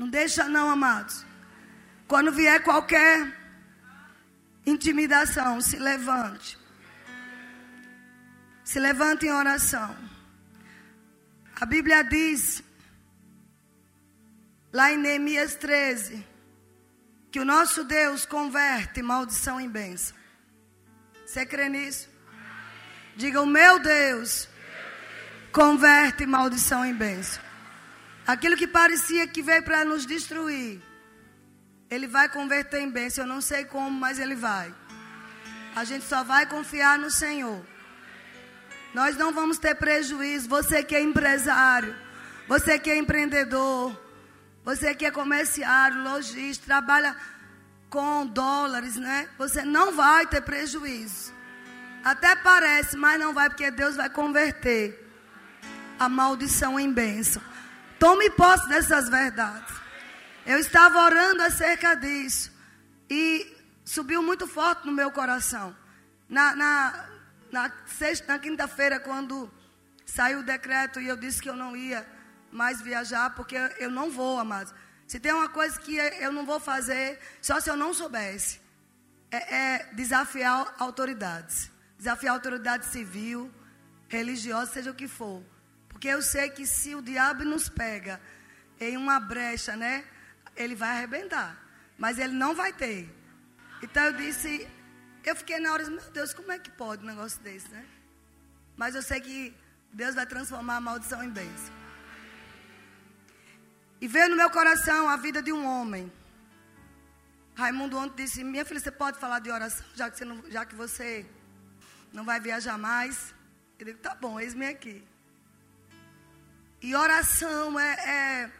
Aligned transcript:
Não 0.00 0.08
deixa 0.08 0.48
não, 0.48 0.70
amados. 0.70 1.26
Quando 2.08 2.32
vier 2.32 2.62
qualquer 2.62 3.30
intimidação, 4.64 5.60
se 5.60 5.76
levante. 5.76 6.58
Se 8.64 8.80
levante 8.80 9.26
em 9.26 9.30
oração. 9.30 9.94
A 11.60 11.66
Bíblia 11.66 12.02
diz, 12.02 12.64
lá 14.72 14.90
em 14.90 14.96
Neemias 14.96 15.54
13, 15.56 16.26
que 17.30 17.38
o 17.38 17.44
nosso 17.44 17.84
Deus 17.84 18.24
converte 18.24 19.02
maldição 19.02 19.60
em 19.60 19.68
bênção. 19.68 20.16
Você 21.26 21.44
crê 21.44 21.68
nisso? 21.68 22.08
Diga, 23.16 23.42
o 23.42 23.46
meu 23.46 23.78
Deus 23.78 24.48
converte 25.52 26.24
maldição 26.24 26.86
em 26.86 26.94
bênção. 26.94 27.49
Aquilo 28.32 28.56
que 28.56 28.68
parecia 28.68 29.26
que 29.26 29.42
veio 29.42 29.64
para 29.64 29.84
nos 29.84 30.06
destruir, 30.06 30.80
Ele 31.90 32.06
vai 32.06 32.28
converter 32.28 32.80
em 32.80 32.88
bênção. 32.88 33.24
Eu 33.24 33.28
não 33.28 33.40
sei 33.40 33.64
como, 33.64 33.90
mas 33.90 34.20
Ele 34.20 34.36
vai. 34.36 34.72
A 35.74 35.82
gente 35.82 36.04
só 36.04 36.22
vai 36.22 36.46
confiar 36.46 36.96
no 36.96 37.10
Senhor. 37.10 37.60
Nós 38.94 39.16
não 39.16 39.32
vamos 39.32 39.58
ter 39.58 39.74
prejuízo. 39.74 40.48
Você 40.48 40.84
que 40.84 40.94
é 40.94 41.02
empresário, 41.02 41.92
você 42.46 42.78
que 42.78 42.88
é 42.88 42.96
empreendedor, 42.96 44.00
você 44.64 44.94
que 44.94 45.06
é 45.06 45.10
comerciário, 45.10 46.04
lojista, 46.04 46.66
trabalha 46.66 47.16
com 47.88 48.24
dólares, 48.28 48.94
né? 48.94 49.28
Você 49.38 49.64
não 49.64 49.92
vai 49.92 50.24
ter 50.28 50.42
prejuízo. 50.42 51.34
Até 52.04 52.36
parece, 52.36 52.96
mas 52.96 53.18
não 53.18 53.34
vai, 53.34 53.48
porque 53.48 53.72
Deus 53.72 53.96
vai 53.96 54.08
converter 54.08 55.04
a 55.98 56.08
maldição 56.08 56.78
em 56.78 56.92
bênção. 56.92 57.49
Tome 58.00 58.30
posse 58.30 58.66
dessas 58.66 59.10
verdades. 59.10 59.74
Eu 60.46 60.58
estava 60.58 61.02
orando 61.02 61.42
acerca 61.42 61.94
disso 61.94 62.50
e 63.10 63.46
subiu 63.84 64.22
muito 64.22 64.46
forte 64.46 64.86
no 64.86 64.92
meu 64.92 65.10
coração. 65.10 65.76
Na, 66.26 66.56
na, 66.56 67.08
na, 67.52 67.72
na 68.26 68.38
quinta-feira, 68.38 68.98
quando 68.98 69.52
saiu 70.06 70.38
o 70.38 70.42
decreto 70.42 70.98
e 70.98 71.08
eu 71.08 71.16
disse 71.18 71.42
que 71.42 71.50
eu 71.50 71.54
não 71.54 71.76
ia 71.76 72.06
mais 72.50 72.80
viajar, 72.80 73.34
porque 73.34 73.54
eu 73.78 73.90
não 73.90 74.10
vou, 74.10 74.38
amados. 74.38 74.72
Se 75.06 75.20
tem 75.20 75.34
uma 75.34 75.50
coisa 75.50 75.78
que 75.78 75.94
eu 75.96 76.32
não 76.32 76.46
vou 76.46 76.58
fazer, 76.58 77.18
só 77.42 77.60
se 77.60 77.68
eu 77.68 77.76
não 77.76 77.92
soubesse, 77.92 78.62
é, 79.30 79.56
é 79.56 79.88
desafiar 79.92 80.74
autoridades. 80.78 81.70
Desafiar 81.98 82.32
autoridade 82.32 82.86
civil, 82.86 83.52
religiosa, 84.08 84.72
seja 84.72 84.90
o 84.90 84.94
que 84.94 85.06
for. 85.06 85.44
Porque 86.00 86.08
eu 86.08 86.22
sei 86.22 86.48
que 86.48 86.64
se 86.66 86.94
o 86.94 87.02
diabo 87.02 87.44
nos 87.44 87.68
pega 87.68 88.18
em 88.80 88.96
uma 88.96 89.20
brecha, 89.20 89.76
né? 89.76 90.02
Ele 90.56 90.74
vai 90.74 90.92
arrebentar. 90.96 91.62
Mas 91.98 92.18
ele 92.18 92.32
não 92.32 92.54
vai 92.54 92.72
ter. 92.72 93.06
Então 93.82 94.04
eu 94.04 94.14
disse, 94.14 94.66
eu 95.22 95.36
fiquei 95.36 95.60
na 95.60 95.70
hora, 95.70 95.84
meu 95.90 96.10
Deus, 96.10 96.32
como 96.32 96.52
é 96.52 96.58
que 96.58 96.70
pode 96.70 97.04
um 97.04 97.06
negócio 97.06 97.38
desse, 97.42 97.68
né? 97.68 97.84
Mas 98.78 98.94
eu 98.94 99.02
sei 99.02 99.20
que 99.20 99.54
Deus 99.92 100.14
vai 100.14 100.24
transformar 100.24 100.76
a 100.76 100.80
maldição 100.80 101.22
em 101.22 101.28
bênção. 101.28 101.74
E 104.00 104.08
veio 104.08 104.30
no 104.30 104.36
meu 104.36 104.48
coração 104.48 105.06
a 105.06 105.18
vida 105.18 105.42
de 105.42 105.52
um 105.52 105.66
homem. 105.66 106.10
Raimundo 107.54 107.98
ontem 107.98 108.24
disse, 108.24 108.42
minha 108.42 108.64
filha, 108.64 108.80
você 108.80 108.90
pode 108.90 109.18
falar 109.18 109.40
de 109.40 109.50
oração, 109.50 109.84
já 109.94 110.10
que 110.10 110.16
você 110.16 110.24
não, 110.24 110.50
já 110.50 110.64
que 110.64 110.74
você 110.74 111.26
não 112.10 112.24
vai 112.24 112.40
viajar 112.40 112.78
mais? 112.78 113.34
Eu 113.78 113.84
digo, 113.84 113.98
tá 113.98 114.14
bom, 114.14 114.40
eis-me 114.40 114.66
aqui. 114.66 115.09
E 116.82 116.94
oração 116.94 117.78
é, 117.78 117.92
é, 117.92 118.50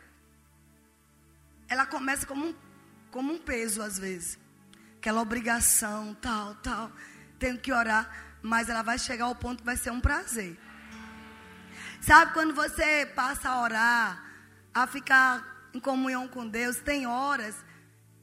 ela 1.69 1.87
começa 1.87 2.27
como 2.27 2.49
um, 2.49 2.55
como 3.11 3.33
um 3.33 3.39
peso 3.39 3.83
às 3.83 3.99
vezes. 3.99 4.39
Aquela 4.99 5.23
obrigação, 5.23 6.15
tal, 6.21 6.55
tal. 6.57 6.93
Tenho 7.39 7.59
que 7.59 7.73
orar, 7.73 8.11
mas 8.42 8.69
ela 8.69 8.83
vai 8.83 8.98
chegar 8.98 9.25
ao 9.25 9.35
ponto 9.35 9.61
que 9.61 9.64
vai 9.64 9.77
ser 9.77 9.91
um 9.91 10.01
prazer. 10.01 10.59
Sabe 12.01 12.33
quando 12.33 12.55
você 12.55 13.07
passa 13.14 13.48
a 13.48 13.61
orar, 13.63 14.25
a 14.75 14.86
ficar 14.86 15.69
em 15.73 15.80
comunhão 15.80 16.29
com 16.29 16.47
Deus, 16.47 16.77
tem 16.77 17.07
horas 17.07 17.57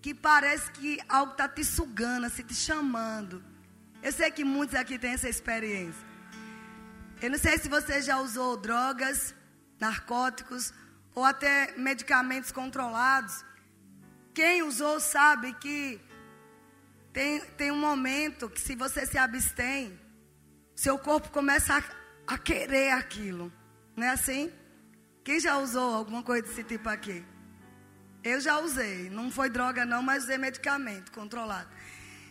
que 0.01 0.13
parece 0.13 0.71
que 0.71 0.99
algo 1.09 1.31
está 1.31 1.47
te 1.47 1.63
sugando, 1.63 2.25
assim, 2.25 2.43
te 2.43 2.53
chamando. 2.53 3.43
Eu 4.01 4.11
sei 4.11 4.29
que 4.29 4.43
muitos 4.43 4.75
aqui 4.75 4.99
têm 4.99 5.11
essa 5.11 5.27
experiência. 5.27 6.05
Eu 7.21 7.31
não 7.31 7.37
sei 7.39 7.57
se 7.57 7.67
você 7.67 8.01
já 8.01 8.19
usou 8.19 8.57
drogas, 8.57 9.33
narcóticos 9.79 10.73
ou 11.13 11.23
até 11.25 11.73
medicamentos 11.77 12.51
controlados. 12.51 13.43
Quem 14.33 14.61
usou 14.61 14.99
sabe 14.99 15.53
que 15.55 15.99
tem, 17.11 17.41
tem 17.57 17.71
um 17.71 17.79
momento 17.79 18.49
que 18.49 18.61
se 18.61 18.75
você 18.75 19.05
se 19.05 19.17
abstém, 19.17 19.99
seu 20.75 20.99
corpo 20.99 21.31
começa 21.31 21.77
a, 21.77 22.35
a 22.35 22.37
querer 22.37 22.91
aquilo. 22.91 23.51
Não 23.95 24.05
é 24.05 24.09
assim? 24.09 24.51
Quem 25.23 25.39
já 25.39 25.57
usou 25.57 25.95
alguma 25.95 26.21
coisa 26.21 26.47
desse 26.47 26.63
tipo 26.63 26.87
aqui? 26.87 27.25
Eu 28.23 28.39
já 28.39 28.59
usei. 28.59 29.09
Não 29.09 29.31
foi 29.31 29.49
droga 29.49 29.85
não, 29.85 30.03
mas 30.03 30.25
usei 30.25 30.37
medicamento 30.37 31.11
controlado. 31.11 31.69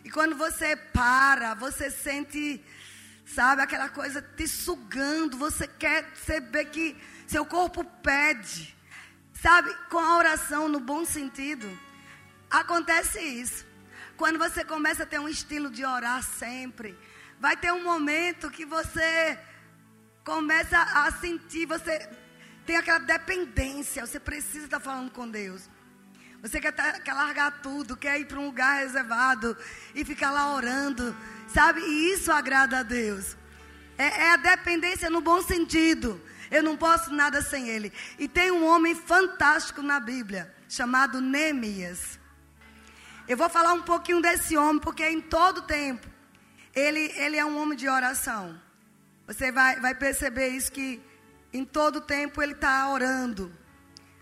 E 0.05 0.09
quando 0.09 0.37
você 0.37 0.75
para, 0.77 1.53
você 1.55 1.91
sente, 1.91 2.63
sabe, 3.25 3.61
aquela 3.61 3.89
coisa 3.89 4.21
te 4.21 4.47
sugando. 4.47 5.37
Você 5.37 5.67
quer 5.67 6.09
saber 6.15 6.65
que 6.65 6.95
seu 7.27 7.45
corpo 7.45 7.83
pede. 7.83 8.75
Sabe, 9.41 9.71
com 9.89 9.99
a 9.99 10.17
oração 10.17 10.67
no 10.67 10.79
bom 10.79 11.05
sentido, 11.05 11.69
acontece 12.49 13.19
isso. 13.19 13.65
Quando 14.15 14.39
você 14.39 14.65
começa 14.65 15.03
a 15.03 15.05
ter 15.05 15.19
um 15.19 15.29
estilo 15.29 15.69
de 15.69 15.85
orar 15.85 16.23
sempre, 16.23 16.97
vai 17.39 17.55
ter 17.55 17.71
um 17.71 17.83
momento 17.83 18.49
que 18.49 18.65
você 18.65 19.37
começa 20.23 20.77
a 20.81 21.11
sentir, 21.11 21.67
você 21.67 22.09
tem 22.65 22.77
aquela 22.77 22.97
dependência, 22.97 24.05
você 24.05 24.19
precisa 24.19 24.65
estar 24.65 24.79
falando 24.79 25.11
com 25.11 25.29
Deus. 25.29 25.69
Você 26.41 26.59
quer, 26.59 26.73
quer 26.73 27.13
largar 27.13 27.61
tudo, 27.61 27.95
quer 27.95 28.19
ir 28.19 28.25
para 28.25 28.39
um 28.39 28.47
lugar 28.47 28.79
reservado 28.79 29.55
e 29.93 30.03
ficar 30.03 30.31
lá 30.31 30.53
orando, 30.53 31.15
sabe? 31.47 31.81
E 31.81 32.13
isso 32.13 32.31
agrada 32.31 32.79
a 32.79 32.83
Deus. 32.83 33.37
É, 33.97 34.05
é 34.05 34.31
a 34.31 34.37
dependência 34.37 35.09
no 35.09 35.21
bom 35.21 35.41
sentido. 35.41 36.21
Eu 36.49 36.63
não 36.63 36.77
posso 36.77 37.13
nada 37.13 37.41
sem 37.41 37.69
ele. 37.69 37.91
E 38.17 38.27
tem 38.27 38.51
um 38.51 38.65
homem 38.65 38.95
fantástico 38.95 39.81
na 39.81 39.99
Bíblia, 39.99 40.53
chamado 40.69 41.21
Neemias. 41.21 42.19
Eu 43.27 43.35
vou 43.35 43.49
falar 43.49 43.73
um 43.73 43.81
pouquinho 43.81 44.21
desse 44.21 44.55
homem, 44.55 44.81
porque 44.81 45.07
em 45.07 45.21
todo 45.21 45.61
tempo, 45.63 46.07
ele, 46.73 47.11
ele 47.15 47.37
é 47.37 47.45
um 47.45 47.57
homem 47.57 47.77
de 47.77 47.89
oração. 47.89 48.59
Você 49.25 49.51
vai, 49.51 49.79
vai 49.79 49.93
perceber 49.93 50.47
isso, 50.49 50.71
que 50.71 51.01
em 51.51 51.65
todo 51.65 51.99
tempo 51.99 52.41
ele 52.41 52.53
está 52.53 52.89
orando. 52.89 53.51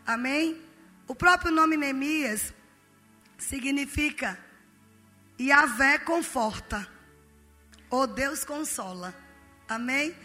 Amém? 0.06 0.62
O 1.08 1.14
próprio 1.14 1.52
nome 1.52 1.78
Neemias 1.78 2.54
significa 3.38 4.40
Yahvé 5.40 6.00
conforta, 6.00 6.88
ou 7.90 8.08
Deus 8.08 8.44
consola. 8.44 9.14
Amém? 9.68 10.16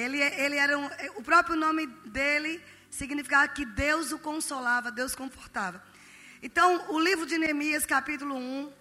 Ele, 0.00 0.18
ele 0.20 0.56
era 0.56 0.78
um, 0.78 0.86
o 1.16 1.22
próprio 1.22 1.56
nome 1.56 1.86
dele 2.06 2.62
significava 2.90 3.46
que 3.48 3.64
Deus 3.64 4.12
o 4.12 4.18
consolava, 4.18 4.90
Deus 4.90 5.14
confortava. 5.14 5.82
Então, 6.42 6.90
o 6.90 6.98
livro 6.98 7.26
de 7.26 7.36
Neemias, 7.38 7.84
capítulo 7.84 8.34
1. 8.34 8.72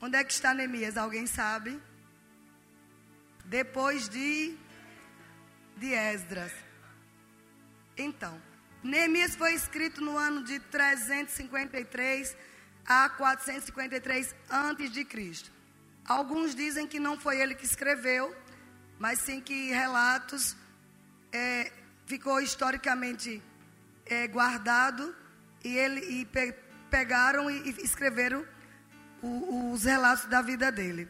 Onde 0.00 0.16
é 0.16 0.24
que 0.24 0.32
está 0.32 0.54
Neemias? 0.54 0.96
Alguém 0.96 1.26
sabe? 1.26 1.80
Depois 3.44 4.08
de, 4.08 4.56
de 5.76 5.92
Esdras. 5.92 6.52
Então, 7.96 8.40
Neemias 8.82 9.34
foi 9.34 9.54
escrito 9.54 10.00
no 10.00 10.16
ano 10.16 10.42
de 10.44 10.58
353 10.58 12.36
a 12.86 13.10
453 13.10 14.34
antes 14.50 14.90
de 14.90 15.04
Cristo. 15.04 15.50
Alguns 16.04 16.54
dizem 16.54 16.86
que 16.86 16.98
não 16.98 17.18
foi 17.18 17.40
ele 17.40 17.54
que 17.54 17.64
escreveu, 17.64 18.34
mas 19.00 19.18
sim 19.20 19.40
que 19.40 19.70
relatos 19.70 20.54
é, 21.32 21.72
ficou 22.04 22.38
historicamente 22.38 23.42
é, 24.04 24.28
guardado 24.28 25.16
e 25.64 25.74
ele 25.74 26.00
e 26.00 26.26
pe, 26.26 26.52
pegaram 26.90 27.50
e, 27.50 27.70
e 27.70 27.70
escreveram 27.82 28.44
o, 29.22 29.72
os 29.72 29.84
relatos 29.84 30.26
da 30.26 30.42
vida 30.42 30.70
dele. 30.70 31.08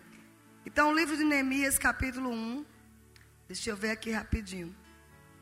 Então, 0.65 0.91
o 0.91 0.95
livro 0.95 1.17
de 1.17 1.25
Neemias, 1.25 1.79
capítulo 1.79 2.31
1, 2.31 2.65
deixa 3.49 3.71
eu 3.71 3.77
ver 3.77 3.91
aqui 3.91 4.13
rapidinho. 4.13 4.73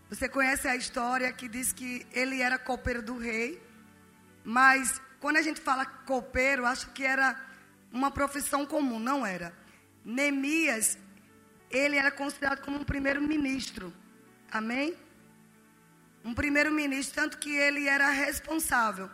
Você 0.08 0.26
conhece 0.26 0.66
a 0.66 0.74
história 0.74 1.30
que 1.30 1.48
diz 1.48 1.70
que 1.70 2.06
ele 2.12 2.40
era 2.40 2.58
copeiro 2.58 3.02
do 3.02 3.18
rei, 3.18 3.62
mas 4.42 4.98
quando 5.20 5.36
a 5.36 5.42
gente 5.42 5.60
fala 5.60 5.84
copeiro, 5.84 6.64
acho 6.64 6.92
que 6.92 7.04
era 7.04 7.38
uma 7.92 8.10
profissão 8.10 8.64
comum, 8.64 8.98
não 8.98 9.26
era. 9.26 9.52
Neemias, 10.02 10.96
ele 11.70 11.96
era 11.96 12.10
considerado 12.10 12.60
como 12.62 12.78
um 12.78 12.84
primeiro-ministro. 12.84 13.92
Amém? 14.50 14.96
um 16.28 16.34
primeiro-ministro, 16.34 17.14
tanto 17.14 17.38
que 17.38 17.50
ele 17.50 17.88
era 17.88 18.10
responsável 18.10 19.10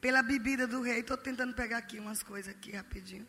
pela 0.00 0.22
bebida 0.22 0.66
do 0.66 0.82
rei. 0.82 1.00
Estou 1.00 1.16
tentando 1.16 1.54
pegar 1.54 1.78
aqui 1.78 1.98
umas 1.98 2.22
coisas 2.22 2.52
aqui 2.54 2.72
rapidinho. 2.72 3.26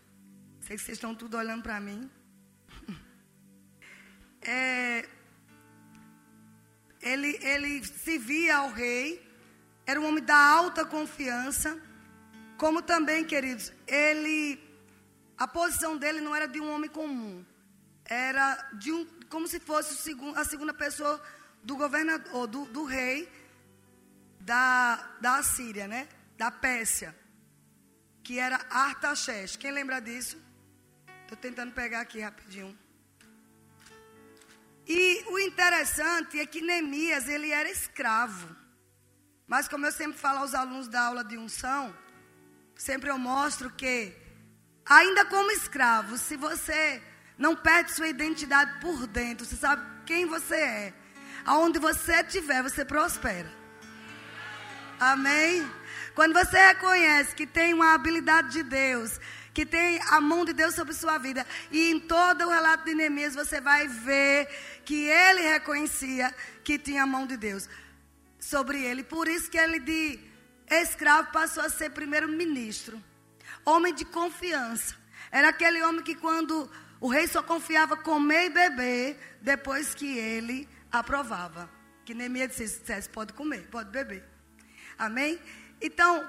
Sei 0.62 0.76
que 0.76 0.82
vocês 0.82 0.98
estão 0.98 1.14
tudo 1.14 1.38
olhando 1.38 1.64
para 1.64 1.80
mim. 1.80 2.10
É, 4.48 5.10
ele, 7.02 7.40
ele 7.42 7.84
se 7.84 8.20
via 8.20 8.58
ao 8.58 8.70
rei, 8.70 9.28
era 9.88 10.00
um 10.00 10.06
homem 10.06 10.24
da 10.24 10.38
alta 10.38 10.86
confiança, 10.86 11.82
como 12.56 12.80
também, 12.84 13.26
queridos, 13.26 13.74
ele, 13.88 14.60
a 15.36 15.48
posição 15.48 15.98
dele 15.98 16.22
não 16.22 16.36
era 16.36 16.48
de 16.48 16.62
um 16.62 16.72
homem 16.72 16.88
comum, 16.88 17.44
era 18.06 18.56
de 18.74 18.92
um, 18.92 19.06
como 19.30 19.48
se 19.48 19.60
fosse 19.60 20.16
a 20.36 20.46
segunda 20.46 20.74
pessoa 20.74 21.22
do 21.64 21.76
governador, 21.76 22.48
do, 22.48 22.66
do 22.66 22.86
rei 22.86 23.32
da, 24.40 24.96
da 25.20 25.38
Assíria, 25.38 25.88
né? 25.88 26.08
Da 26.38 26.52
Pérsia, 26.52 27.16
que 28.24 28.38
era 28.40 28.60
Artaxerxes. 28.70 29.58
Quem 29.58 29.72
lembra 29.72 30.00
disso? 30.00 30.38
Estou 31.24 31.38
tentando 31.38 31.74
pegar 31.74 32.02
aqui 32.02 32.20
rapidinho. 32.20 32.78
E 34.88 35.24
o 35.28 35.40
interessante 35.40 36.40
é 36.40 36.46
que 36.46 36.62
Neemias, 36.62 37.28
ele 37.28 37.50
era 37.50 37.70
escravo. 37.70 38.56
Mas 39.48 39.68
como 39.68 39.86
eu 39.86 39.92
sempre 39.92 40.18
falo 40.18 40.40
aos 40.40 40.54
alunos 40.54 40.88
da 40.88 41.02
aula 41.02 41.24
de 41.24 41.38
unção, 41.38 41.96
sempre 42.76 43.10
eu 43.10 43.18
mostro 43.18 43.72
que, 43.72 44.16
ainda 44.86 45.26
como 45.26 45.50
escravo, 45.52 46.18
se 46.18 46.36
você 46.36 47.02
não 47.38 47.56
perde 47.56 47.92
sua 47.92 48.08
identidade 48.08 48.80
por 48.80 49.08
dentro, 49.08 49.46
você 49.46 49.56
sabe 49.56 49.84
quem 50.06 50.26
você 50.26 50.56
é, 50.56 50.94
aonde 51.46 51.80
você 51.80 52.22
estiver, 52.22 52.64
você 52.64 52.86
prospera. 52.86 53.52
Amém? 55.00 55.70
Quando 56.14 56.34
você 56.34 56.58
reconhece 56.68 57.36
que 57.36 57.46
tem 57.46 57.74
uma 57.74 57.94
habilidade 57.94 58.52
de 58.52 58.64
Deus, 58.64 59.20
que 59.56 59.66
tem 59.66 60.02
a 60.10 60.20
mão 60.20 60.44
de 60.44 60.52
Deus 60.52 60.76
sobre 60.76 60.94
sua 60.94 61.18
vida. 61.18 61.48
E 61.72 61.90
em 61.90 61.98
todo 61.98 62.46
o 62.46 62.50
relato 62.50 62.84
de 62.84 62.94
Neemias 62.94 63.34
você 63.34 63.62
vai 63.62 63.88
ver 63.88 64.50
que 64.84 65.08
ele 65.08 65.42
reconhecia 65.44 66.36
que 66.62 66.78
tinha 66.78 67.04
a 67.04 67.06
mão 67.06 67.26
de 67.26 67.38
Deus 67.38 67.70
sobre 68.38 68.84
ele. 68.84 69.02
Por 69.02 69.30
isso 69.30 69.50
que 69.50 69.58
ele 69.58 69.80
de 69.80 70.20
escravo 70.70 71.32
passou 71.32 71.64
a 71.64 71.70
ser 71.70 71.92
primeiro-ministro. 71.92 73.02
Homem 73.64 73.94
de 73.96 74.04
confiança. 74.04 74.94
Era 75.32 75.50
aquele 75.50 75.82
homem 75.84 76.04
que 76.04 76.16
quando 76.16 76.70
o 77.00 77.08
rei 77.08 77.28
só 77.28 77.44
confiava 77.44 77.98
comer 77.98 78.46
e 78.46 78.50
beber 78.50 79.38
depois 79.42 79.94
que 79.94 80.18
ele 80.18 80.68
aprovava. 80.92 81.70
Que 82.06 82.14
Neemias 82.14 82.56
disse, 82.56 83.10
pode 83.10 83.34
comer, 83.34 83.68
pode 83.70 83.90
beber. 83.90 84.24
Amém? 84.98 85.40
Então, 85.82 86.26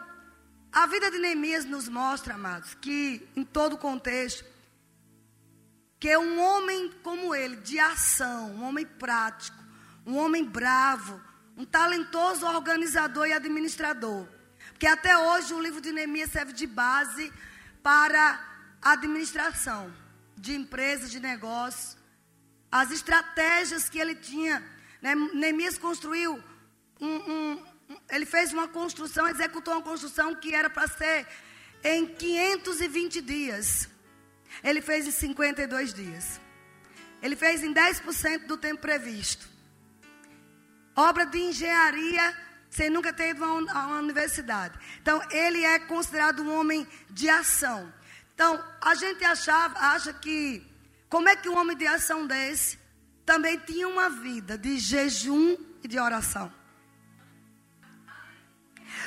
a 0.72 0.86
vida 0.86 1.10
de 1.10 1.18
Neemias 1.18 1.64
nos 1.64 1.88
mostra, 1.88 2.34
amados, 2.34 2.74
que 2.74 3.26
em 3.36 3.44
todo 3.44 3.78
contexto, 3.78 4.44
que 6.00 6.16
um 6.16 6.40
homem 6.40 6.92
como 7.02 7.34
ele, 7.34 7.56
de 7.56 7.78
ação, 7.78 8.50
um 8.52 8.64
homem 8.64 8.84
prático, 8.84 9.56
um 10.04 10.16
homem 10.16 10.44
bravo, 10.44 11.20
um 11.56 11.64
talentoso 11.64 12.46
organizador 12.46 13.26
e 13.28 13.32
administrador. 13.32 14.26
Porque 14.70 14.86
até 14.86 15.16
hoje 15.16 15.54
o 15.54 15.60
livro 15.60 15.80
de 15.80 15.92
Neemias 15.92 16.30
serve 16.30 16.52
de 16.52 16.66
base 16.66 17.32
para 17.82 18.40
a 18.82 18.92
administração 18.92 19.92
de 20.36 20.54
empresas, 20.54 21.10
de 21.10 21.20
negócios, 21.20 21.96
as 22.70 22.90
estratégias 22.90 23.88
que 23.88 23.98
ele 23.98 24.14
tinha. 24.14 24.62
Né? 25.00 25.14
Neemias 25.14 25.78
construiu 25.78 26.42
um, 27.00 27.06
um, 27.06 27.64
ele 28.10 28.26
fez 28.26 28.52
uma 28.52 28.68
construção, 28.68 29.26
executou 29.28 29.74
uma 29.74 29.82
construção 29.82 30.34
que 30.34 30.54
era 30.54 30.68
para 30.68 30.88
ser 30.88 31.26
em 31.82 32.06
520 32.06 33.20
dias. 33.20 33.88
Ele 34.62 34.80
fez 34.80 35.06
em 35.06 35.10
52 35.10 35.94
dias. 35.94 36.40
Ele 37.22 37.36
fez 37.36 37.62
em 37.62 37.72
10% 37.72 38.46
do 38.46 38.56
tempo 38.56 38.80
previsto. 38.80 39.48
Obra 40.94 41.26
de 41.26 41.38
engenharia 41.38 42.46
sem 42.70 42.90
nunca 42.90 43.12
ter 43.12 43.30
ido 43.30 43.44
a 43.44 43.86
uma 43.86 43.98
universidade. 43.98 44.78
Então, 45.00 45.22
ele 45.30 45.64
é 45.64 45.78
considerado 45.78 46.42
um 46.42 46.58
homem 46.58 46.86
de 47.10 47.28
ação. 47.28 47.92
Então, 48.36 48.62
a 48.82 48.94
gente 48.94 49.24
achava, 49.24 49.78
acha 49.78 50.12
que, 50.12 50.62
como 51.08 51.26
é 51.26 51.34
que 51.34 51.48
um 51.48 51.56
homem 51.56 51.74
de 51.74 51.86
ação 51.86 52.26
desse 52.26 52.78
também 53.24 53.58
tinha 53.60 53.88
uma 53.88 54.10
vida 54.10 54.58
de 54.58 54.78
jejum 54.78 55.56
e 55.82 55.88
de 55.88 55.98
oração? 55.98 56.52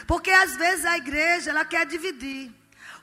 Porque 0.07 0.31
às 0.31 0.55
vezes 0.55 0.83
a 0.83 0.97
igreja 0.97 1.51
ela 1.51 1.63
quer 1.63 1.85
dividir 1.85 2.51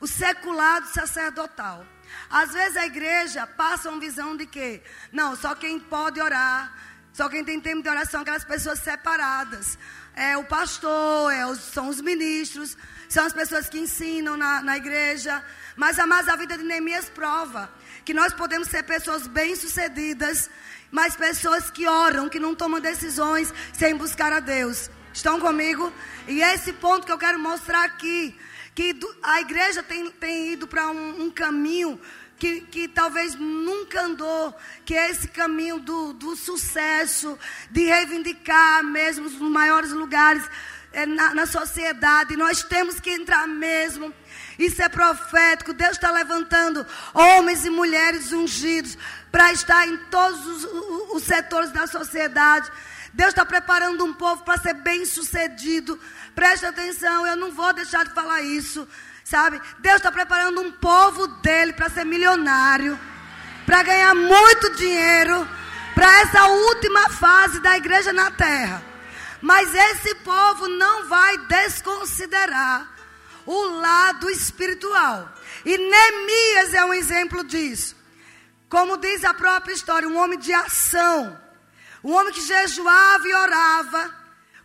o 0.00 0.08
secular 0.08 0.80
do 0.80 0.88
sacerdotal. 0.88 1.86
Às 2.28 2.52
vezes 2.52 2.76
a 2.76 2.86
igreja 2.86 3.46
passa 3.46 3.88
uma 3.88 4.00
visão 4.00 4.36
de 4.36 4.46
que, 4.46 4.82
não, 5.12 5.36
só 5.36 5.54
quem 5.54 5.78
pode 5.78 6.20
orar, 6.20 6.76
só 7.12 7.28
quem 7.28 7.44
tem 7.44 7.60
tempo 7.60 7.84
de 7.84 7.88
oração 7.88 8.22
aquelas 8.22 8.44
pessoas 8.44 8.80
separadas. 8.80 9.78
É 10.16 10.36
o 10.36 10.44
pastor, 10.44 11.30
é 11.30 11.46
os, 11.46 11.60
são 11.60 11.88
os 11.88 12.00
ministros, 12.00 12.74
são 13.06 13.26
as 13.26 13.34
pessoas 13.34 13.68
que 13.68 13.78
ensinam 13.78 14.36
na, 14.36 14.62
na 14.62 14.76
igreja. 14.76 15.44
Mas, 15.76 15.98
amados, 15.98 16.28
a 16.30 16.36
vida 16.36 16.56
de 16.56 16.64
Neemias 16.64 17.10
prova 17.10 17.70
que 18.02 18.14
nós 18.14 18.32
podemos 18.32 18.68
ser 18.68 18.82
pessoas 18.84 19.26
bem-sucedidas, 19.26 20.48
mas 20.90 21.16
pessoas 21.16 21.70
que 21.70 21.86
oram, 21.86 22.28
que 22.30 22.40
não 22.40 22.54
tomam 22.54 22.80
decisões 22.80 23.52
sem 23.74 23.94
buscar 23.94 24.32
a 24.32 24.40
Deus. 24.40 24.88
Estão 25.12 25.40
comigo? 25.40 25.92
E 26.28 26.40
esse 26.40 26.72
ponto 26.74 27.04
que 27.04 27.12
eu 27.12 27.18
quero 27.18 27.38
mostrar 27.38 27.84
aqui. 27.84 28.34
Que 28.74 28.94
a 29.22 29.40
igreja 29.40 29.82
tem, 29.82 30.10
tem 30.10 30.52
ido 30.52 30.66
para 30.66 30.88
um, 30.88 31.24
um, 31.24 31.30
caminho 31.30 31.98
que, 32.38 32.60
que 32.62 32.88
talvez 32.88 33.34
nunca 33.34 34.02
andou, 34.02 34.54
que 34.84 34.94
é 34.94 35.10
esse 35.10 35.28
caminho 35.28 35.78
do, 35.78 36.12
do 36.12 36.36
sucesso, 36.36 37.38
de 37.70 37.84
reivindicar 37.84 38.84
mesmo 38.84 39.26
os 39.26 39.38
maiores 39.38 39.90
lugares 39.90 40.44
é, 40.92 41.06
na, 41.06 41.34
na 41.34 41.46
sociedade. 41.46 42.36
Nós 42.36 42.62
temos 42.62 43.00
que 43.00 43.10
entrar 43.10 43.46
mesmo. 43.46 44.12
Isso 44.58 44.82
é 44.82 44.88
profético. 44.88 45.72
Deus 45.72 45.92
está 45.92 46.10
levantando 46.10 46.86
homens 47.12 47.64
e 47.64 47.70
mulheres 47.70 48.32
ungidos 48.32 48.96
para 49.30 49.52
estar 49.52 49.86
em 49.86 49.96
todos 50.10 50.46
os, 50.46 50.64
os, 51.14 51.22
setores 51.22 51.70
da 51.70 51.86
sociedade. 51.86 52.70
Deus 53.12 53.30
está 53.30 53.44
preparando 53.44 54.04
um 54.04 54.12
povo 54.12 54.42
para 54.42 54.60
ser 54.60 54.74
bem 54.74 55.04
sucedido. 55.04 55.98
Preste 56.34 56.66
atenção, 56.66 57.26
eu 57.26 57.36
não 57.36 57.52
vou 57.52 57.72
deixar 57.72 58.04
de 58.04 58.12
falar 58.12 58.42
isso. 58.42 58.86
Sabe? 59.26 59.60
Deus 59.80 59.96
está 59.96 60.12
preparando 60.12 60.60
um 60.60 60.70
povo 60.70 61.26
dele 61.42 61.72
para 61.72 61.90
ser 61.90 62.04
milionário, 62.04 62.96
para 63.66 63.82
ganhar 63.82 64.14
muito 64.14 64.76
dinheiro, 64.76 65.48
para 65.96 66.20
essa 66.20 66.46
última 66.46 67.10
fase 67.10 67.58
da 67.58 67.76
igreja 67.76 68.12
na 68.12 68.30
terra. 68.30 68.80
Mas 69.42 69.74
esse 69.74 70.14
povo 70.16 70.68
não 70.68 71.08
vai 71.08 71.38
desconsiderar 71.38 72.88
o 73.44 73.64
lado 73.80 74.30
espiritual. 74.30 75.28
E 75.64 75.76
Neemias 75.76 76.74
é 76.74 76.84
um 76.84 76.94
exemplo 76.94 77.42
disso. 77.42 77.96
Como 78.68 78.96
diz 78.96 79.24
a 79.24 79.34
própria 79.34 79.74
história, 79.74 80.08
um 80.08 80.18
homem 80.18 80.38
de 80.38 80.54
ação. 80.54 81.36
Um 82.04 82.12
homem 82.12 82.32
que 82.32 82.42
jejuava 82.42 83.26
e 83.26 83.34
orava. 83.34 84.14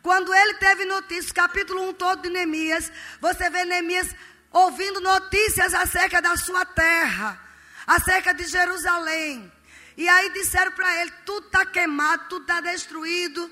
Quando 0.04 0.32
ele 0.32 0.54
teve 0.56 0.86
notícias, 0.86 1.32
capítulo 1.32 1.90
1 1.90 1.94
todo 1.94 2.22
de 2.22 2.30
Neemias, 2.30 2.92
você 3.20 3.50
vê 3.50 3.66
Neemias 3.66 4.16
ouvindo 4.52 5.00
notícias 5.00 5.74
acerca 5.74 6.22
da 6.22 6.36
sua 6.36 6.66
terra, 6.66 7.40
acerca 7.88 8.34
de 8.34 8.46
Jerusalém. 8.46 9.52
E 9.98 10.08
aí 10.08 10.30
disseram 10.32 10.72
para 10.72 11.02
ele: 11.02 11.12
tudo 11.26 11.48
está 11.48 11.66
queimado, 11.66 12.26
tudo 12.30 12.42
está 12.42 12.62
destruído. 12.62 13.50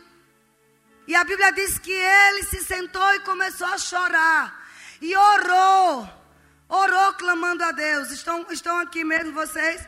E 1.08 1.16
a 1.16 1.24
Bíblia 1.24 1.52
diz 1.52 1.80
que 1.80 1.92
ele 1.92 2.44
se 2.44 2.64
sentou 2.64 3.14
e 3.16 3.20
começou 3.22 3.68
a 3.68 3.78
chorar. 3.78 4.70
E 5.02 5.16
orou. 5.16 6.08
Orou 6.68 7.14
clamando 7.14 7.64
a 7.64 7.72
Deus. 7.72 8.12
Estão, 8.12 8.46
estão 8.52 8.78
aqui 8.78 9.04
mesmo 9.04 9.34
vocês? 9.34 9.82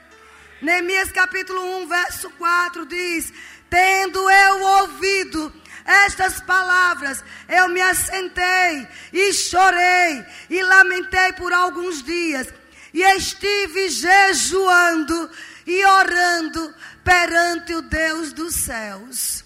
Neemias 0.62 1.12
capítulo 1.12 1.62
1, 1.84 1.88
verso 1.88 2.30
4 2.32 2.86
diz: 2.88 3.32
Tendo 3.70 4.30
eu 4.30 4.62
ouvido 4.62 5.54
estas 5.86 6.40
palavras, 6.42 7.24
eu 7.48 7.68
me 7.70 7.82
assentei 7.82 8.88
e 9.12 9.34
chorei 9.34 10.26
e 10.50 10.62
lamentei 10.64 11.34
por 11.34 11.52
alguns 11.52 12.04
dias, 12.04 12.48
e 12.94 13.02
estive 13.16 13.90
jejuando 13.90 15.30
e 15.66 15.84
orando 15.86 16.76
perante 17.04 17.74
o 17.74 17.82
Deus 17.82 18.34
dos 18.34 18.56
céus. 18.56 19.44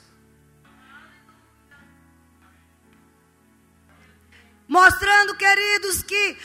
Mostrando, 4.67 5.35
queridos, 5.35 6.01
que 6.01 6.37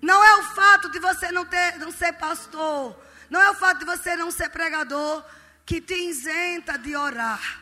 não 0.00 0.24
é 0.24 0.36
o 0.36 0.42
fato 0.54 0.88
de 0.90 0.98
você 0.98 1.30
não, 1.32 1.44
ter, 1.44 1.78
não 1.78 1.90
ser 1.90 2.12
pastor, 2.12 2.96
não 3.28 3.42
é 3.42 3.50
o 3.50 3.54
fato 3.54 3.80
de 3.80 3.84
você 3.84 4.16
não 4.16 4.30
ser 4.30 4.48
pregador, 4.48 5.24
que 5.66 5.80
te 5.80 5.94
isenta 5.94 6.78
de 6.78 6.96
orar. 6.96 7.59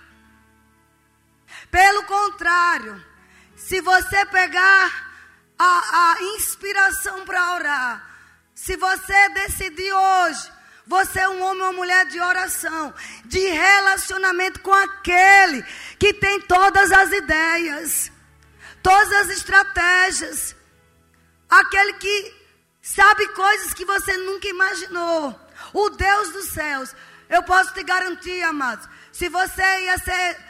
Pelo 1.70 2.04
contrário, 2.04 3.04
se 3.56 3.80
você 3.80 4.24
pegar 4.26 5.08
a, 5.58 6.12
a 6.12 6.22
inspiração 6.36 7.24
para 7.24 7.54
orar, 7.54 8.08
se 8.54 8.76
você 8.76 9.28
decidir 9.30 9.92
hoje, 9.92 10.52
você 10.86 11.20
é 11.20 11.28
um 11.28 11.42
homem 11.42 11.62
ou 11.62 11.72
mulher 11.74 12.06
de 12.06 12.18
oração, 12.18 12.94
de 13.26 13.38
relacionamento 13.38 14.60
com 14.60 14.72
aquele 14.72 15.62
que 15.98 16.14
tem 16.14 16.40
todas 16.40 16.90
as 16.90 17.12
ideias, 17.12 18.10
todas 18.82 19.12
as 19.12 19.28
estratégias, 19.28 20.56
aquele 21.48 21.92
que 21.94 22.34
sabe 22.80 23.28
coisas 23.28 23.74
que 23.74 23.84
você 23.84 24.16
nunca 24.16 24.48
imaginou, 24.48 25.38
o 25.74 25.90
Deus 25.90 26.30
dos 26.30 26.48
céus. 26.50 26.94
Eu 27.28 27.42
posso 27.42 27.74
te 27.74 27.82
garantir, 27.82 28.42
amados, 28.42 28.88
se 29.12 29.28
você 29.28 29.62
ia 29.84 29.98
ser 29.98 30.47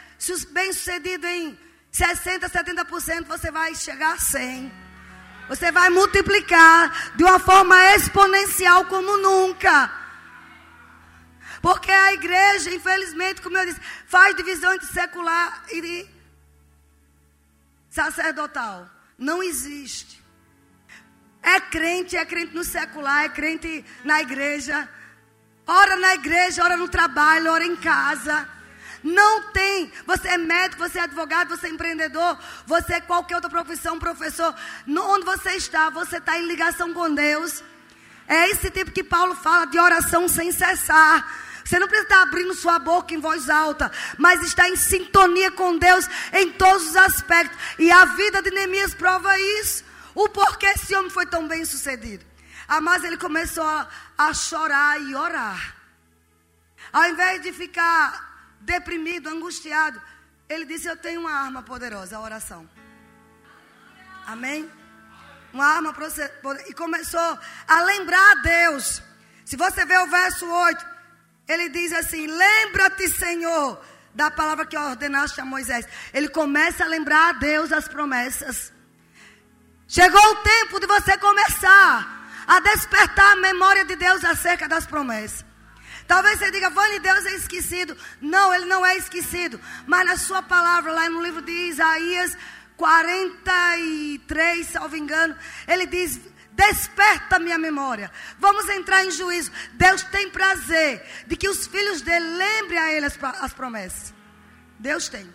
bem 0.50 0.72
sucedido 0.72 1.26
em 1.26 1.58
60%, 1.92 2.40
70%, 2.50 3.25
você 3.25 3.50
vai 3.50 3.75
chegar 3.75 4.14
a 4.14 4.18
100%. 4.18 4.70
Você 5.48 5.72
vai 5.72 5.88
multiplicar 5.88 7.16
de 7.16 7.25
uma 7.25 7.38
forma 7.38 7.75
exponencial 7.94 8.84
como 8.84 9.16
nunca. 9.16 9.90
Porque 11.62 11.90
a 11.90 12.12
igreja, 12.12 12.70
infelizmente, 12.75 13.40
como 13.40 13.56
eu 13.56 13.64
disse, 13.64 13.80
faz 14.06 14.37
divisão 14.37 14.75
entre 14.75 14.87
secular 14.88 15.64
e 15.72 16.06
sacerdotal. 17.88 18.88
Não 19.16 19.42
existe. 19.42 20.22
É 21.42 21.58
crente, 21.60 22.16
é 22.16 22.25
crente 22.26 22.54
no 22.54 22.62
secular, 22.62 23.25
é 23.25 23.28
crente 23.30 23.84
na 24.04 24.20
igreja. 24.20 24.88
Ora 25.66 25.96
na 25.96 26.14
igreja, 26.14 26.62
ora 26.62 26.76
no 26.76 26.88
trabalho, 26.88 27.50
ora 27.50 27.64
em 27.64 27.76
casa. 27.76 28.48
Não 29.02 29.52
tem. 29.52 29.93
Você 30.07 30.28
é 30.28 30.38
médico, 30.38 30.83
você 30.83 30.99
é 30.99 31.02
advogado, 31.02 31.49
você 31.49 31.67
é 31.67 31.71
empreendedor, 31.71 32.38
você 32.67 32.95
é 32.95 33.00
qualquer 33.00 33.37
outra 33.37 33.50
profissão, 33.50 33.99
professor. 33.99 34.55
Onde 34.87 35.25
você 35.25 35.52
está, 35.52 35.90
você 35.90 36.19
está 36.19 36.38
em 36.38 36.47
ligação 36.47 36.93
com 36.93 37.14
Deus. 37.14 37.62
É 38.26 38.50
esse 38.50 38.71
tipo 38.71 38.90
que 38.90 39.02
Paulo 39.02 39.35
fala 39.37 39.67
de 39.67 39.78
oração 39.78 40.28
sem 40.28 40.52
cessar. 40.52 41.26
Você 41.64 41.78
não 41.78 41.87
precisa 41.87 42.09
estar 42.09 42.23
abrindo 42.23 42.55
sua 42.55 42.78
boca 42.78 43.12
em 43.12 43.21
voz 43.21 43.50
alta, 43.50 43.93
mas 44.17 44.43
está 44.43 44.69
em 44.71 44.76
sintonia 44.76 45.50
com 45.50 45.76
Deus 45.76 46.07
em 46.33 46.50
todos 46.52 46.88
os 46.88 46.97
aspectos. 46.97 47.59
E 47.78 47.90
a 47.90 48.07
vida 48.07 48.43
de 48.43 48.50
Neemias 48.50 48.95
prova 48.95 49.38
isso. 49.38 49.85
O 50.14 50.28
porquê 50.28 50.67
esse 50.67 50.95
homem 50.95 51.11
foi 51.11 51.26
tão 51.26 51.47
bem 51.47 51.64
sucedido. 51.64 52.25
Ah, 52.67 52.81
mas 52.81 53.05
ele 53.05 53.17
começou 53.17 53.64
a, 53.64 53.87
a 54.17 54.33
chorar 54.35 55.00
e 55.00 55.14
orar. 55.14 55.76
Ao 56.93 57.05
invés 57.09 57.43
de 57.43 57.52
ficar 57.52 58.27
deprimido, 58.61 59.29
angustiado, 59.29 60.00
ele 60.49 60.65
disse: 60.65 60.88
Eu 60.88 60.97
tenho 60.97 61.21
uma 61.21 61.33
arma 61.33 61.62
poderosa, 61.62 62.17
a 62.17 62.21
oração. 62.21 62.69
Amém? 64.27 64.71
Uma 65.53 65.67
arma 65.67 65.93
poderosa. 65.93 66.69
E 66.69 66.75
começou 66.75 67.38
a 67.67 67.83
lembrar 67.83 68.33
a 68.33 68.35
Deus. 68.37 69.03
Se 69.45 69.57
você 69.57 69.85
ver 69.85 69.99
o 70.00 70.07
verso 70.07 70.47
8, 70.47 70.87
ele 71.49 71.69
diz 71.69 71.93
assim: 71.93 72.27
Lembra-te, 72.27 73.09
Senhor, 73.09 73.83
da 74.15 74.31
palavra 74.31 74.67
que 74.67 74.77
ordenaste 74.77 75.41
a 75.41 75.45
Moisés. 75.45 75.87
Ele 76.12 76.29
começa 76.29 76.85
a 76.85 76.88
lembrar 76.88 77.31
a 77.31 77.33
Deus 77.33 77.73
as 77.73 77.88
promessas. 77.88 78.73
Chegou 79.87 80.21
o 80.21 80.37
tempo 80.37 80.79
de 80.79 80.87
você 80.87 81.17
começar 81.17 82.19
a 82.47 82.61
despertar 82.61 83.33
a 83.33 83.37
memória 83.37 83.85
de 83.85 83.97
Deus 83.97 84.25
acerca 84.25 84.69
das 84.69 84.87
promessas. 84.87 85.48
Talvez 86.09 86.38
você 86.38 86.50
diga, 86.50 86.71
Vani, 86.71 86.99
Deus 87.00 87.27
é 87.27 87.35
esquecido. 87.35 87.95
Não, 88.19 88.53
ele 88.53 88.65
não 88.65 88.85
é 88.85 88.97
esquecido. 88.97 89.61
Mas 89.87 90.07
na 90.07 90.17
sua 90.17 90.43
palavra, 90.43 90.91
lá 90.91 91.09
no 91.11 91.23
livro 91.23 91.43
de 91.43 91.53
Isaías 91.53 92.35
43, 92.79 94.67
salvo 94.67 94.97
engano, 94.97 95.37
ele 95.67 95.85
diz: 95.85 96.19
Desperta 96.53 97.38
minha 97.38 97.59
memória. 97.59 98.11
Vamos 98.38 98.67
entrar 98.71 99.05
em 99.05 99.11
juízo. 99.11 99.53
Deus 99.75 100.03
tem 100.05 100.31
prazer 100.31 101.05
de 101.27 101.37
que 101.37 101.49
os 101.49 101.67
filhos 101.67 102.00
dele 102.00 102.27
lembrem 102.38 102.79
a 102.79 102.91
ele 102.91 103.05
as, 103.05 103.19
as 103.41 103.53
promessas. 103.53 104.15
Deus 104.79 105.11
tem. 105.11 105.29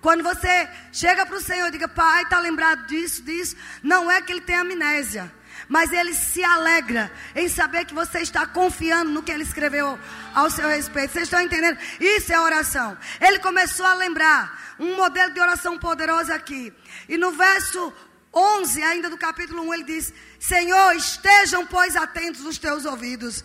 Quando 0.00 0.22
você 0.22 0.68
chega 0.92 1.26
para 1.26 1.36
o 1.36 1.42
Senhor 1.42 1.68
e 1.68 1.72
diga, 1.72 1.86
Pai, 1.86 2.22
está 2.22 2.38
lembrado 2.38 2.86
disso, 2.86 3.22
disso, 3.22 3.54
não 3.82 4.10
é 4.10 4.22
que 4.22 4.32
ele 4.32 4.40
tem 4.40 4.56
amnésia, 4.56 5.30
mas 5.70 5.92
ele 5.92 6.12
se 6.12 6.42
alegra 6.42 7.12
em 7.32 7.48
saber 7.48 7.84
que 7.84 7.94
você 7.94 8.18
está 8.18 8.44
confiando 8.44 9.12
no 9.12 9.22
que 9.22 9.30
ele 9.30 9.44
escreveu 9.44 9.96
ao 10.34 10.50
seu 10.50 10.68
respeito. 10.68 11.12
Vocês 11.12 11.24
estão 11.24 11.40
entendendo? 11.40 11.78
Isso 12.00 12.32
é 12.32 12.40
oração. 12.40 12.98
Ele 13.20 13.38
começou 13.38 13.86
a 13.86 13.94
lembrar 13.94 14.74
um 14.80 14.96
modelo 14.96 15.32
de 15.32 15.40
oração 15.40 15.78
poderosa 15.78 16.34
aqui. 16.34 16.72
E 17.08 17.16
no 17.16 17.30
verso 17.30 17.92
11, 18.34 18.82
ainda 18.82 19.08
do 19.08 19.16
capítulo 19.16 19.62
1, 19.68 19.74
ele 19.74 19.84
diz: 19.84 20.12
Senhor, 20.40 20.96
estejam, 20.96 21.64
pois, 21.64 21.94
atentos 21.94 22.44
os 22.44 22.58
teus 22.58 22.84
ouvidos, 22.84 23.44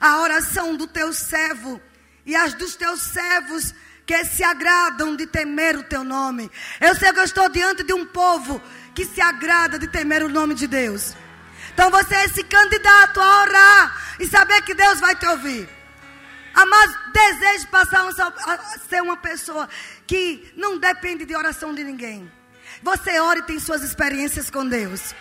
a 0.00 0.20
oração 0.20 0.76
do 0.76 0.86
teu 0.86 1.12
servo 1.12 1.80
e 2.24 2.36
as 2.36 2.54
dos 2.54 2.76
teus 2.76 3.02
servos 3.02 3.74
que 4.06 4.24
se 4.24 4.44
agradam 4.44 5.16
de 5.16 5.26
temer 5.26 5.76
o 5.76 5.82
teu 5.82 6.04
nome. 6.04 6.48
Eu 6.80 6.94
sei 6.94 7.12
que 7.12 7.18
eu 7.18 7.24
estou 7.24 7.48
diante 7.48 7.82
de 7.82 7.92
um 7.92 8.06
povo 8.06 8.62
que 8.94 9.04
se 9.04 9.20
agrada 9.20 9.80
de 9.80 9.88
temer 9.88 10.22
o 10.22 10.28
nome 10.28 10.54
de 10.54 10.68
Deus. 10.68 11.16
Então 11.76 11.90
você 11.90 12.14
é 12.14 12.24
esse 12.24 12.42
candidato 12.42 13.20
a 13.20 13.42
orar 13.42 14.16
e 14.18 14.26
saber 14.26 14.62
que 14.62 14.72
Deus 14.72 14.98
vai 14.98 15.14
te 15.14 15.26
ouvir. 15.26 15.68
Amado, 16.54 16.98
desejo 17.12 17.68
passar 17.68 18.08
a 18.08 18.78
ser 18.88 19.02
uma 19.02 19.18
pessoa 19.18 19.68
que 20.06 20.50
não 20.56 20.78
depende 20.78 21.26
de 21.26 21.36
oração 21.36 21.74
de 21.74 21.84
ninguém. 21.84 22.32
Você 22.82 23.20
ora 23.20 23.40
e 23.40 23.42
tem 23.42 23.60
suas 23.60 23.82
experiências 23.82 24.48
com 24.48 24.66
Deus. 24.66 25.14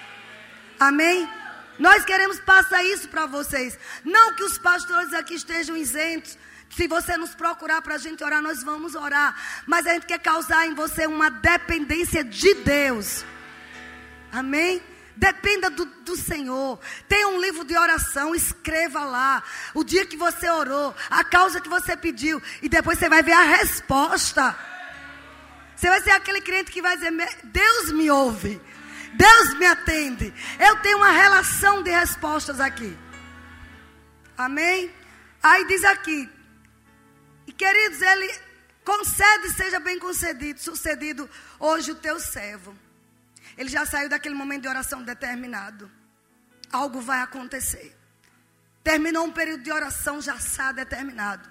Amém? 0.79 1.29
Nós 1.77 2.05
queremos 2.05 2.39
passar 2.39 2.81
isso 2.85 3.09
para 3.09 3.25
vocês. 3.25 3.77
Não 4.05 4.33
que 4.33 4.43
os 4.43 4.57
pastores 4.57 5.13
aqui 5.13 5.33
estejam 5.33 5.75
isentos. 5.75 6.37
Se 6.69 6.87
você 6.87 7.17
nos 7.17 7.35
procurar 7.35 7.81
para 7.81 7.95
a 7.95 7.97
gente 7.97 8.23
orar, 8.23 8.41
nós 8.41 8.63
vamos 8.63 8.95
orar. 8.95 9.35
Mas 9.67 9.85
a 9.85 9.91
gente 9.91 10.05
quer 10.05 10.19
causar 10.19 10.65
em 10.67 10.73
você 10.73 11.05
uma 11.05 11.29
dependência 11.29 12.23
de 12.23 12.53
Deus. 12.53 13.25
Amém? 14.31 14.94
Dependa 15.15 15.69
do, 15.69 15.85
do, 15.85 16.15
Senhor. 16.17 16.79
Tem 17.07 17.25
um 17.25 17.39
livro 17.39 17.63
de 17.63 17.77
oração, 17.77 18.35
escreva 18.35 19.03
lá. 19.05 19.43
O 19.73 19.83
dia 19.83 20.05
que 20.05 20.17
você 20.17 20.49
orou, 20.49 20.93
a 21.09 21.23
causa 21.23 21.61
que 21.61 21.69
você 21.69 21.95
pediu. 21.95 22.41
E 22.61 22.67
depois 22.67 22.99
você 22.99 23.07
vai 23.07 23.23
ver 23.23 23.33
a 23.33 23.43
resposta. 23.43 24.57
Você 25.75 25.87
vai 25.87 26.01
ser 26.01 26.11
aquele 26.11 26.41
crente 26.41 26.71
que 26.71 26.81
vai 26.81 26.95
dizer: 26.97 27.11
Deus 27.43 27.91
me 27.91 28.09
ouve, 28.11 28.61
Deus 29.13 29.53
me 29.57 29.65
atende. 29.65 30.33
Eu 30.59 30.77
tenho 30.81 30.97
uma 30.97 31.11
relação 31.11 31.81
de 31.81 31.91
respostas 31.91 32.59
aqui. 32.59 32.97
Amém? 34.37 34.91
Aí 35.41 35.65
diz 35.67 35.83
aqui, 35.83 36.29
e 37.47 37.51
queridos, 37.51 38.01
Ele 38.01 38.39
concede, 38.83 39.53
seja 39.53 39.79
bem 39.79 39.99
concedido, 39.99 40.59
sucedido 40.59 41.29
hoje 41.59 41.91
o 41.91 41.95
teu 41.95 42.19
servo. 42.19 42.75
Ele 43.57 43.69
já 43.69 43.85
saiu 43.85 44.09
daquele 44.09 44.35
momento 44.35 44.63
de 44.63 44.67
oração 44.67 45.03
determinado. 45.03 45.89
Algo 46.71 46.99
vai 46.99 47.21
acontecer. 47.21 47.95
Terminou 48.83 49.25
um 49.25 49.31
período 49.31 49.63
de 49.63 49.71
oração 49.71 50.21
já 50.21 50.35
está 50.35 50.71
determinado. 50.71 51.49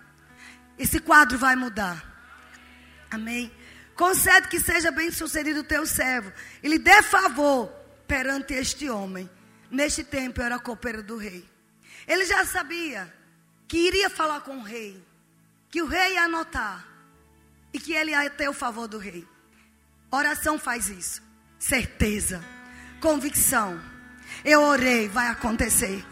Esse 0.78 1.00
quadro 1.00 1.38
vai 1.38 1.56
mudar. 1.56 2.04
Amém? 3.10 3.52
Concede 3.94 4.48
que 4.48 4.60
seja 4.60 4.90
bem 4.90 5.10
sucedido 5.10 5.60
o 5.60 5.64
teu 5.64 5.86
servo. 5.86 6.32
E 6.62 6.68
lhe 6.68 6.78
dê 6.78 7.02
favor 7.02 7.68
perante 8.06 8.54
este 8.54 8.88
homem. 8.90 9.30
Neste 9.70 10.04
tempo 10.04 10.40
eu 10.40 10.44
era 10.44 10.58
copeiro 10.58 11.02
do 11.02 11.16
rei. 11.16 11.48
Ele 12.06 12.24
já 12.24 12.44
sabia 12.44 13.12
que 13.66 13.78
iria 13.78 14.10
falar 14.10 14.40
com 14.42 14.58
o 14.58 14.62
rei. 14.62 15.02
Que 15.70 15.80
o 15.80 15.86
rei 15.86 16.14
ia 16.14 16.24
anotar. 16.24 16.86
E 17.72 17.80
que 17.80 17.92
ele 17.92 18.10
ia 18.10 18.28
ter 18.30 18.48
o 18.48 18.52
favor 18.52 18.86
do 18.86 18.98
rei. 18.98 19.26
Oração 20.10 20.58
faz 20.58 20.88
isso. 20.88 21.23
Certeza. 21.68 22.44
Convicção. 23.00 23.80
Eu 24.44 24.60
orei, 24.60 25.08
vai 25.08 25.28
acontecer. 25.28 26.04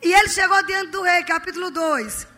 E 0.00 0.12
ele 0.12 0.28
chegou 0.28 0.62
diante 0.64 0.92
do 0.92 1.02
rei, 1.02 1.24
capítulo 1.24 1.68
2. 1.68 2.28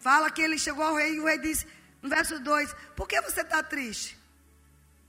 Fala 0.00 0.32
que 0.32 0.42
ele 0.42 0.58
chegou 0.58 0.84
ao 0.84 0.96
rei 0.96 1.14
e 1.14 1.20
o 1.20 1.26
rei 1.26 1.38
disse, 1.38 1.64
no 2.02 2.08
verso 2.08 2.40
2: 2.40 2.74
Por 2.96 3.06
que 3.06 3.20
você 3.20 3.42
está 3.42 3.62
triste? 3.62 4.18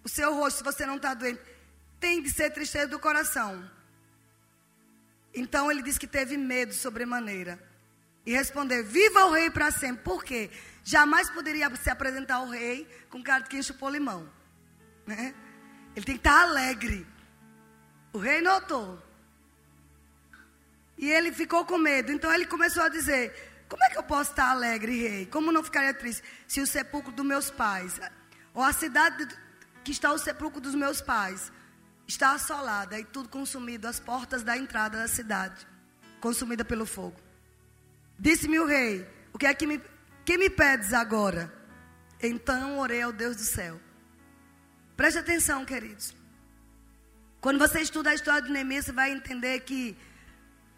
O 0.03 0.10
seu 0.10 0.36
rosto, 0.36 0.60
se 0.60 0.63
você 0.63 0.86
não 0.86 0.98
está 0.98 1.15
doente, 1.15 1.41
tem 2.00 2.22
de 2.22 2.29
ser 2.29 2.51
tristeza 2.51 2.89
do 2.89 3.00
coração. 3.00 3.67
Então 5.34 5.72
ele 5.72 5.82
disse 5.82 6.00
que 6.00 6.08
teve 6.08 6.38
medo 6.38 6.75
sobremaneira. 6.75 7.60
E 8.24 8.34
respondeu: 8.34 8.86
Viva 8.86 9.25
o 9.25 9.32
rei 9.32 9.50
para 9.50 9.72
sempre. 9.72 10.03
Por 10.03 10.24
quê? 10.24 10.51
Jamais 10.88 11.32
poderia 11.32 11.75
se 11.77 11.89
apresentar 11.89 12.36
ao 12.36 12.48
rei 12.48 12.88
com 13.10 13.24
cara 13.24 13.42
de 13.42 13.50
quem 13.50 13.63
chupou 13.63 13.89
limão. 13.89 14.30
Né? 15.08 15.34
Ele 15.96 16.06
tem 16.06 16.15
que 16.15 16.20
estar 16.20 16.44
alegre. 16.44 17.08
O 18.13 18.20
rei 18.20 18.39
notou. 18.39 19.01
E 20.96 21.10
ele 21.10 21.32
ficou 21.32 21.65
com 21.65 21.80
medo. 21.80 22.12
Então 22.12 22.32
ele 22.32 22.46
começou 22.46 22.84
a 22.84 22.89
dizer: 22.89 23.65
como 23.68 23.84
é 23.84 23.89
que 23.89 23.98
eu 23.98 24.04
posso 24.04 24.30
estar 24.30 24.51
alegre, 24.51 25.01
rei? 25.01 25.25
Como 25.25 25.51
não 25.51 25.63
ficaria 25.63 25.92
triste 25.92 26.22
se 26.48 26.62
o 26.62 26.68
sepulcro 26.68 27.12
dos 27.12 27.25
meus 27.25 27.50
pais, 27.50 28.00
ou 28.54 28.62
a 28.62 28.72
cidade 28.72 29.27
que 29.84 29.92
está 29.92 30.13
o 30.13 30.20
sepulcro 30.20 30.62
dos 30.62 30.75
meus 30.75 31.01
pais, 31.01 31.51
está 32.08 32.34
assolada 32.34 33.00
e 33.00 33.04
tudo 33.04 33.27
consumido, 33.27 33.88
as 33.88 34.00
portas 34.00 34.44
da 34.44 34.56
entrada 34.56 35.00
da 35.00 35.08
cidade, 35.08 35.65
consumida 36.22 36.63
pelo 36.63 36.86
fogo. 36.86 37.20
Disse-me 38.20 38.60
o 38.60 38.68
rei: 38.68 39.08
O 39.34 39.39
que 39.39 39.48
é 39.48 39.54
que 39.56 39.65
me, 39.65 39.82
que 40.25 40.38
me 40.38 40.50
pedes 40.50 40.91
agora? 40.91 41.53
Então 42.22 42.79
orei 42.79 43.01
ao 43.01 43.13
Deus 43.13 43.36
do 43.36 43.44
céu. 43.44 43.79
Preste 44.98 45.20
atenção, 45.20 45.63
queridos. 45.63 46.15
Quando 47.39 47.60
você 47.60 47.82
estuda 47.82 48.10
a 48.10 48.15
história 48.15 48.41
de 48.41 48.51
Neemias, 48.51 48.86
você 48.86 48.91
vai 48.91 49.12
entender 49.12 49.60
que 49.60 49.96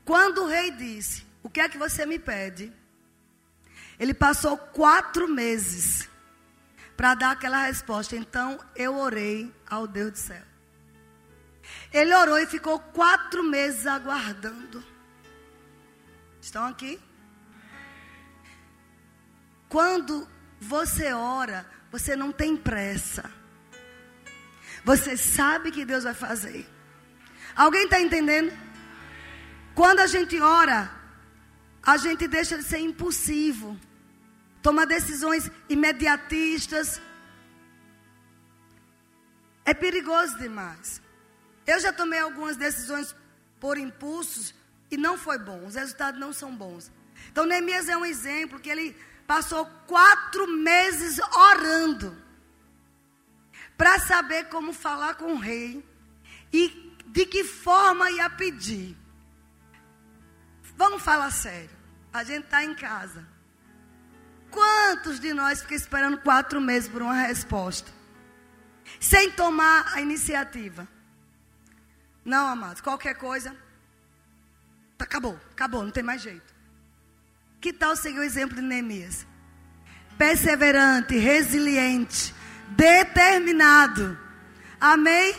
quando 0.03 0.43
o 0.43 0.47
rei 0.47 0.71
disse: 0.71 1.25
O 1.41 1.49
que 1.49 1.61
é 1.61 1.69
que 1.69 1.77
você 1.77 2.05
me 2.05 2.19
pede? 2.19 2.73
Ele 3.97 4.13
passou 4.13 4.57
quatro 4.57 5.27
meses 5.27 6.09
para 6.97 7.15
dar 7.15 7.31
aquela 7.31 7.65
resposta. 7.67 8.15
Então 8.17 8.59
eu 8.75 8.97
orei 8.97 9.53
ao 9.69 9.87
Deus 9.87 10.11
do 10.11 10.17
céu. 10.17 10.43
Ele 11.93 12.13
orou 12.13 12.37
e 12.37 12.45
ficou 12.45 12.79
quatro 12.79 13.43
meses 13.43 13.87
aguardando. 13.87 14.83
Estão 16.41 16.65
aqui? 16.65 16.99
Quando 19.69 20.27
você 20.59 21.11
ora, 21.13 21.65
você 21.91 22.15
não 22.15 22.31
tem 22.31 22.55
pressa. 22.55 23.29
Você 24.83 25.17
sabe 25.17 25.71
que 25.71 25.85
Deus 25.85 26.03
vai 26.03 26.13
fazer. 26.13 26.67
Alguém 27.55 27.83
está 27.83 27.99
entendendo? 27.99 28.51
Quando 29.75 29.99
a 29.99 30.07
gente 30.07 30.39
ora, 30.39 30.91
a 31.83 31.97
gente 31.97 32.27
deixa 32.27 32.57
de 32.57 32.63
ser 32.63 32.79
impulsivo, 32.79 33.79
toma 34.61 34.85
decisões 34.85 35.51
imediatistas. 35.67 37.01
É 39.65 39.73
perigoso 39.73 40.37
demais. 40.37 41.01
Eu 41.65 41.79
já 41.79 41.91
tomei 41.91 42.19
algumas 42.19 42.55
decisões 42.55 43.15
por 43.59 43.77
impulsos 43.77 44.55
e 44.89 44.97
não 44.97 45.17
foi 45.17 45.37
bom. 45.37 45.65
Os 45.65 45.75
resultados 45.75 46.19
não 46.19 46.31
são 46.31 46.55
bons. 46.55 46.91
Então, 47.29 47.45
Neemias 47.45 47.89
é 47.89 47.97
um 47.97 48.05
exemplo 48.05 48.59
que 48.59 48.69
ele 48.69 48.95
passou 49.27 49.65
quatro 49.85 50.47
meses 50.47 51.19
orando 51.19 52.17
para 53.77 53.99
saber 53.99 54.45
como 54.45 54.73
falar 54.73 55.15
com 55.15 55.33
o 55.33 55.37
rei 55.37 55.85
e 56.51 56.95
de 57.07 57.25
que 57.25 57.43
forma 57.43 58.09
ia 58.09 58.29
pedir. 58.29 58.97
Vamos 60.75 61.03
falar 61.03 61.31
sério. 61.31 61.69
A 62.13 62.23
gente 62.23 62.45
está 62.45 62.63
em 62.63 62.73
casa. 62.73 63.27
Quantos 64.49 65.19
de 65.19 65.33
nós 65.33 65.61
ficam 65.61 65.75
esperando 65.75 66.17
quatro 66.19 66.61
meses 66.61 66.89
por 66.89 67.01
uma 67.01 67.13
resposta? 67.13 67.91
Sem 68.99 69.29
tomar 69.31 69.93
a 69.93 70.01
iniciativa. 70.01 70.87
Não, 72.23 72.47
amados, 72.47 72.81
qualquer 72.81 73.15
coisa. 73.15 73.55
Acabou, 74.97 75.39
acabou, 75.51 75.83
não 75.83 75.91
tem 75.91 76.03
mais 76.03 76.21
jeito. 76.21 76.56
Que 77.59 77.73
tal 77.73 77.95
seguir 77.95 78.19
o 78.19 78.23
exemplo 78.23 78.55
de 78.55 78.61
Neemias? 78.61 79.25
Perseverante, 80.17 81.17
resiliente, 81.17 82.33
determinado. 82.69 84.17
Amém? 84.79 85.35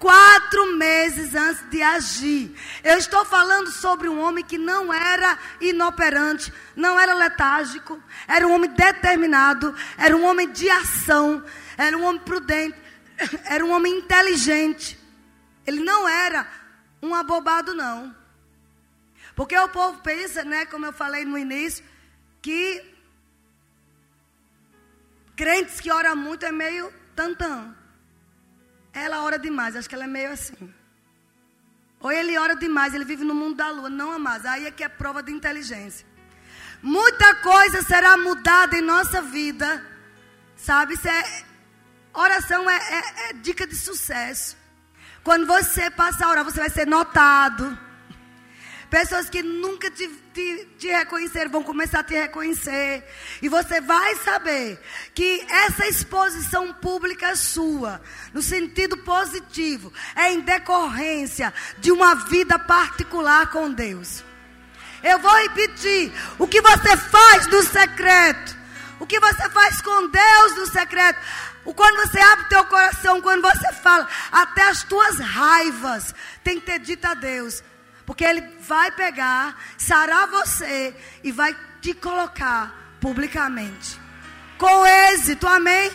Quatro 0.00 0.76
meses 0.76 1.32
antes 1.36 1.70
de 1.70 1.80
agir. 1.80 2.56
Eu 2.82 2.98
estou 2.98 3.24
falando 3.24 3.70
sobre 3.70 4.08
um 4.08 4.20
homem 4.20 4.44
que 4.44 4.58
não 4.58 4.92
era 4.92 5.38
inoperante, 5.60 6.52
não 6.74 6.98
era 6.98 7.14
letárgico, 7.14 8.02
era 8.26 8.46
um 8.46 8.52
homem 8.52 8.70
determinado, 8.70 9.72
era 9.96 10.16
um 10.16 10.24
homem 10.24 10.50
de 10.50 10.68
ação, 10.68 11.44
era 11.78 11.96
um 11.96 12.02
homem 12.02 12.20
prudente, 12.20 12.76
era 13.46 13.64
um 13.64 13.70
homem 13.70 13.98
inteligente. 13.98 14.98
Ele 15.64 15.84
não 15.84 16.08
era 16.08 16.48
um 17.00 17.14
abobado, 17.14 17.72
não. 17.72 18.21
Porque 19.34 19.56
o 19.56 19.68
povo 19.68 20.00
pensa, 20.00 20.44
né, 20.44 20.66
como 20.66 20.86
eu 20.86 20.92
falei 20.92 21.24
no 21.24 21.38
início, 21.38 21.84
que 22.40 22.84
crentes 25.36 25.80
que 25.80 25.90
oram 25.90 26.16
muito 26.16 26.44
é 26.44 26.52
meio 26.52 26.92
tantão. 27.16 27.74
Ela 28.92 29.22
ora 29.22 29.38
demais, 29.38 29.74
acho 29.74 29.88
que 29.88 29.94
ela 29.94 30.04
é 30.04 30.08
meio 30.18 30.30
assim. 30.32 30.72
Ou 32.00 32.10
ele 32.10 32.36
ora 32.36 32.54
demais, 32.56 32.92
ele 32.94 33.04
vive 33.04 33.24
no 33.24 33.34
mundo 33.34 33.56
da 33.56 33.70
lua. 33.70 33.88
Não, 33.88 34.12
amados, 34.12 34.44
aí 34.44 34.66
é 34.66 34.70
que 34.70 34.84
é 34.84 34.88
prova 34.88 35.22
de 35.22 35.32
inteligência. 35.32 36.06
Muita 36.82 37.36
coisa 37.36 37.80
será 37.82 38.16
mudada 38.16 38.76
em 38.76 38.82
nossa 38.82 39.22
vida. 39.22 39.86
Sabe? 40.56 40.94
É, 40.94 41.44
oração 42.12 42.68
é, 42.68 42.76
é, 42.76 43.30
é 43.30 43.32
dica 43.34 43.66
de 43.66 43.76
sucesso. 43.76 44.56
Quando 45.22 45.46
você 45.46 45.90
passar 45.90 46.26
a 46.26 46.30
orar, 46.30 46.44
você 46.44 46.58
vai 46.58 46.70
ser 46.70 46.86
notado. 46.86 47.78
Pessoas 48.92 49.30
que 49.30 49.42
nunca 49.42 49.90
te, 49.90 50.06
te, 50.34 50.68
te 50.78 50.88
reconheceram 50.88 51.50
vão 51.50 51.62
começar 51.62 52.00
a 52.00 52.04
te 52.04 52.12
reconhecer. 52.12 53.02
E 53.40 53.48
você 53.48 53.80
vai 53.80 54.16
saber 54.16 54.78
que 55.14 55.46
essa 55.48 55.86
exposição 55.86 56.74
pública 56.74 57.34
sua, 57.34 58.02
no 58.34 58.42
sentido 58.42 58.98
positivo, 58.98 59.90
é 60.14 60.30
em 60.30 60.40
decorrência 60.40 61.54
de 61.78 61.90
uma 61.90 62.14
vida 62.26 62.58
particular 62.58 63.50
com 63.50 63.72
Deus. 63.72 64.22
Eu 65.02 65.18
vou 65.20 65.34
repetir: 65.40 66.12
o 66.38 66.46
que 66.46 66.60
você 66.60 66.94
faz 66.94 67.46
no 67.46 67.62
secreto, 67.62 68.54
o 69.00 69.06
que 69.06 69.18
você 69.18 69.48
faz 69.48 69.80
com 69.80 70.08
Deus 70.08 70.56
no 70.56 70.66
secreto, 70.66 71.18
quando 71.74 71.96
você 71.96 72.20
abre 72.20 72.44
teu 72.50 72.64
coração, 72.66 73.22
quando 73.22 73.40
você 73.40 73.72
fala, 73.72 74.06
até 74.30 74.64
as 74.64 74.82
tuas 74.82 75.18
raivas 75.18 76.14
tem 76.44 76.60
que 76.60 76.66
ter 76.66 76.78
dito 76.78 77.06
a 77.06 77.14
Deus. 77.14 77.62
Porque 78.06 78.24
Ele 78.24 78.40
vai 78.60 78.90
pegar, 78.90 79.56
sarar 79.78 80.26
você 80.28 80.94
e 81.22 81.32
vai 81.32 81.56
te 81.80 81.94
colocar 81.94 82.96
publicamente. 83.00 84.00
Com 84.58 84.86
êxito, 84.86 85.46
amém? 85.46 85.90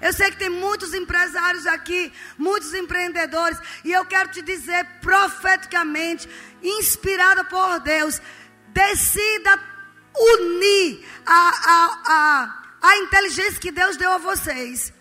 Eu 0.00 0.12
sei 0.12 0.32
que 0.32 0.36
tem 0.36 0.50
muitos 0.50 0.92
empresários 0.92 1.64
aqui, 1.64 2.12
muitos 2.36 2.74
empreendedores, 2.74 3.56
e 3.84 3.92
eu 3.92 4.04
quero 4.04 4.30
te 4.30 4.42
dizer 4.42 4.84
profeticamente, 5.00 6.28
inspirada 6.60 7.44
por 7.44 7.78
Deus, 7.78 8.20
decida 8.68 9.60
unir 10.16 11.06
a, 11.24 11.48
a, 11.64 12.02
a, 12.04 12.88
a 12.88 12.96
inteligência 12.98 13.60
que 13.60 13.70
Deus 13.70 13.96
deu 13.96 14.10
a 14.10 14.18
vocês. 14.18 14.92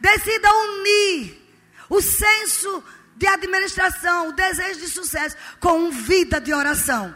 Decida 0.00 0.50
unir 0.50 1.46
o 1.90 2.00
senso 2.00 2.82
de 3.16 3.26
administração, 3.26 4.28
o 4.28 4.32
desejo 4.32 4.80
de 4.80 4.88
sucesso, 4.88 5.36
com 5.58 5.90
vida 5.90 6.40
de 6.40 6.52
oração. 6.52 7.14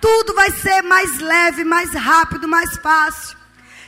Tudo 0.00 0.34
vai 0.34 0.50
ser 0.50 0.82
mais 0.82 1.18
leve, 1.18 1.64
mais 1.64 1.92
rápido, 1.92 2.48
mais 2.48 2.76
fácil. 2.78 3.36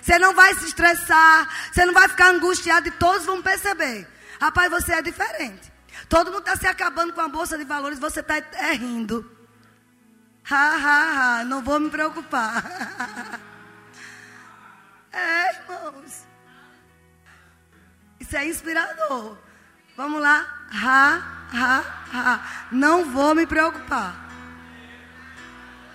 Você 0.02 0.18
não 0.18 0.34
vai 0.34 0.54
se 0.54 0.66
estressar, 0.66 1.48
você 1.72 1.84
não 1.84 1.94
vai 1.94 2.08
ficar 2.08 2.30
angustiado 2.30 2.88
e 2.88 2.92
todos 2.92 3.26
vão 3.26 3.42
perceber. 3.42 4.08
Rapaz, 4.40 4.70
você 4.70 4.92
é 4.94 5.02
diferente. 5.02 5.70
Todo 6.08 6.32
mundo 6.32 6.40
está 6.40 6.56
se 6.56 6.66
acabando 6.66 7.12
com 7.12 7.20
a 7.20 7.28
bolsa 7.28 7.56
de 7.56 7.64
valores, 7.64 7.98
você 7.98 8.20
está 8.20 8.38
é, 8.38 8.72
rindo. 8.72 9.30
Ha, 10.50 10.56
ha, 10.56 11.40
ha, 11.40 11.44
não 11.44 11.62
vou 11.62 11.78
me 11.78 11.90
preocupar. 11.90 12.64
é, 15.12 15.54
irmãos. 15.54 16.24
Isso 18.18 18.36
é 18.36 18.46
inspirador. 18.46 19.36
Vamos 19.96 20.20
lá. 20.20 20.59
Ha, 20.72 21.20
ha, 21.52 21.84
ha. 22.12 22.40
Não 22.70 23.10
vou 23.10 23.34
me 23.34 23.44
preocupar. 23.46 24.14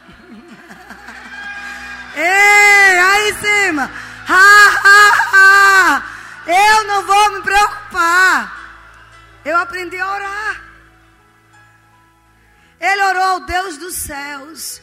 Ei, 2.16 3.00
aí 3.00 3.30
em 3.30 3.34
cima. 3.34 3.90
Ha, 4.28 4.82
ha, 4.84 5.12
ha. 5.34 6.04
Eu 6.46 6.84
não 6.86 7.06
vou 7.06 7.32
me 7.34 7.42
preocupar. 7.42 8.54
Eu 9.44 9.58
aprendi 9.58 9.98
a 9.98 10.12
orar. 10.12 10.62
Ele 12.80 13.04
orou 13.04 13.24
ao 13.24 13.40
Deus 13.42 13.78
dos 13.78 13.96
céus. 13.96 14.82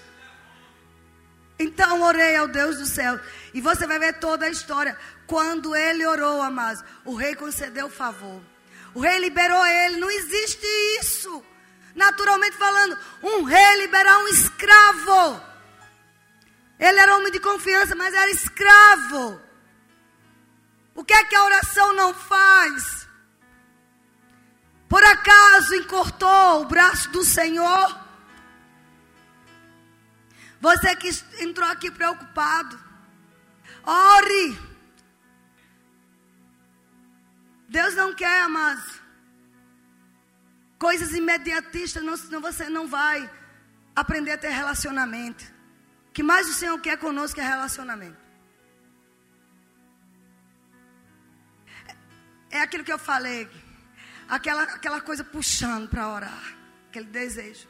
Então 1.58 2.02
orei 2.02 2.36
ao 2.36 2.48
Deus 2.48 2.78
dos 2.78 2.88
céus. 2.88 3.20
E 3.54 3.60
você 3.60 3.86
vai 3.86 3.98
ver 3.98 4.14
toda 4.14 4.46
a 4.46 4.50
história. 4.50 4.96
Quando 5.26 5.76
ele 5.76 6.06
orou, 6.06 6.42
amados, 6.42 6.82
o 7.04 7.14
rei 7.14 7.34
concedeu 7.34 7.88
favor. 7.88 8.42
O 8.94 9.00
rei 9.00 9.18
liberou 9.18 9.64
ele. 9.66 9.96
Não 9.96 10.10
existe 10.10 10.66
isso. 11.00 11.44
Naturalmente 11.94 12.56
falando, 12.56 12.98
um 13.22 13.42
rei 13.42 13.76
liberar 13.76 14.18
um 14.18 14.28
escravo. 14.28 15.42
Ele 16.78 16.98
era 16.98 17.16
homem 17.16 17.30
de 17.30 17.40
confiança, 17.40 17.94
mas 17.94 18.14
era 18.14 18.30
escravo. 18.30 19.40
O 20.94 21.04
que 21.04 21.12
é 21.12 21.24
que 21.24 21.34
a 21.34 21.44
oração 21.44 21.92
não 21.92 22.12
faz? 22.12 23.06
Por 24.88 25.02
acaso 25.04 25.74
encurtou 25.74 26.62
o 26.62 26.66
braço 26.66 27.08
do 27.10 27.24
Senhor? 27.24 28.02
Você 30.60 30.94
que 30.96 31.10
entrou 31.40 31.68
aqui 31.68 31.90
preocupado. 31.90 32.78
Ore. 33.84 34.71
Deus 37.76 37.94
não 37.94 38.10
quer, 38.14 38.42
amados, 38.42 39.00
coisas 40.78 41.12
imediatistas, 41.20 42.02
não, 42.02 42.16
senão 42.18 42.40
você 42.48 42.68
não 42.68 42.86
vai 42.86 43.18
aprender 43.96 44.32
a 44.32 44.38
ter 44.38 44.50
relacionamento. 44.50 45.44
O 46.08 46.12
que 46.12 46.22
mais 46.22 46.46
o 46.50 46.52
Senhor 46.52 46.78
quer 46.86 46.98
conosco 46.98 47.40
é 47.40 47.44
relacionamento. 47.56 48.20
É 52.50 52.60
aquilo 52.60 52.84
que 52.84 52.92
eu 52.92 52.98
falei, 52.98 53.48
aquela, 54.28 54.64
aquela 54.64 55.00
coisa 55.00 55.24
puxando 55.24 55.88
para 55.88 56.10
orar, 56.16 56.44
aquele 56.88 57.06
desejo. 57.06 57.66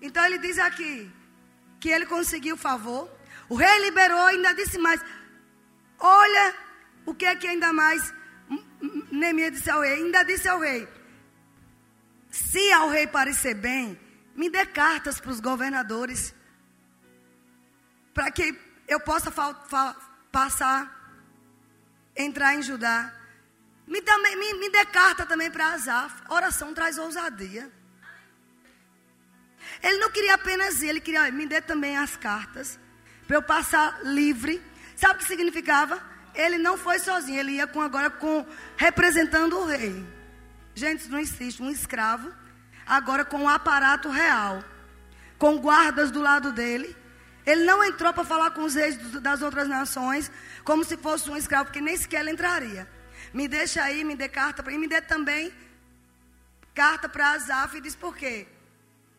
Então 0.00 0.24
ele 0.24 0.38
diz 0.38 0.58
aqui 0.58 1.08
que 1.78 1.90
ele 1.90 2.06
conseguiu 2.06 2.56
o 2.56 2.64
favor. 2.70 3.08
O 3.48 3.54
rei 3.54 3.78
liberou, 3.84 4.24
ainda 4.26 4.52
disse 4.52 4.78
mais: 4.78 5.00
Olha 6.00 6.46
o 7.06 7.14
que 7.14 7.24
é 7.24 7.36
que 7.36 7.46
ainda 7.46 7.72
mais 7.72 8.12
Neemias 9.10 9.52
disse 9.52 9.70
ao 9.70 9.80
rei, 9.80 9.94
ainda 9.94 10.24
disse 10.24 10.48
ao 10.48 10.58
rei: 10.58 10.88
Se 12.30 12.72
ao 12.72 12.88
rei 12.88 13.06
parecer 13.06 13.54
bem, 13.54 13.98
me 14.34 14.50
dê 14.50 14.66
cartas 14.66 15.20
para 15.20 15.30
os 15.30 15.40
governadores, 15.40 16.34
para 18.12 18.30
que 18.30 18.58
eu 18.88 18.98
possa 19.00 19.30
passar, 20.32 21.00
entrar 22.16 22.54
em 22.54 22.62
Judá. 22.62 23.14
Me, 23.86 24.00
me, 24.00 24.54
me 24.54 24.70
dê 24.70 24.84
carta 24.86 25.24
também 25.24 25.50
para 25.50 25.72
Asaf. 25.72 26.22
Oração 26.28 26.74
traz 26.74 26.98
ousadia. 26.98 27.70
Ele 29.82 29.98
não 29.98 30.10
queria 30.10 30.34
apenas 30.34 30.82
ir, 30.82 30.88
ele 30.88 31.00
queria, 31.00 31.30
me 31.30 31.46
dê 31.46 31.60
também 31.60 31.96
as 31.96 32.16
cartas, 32.16 32.78
para 33.26 33.36
eu 33.36 33.42
passar 33.42 34.02
livre. 34.04 34.62
Sabe 34.96 35.14
o 35.14 35.18
que 35.18 35.24
significava? 35.24 36.11
Ele 36.34 36.58
não 36.58 36.76
foi 36.76 36.98
sozinho, 36.98 37.40
ele 37.40 37.52
ia 37.52 37.66
com, 37.66 37.80
agora 37.80 38.10
com 38.10 38.46
representando 38.76 39.58
o 39.58 39.66
rei. 39.66 40.04
Gente, 40.74 41.08
não 41.08 41.18
existe 41.18 41.62
um 41.62 41.70
escravo 41.70 42.32
agora 42.86 43.24
com 43.24 43.42
o 43.42 43.48
aparato 43.48 44.08
real, 44.10 44.64
com 45.38 45.58
guardas 45.58 46.10
do 46.10 46.20
lado 46.20 46.52
dele. 46.52 46.96
Ele 47.44 47.64
não 47.64 47.84
entrou 47.84 48.12
para 48.12 48.24
falar 48.24 48.52
com 48.52 48.62
os 48.62 48.74
reis 48.74 48.96
das 49.20 49.42
outras 49.42 49.68
nações 49.68 50.30
como 50.64 50.84
se 50.84 50.96
fosse 50.96 51.28
um 51.30 51.36
escravo, 51.36 51.66
porque 51.66 51.80
nem 51.80 51.96
sequer 51.96 52.20
ele 52.20 52.30
entraria. 52.30 52.88
Me 53.34 53.48
deixa 53.48 53.82
aí, 53.82 54.04
me 54.04 54.14
dê 54.14 54.28
carta 54.28 54.62
para 54.62 54.72
e 54.72 54.78
me 54.78 54.88
dê 54.88 55.00
também 55.00 55.52
carta 56.74 57.08
para 57.08 57.32
Asaf 57.32 57.76
e 57.76 57.80
diz 57.80 57.94
por 57.94 58.16
quê? 58.16 58.46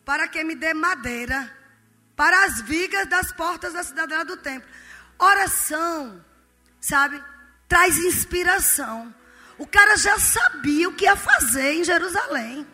Para 0.06 0.28
que 0.28 0.44
me 0.44 0.56
dê 0.56 0.74
madeira 0.74 1.52
para 2.16 2.46
as 2.46 2.62
vigas 2.62 3.08
das 3.08 3.32
portas 3.32 3.74
da 3.74 3.84
cidadela 3.84 4.26
do 4.26 4.38
templo. 4.38 4.68
Oração 5.20 6.24
sabe? 6.84 7.24
Traz 7.68 7.98
inspiração. 7.98 9.14
O 9.58 9.66
cara 9.66 9.96
já 9.96 10.20
sabia 10.20 10.90
o 10.90 10.94
que 10.94 11.06
ia 11.06 11.16
fazer 11.16 11.76
em 11.76 11.84
Jerusalém. 11.84 12.68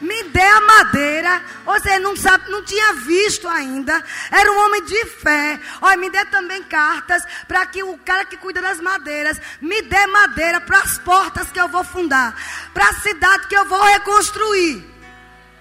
Me 0.00 0.24
dê 0.24 0.42
a 0.42 0.60
madeira. 0.60 1.42
Seja, 1.80 2.00
não, 2.00 2.16
sabe, 2.16 2.50
não 2.50 2.64
tinha 2.64 2.94
visto 2.94 3.46
ainda. 3.48 4.02
Era 4.32 4.50
um 4.50 4.64
homem 4.64 4.84
de 4.84 5.06
fé. 5.06 5.60
Olha, 5.80 5.96
me 5.96 6.10
dê 6.10 6.24
também 6.24 6.62
cartas 6.64 7.22
para 7.46 7.64
que 7.66 7.84
o 7.84 7.96
cara 7.98 8.24
que 8.24 8.36
cuida 8.36 8.60
das 8.60 8.80
madeiras 8.80 9.40
me 9.60 9.80
dê 9.82 10.06
madeira 10.08 10.60
para 10.60 10.78
as 10.78 10.98
portas 10.98 11.52
que 11.52 11.60
eu 11.60 11.68
vou 11.68 11.84
fundar, 11.84 12.34
para 12.74 12.88
a 12.88 12.94
cidade 12.94 13.46
que 13.46 13.56
eu 13.56 13.64
vou 13.66 13.82
reconstruir. 13.84 14.93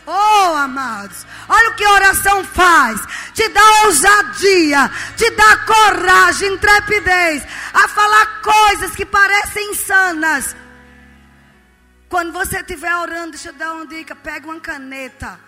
Oh, 0.06 0.56
amados, 0.56 1.26
olha 1.48 1.70
o 1.70 1.76
que 1.76 1.86
oração 1.86 2.44
faz: 2.44 3.00
te 3.34 3.48
dá 3.50 3.86
ousadia, 3.86 4.92
te 5.16 5.30
dá 5.32 5.58
coragem, 5.66 6.54
intrepidez 6.54 7.44
a 7.74 7.88
falar 7.88 8.42
coisas 8.42 8.96
que 8.96 9.06
parecem 9.06 9.72
insanas. 9.72 10.56
Quando 12.10 12.32
você 12.32 12.60
estiver 12.60 12.96
orando, 12.96 13.32
deixa 13.32 13.50
eu 13.50 13.54
dar 13.54 13.74
uma 13.74 13.88
dica: 13.88 14.16
pega 14.16 14.46
uma 14.46 14.60
caneta, 14.60 15.40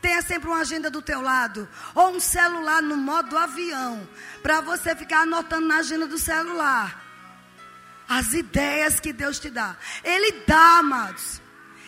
tenha 0.00 0.22
sempre 0.22 0.48
uma 0.48 0.60
agenda 0.60 0.90
do 0.90 1.02
teu 1.02 1.20
lado, 1.20 1.68
ou 1.94 2.16
um 2.16 2.20
celular 2.20 2.82
no 2.82 2.96
modo 2.96 3.38
avião, 3.38 4.08
para 4.42 4.60
você 4.60 4.96
ficar 4.96 5.22
anotando 5.22 5.66
na 5.66 5.76
agenda 5.76 6.06
do 6.06 6.18
celular 6.18 7.00
as 8.08 8.34
ideias 8.34 9.00
que 9.00 9.12
Deus 9.12 9.38
te 9.38 9.48
dá. 9.48 9.76
Ele 10.04 10.42
dá, 10.46 10.78
amados. 10.78 11.41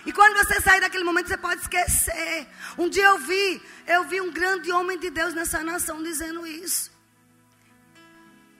E 0.06 0.12
quando 0.12 0.36
você 0.36 0.60
sair 0.60 0.80
daquele 0.80 1.04
momento, 1.04 1.28
você 1.28 1.36
pode 1.36 1.62
esquecer. 1.62 2.46
Um 2.76 2.88
dia 2.88 3.06
eu 3.06 3.18
vi, 3.18 3.62
eu 3.86 4.04
vi 4.04 4.20
um 4.20 4.30
grande 4.30 4.70
homem 4.70 4.98
de 4.98 5.10
Deus 5.10 5.32
nessa 5.34 5.62
nação 5.62 6.02
dizendo 6.02 6.46
isso. 6.46 6.90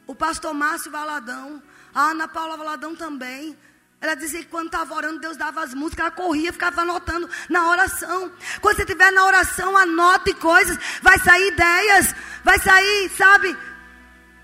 O 0.06 0.14
pastor 0.14 0.54
Márcio 0.54 0.90
Valadão, 0.90 1.62
a 1.94 2.10
Ana 2.10 2.26
Paula 2.28 2.56
Valadão 2.56 2.94
também. 2.96 3.56
Ela 4.00 4.14
dizia 4.14 4.40
que 4.40 4.50
quando 4.50 4.66
estava 4.66 4.94
orando, 4.94 5.20
Deus 5.20 5.36
dava 5.36 5.62
as 5.62 5.72
músicas, 5.72 6.06
ela 6.06 6.14
corria, 6.14 6.52
ficava 6.52 6.82
anotando 6.82 7.28
na 7.48 7.70
oração. 7.70 8.30
Quando 8.60 8.76
você 8.76 8.82
estiver 8.82 9.10
na 9.12 9.24
oração, 9.24 9.76
anote 9.76 10.34
coisas, 10.34 10.78
vai 11.00 11.18
sair 11.18 11.48
ideias, 11.48 12.14
vai 12.42 12.58
sair, 12.58 13.10
sabe, 13.16 13.56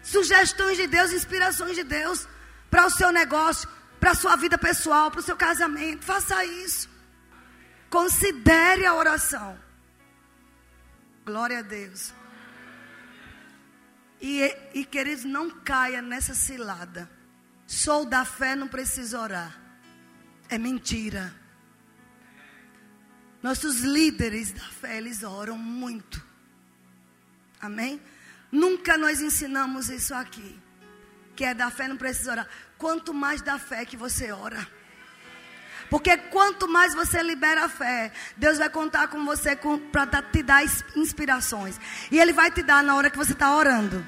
sugestões 0.02 0.78
de 0.78 0.86
Deus, 0.86 1.12
inspirações 1.12 1.76
de 1.76 1.84
Deus 1.84 2.26
para 2.70 2.86
o 2.86 2.90
seu 2.90 3.12
negócio, 3.12 3.68
para 4.00 4.12
a 4.12 4.14
sua 4.14 4.34
vida 4.34 4.56
pessoal, 4.56 5.10
para 5.10 5.20
o 5.20 5.22
seu 5.22 5.36
casamento. 5.36 6.04
Faça 6.04 6.42
isso. 6.44 6.88
Considere 7.90 8.86
a 8.86 8.94
oração. 8.94 9.58
Glória 11.24 11.58
a 11.58 11.62
Deus. 11.62 12.14
E, 14.20 14.56
e 14.74 14.84
queridos, 14.84 15.24
não 15.24 15.50
caia 15.50 16.00
nessa 16.00 16.34
cilada. 16.34 17.10
Sou 17.66 18.04
da 18.04 18.24
fé, 18.24 18.56
não 18.56 18.66
preciso 18.66 19.18
orar. 19.18 19.58
É 20.48 20.58
mentira. 20.58 21.34
Nossos 23.42 23.80
líderes 23.80 24.52
da 24.52 24.64
fé, 24.64 24.98
eles 24.98 25.22
oram 25.22 25.56
muito. 25.56 26.22
Amém? 27.60 28.00
Nunca 28.50 28.98
nós 28.98 29.20
ensinamos 29.20 29.88
isso 29.88 30.14
aqui. 30.14 30.58
Que 31.36 31.44
é 31.44 31.54
da 31.54 31.70
fé, 31.70 31.86
não 31.88 31.96
precisa 31.96 32.32
orar. 32.32 32.48
Quanto 32.80 33.12
mais 33.12 33.42
da 33.42 33.58
fé 33.58 33.84
que 33.84 33.94
você 33.94 34.32
ora. 34.32 34.66
Porque 35.90 36.16
quanto 36.16 36.66
mais 36.66 36.94
você 36.94 37.22
libera 37.22 37.66
a 37.66 37.68
fé, 37.68 38.10
Deus 38.38 38.56
vai 38.56 38.70
contar 38.70 39.08
com 39.08 39.22
você 39.22 39.54
para 39.92 40.22
te 40.22 40.42
dar 40.42 40.64
inspirações. 40.96 41.78
E 42.10 42.18
Ele 42.18 42.32
vai 42.32 42.50
te 42.50 42.62
dar 42.62 42.82
na 42.82 42.96
hora 42.96 43.10
que 43.10 43.18
você 43.18 43.32
está 43.32 43.54
orando. 43.54 44.06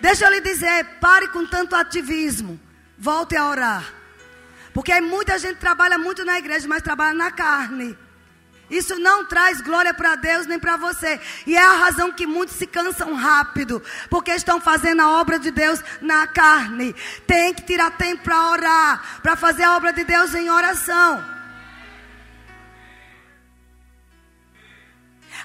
Deixa 0.00 0.24
eu 0.24 0.30
lhe 0.32 0.40
dizer, 0.40 0.98
pare 0.98 1.28
com 1.28 1.46
tanto 1.46 1.76
ativismo. 1.76 2.58
Volte 2.98 3.36
a 3.36 3.48
orar. 3.48 3.94
Porque 4.72 5.00
muita 5.00 5.38
gente 5.38 5.58
trabalha 5.58 5.96
muito 5.96 6.24
na 6.24 6.36
igreja, 6.36 6.66
mas 6.66 6.82
trabalha 6.82 7.14
na 7.14 7.30
carne. 7.30 7.96
Isso 8.70 8.98
não 8.98 9.26
traz 9.26 9.60
glória 9.60 9.92
para 9.92 10.14
Deus 10.16 10.46
nem 10.46 10.58
para 10.58 10.76
você. 10.76 11.20
E 11.46 11.56
é 11.56 11.62
a 11.62 11.76
razão 11.76 12.12
que 12.12 12.26
muitos 12.26 12.56
se 12.56 12.66
cansam 12.66 13.14
rápido, 13.14 13.82
porque 14.08 14.32
estão 14.32 14.60
fazendo 14.60 15.02
a 15.02 15.20
obra 15.20 15.38
de 15.38 15.50
Deus 15.50 15.80
na 16.00 16.26
carne. 16.26 16.94
Tem 17.26 17.52
que 17.52 17.62
tirar 17.62 17.90
tempo 17.92 18.22
para 18.22 18.50
orar, 18.50 19.20
para 19.22 19.36
fazer 19.36 19.64
a 19.64 19.76
obra 19.76 19.92
de 19.92 20.04
Deus 20.04 20.34
em 20.34 20.50
oração. 20.50 21.34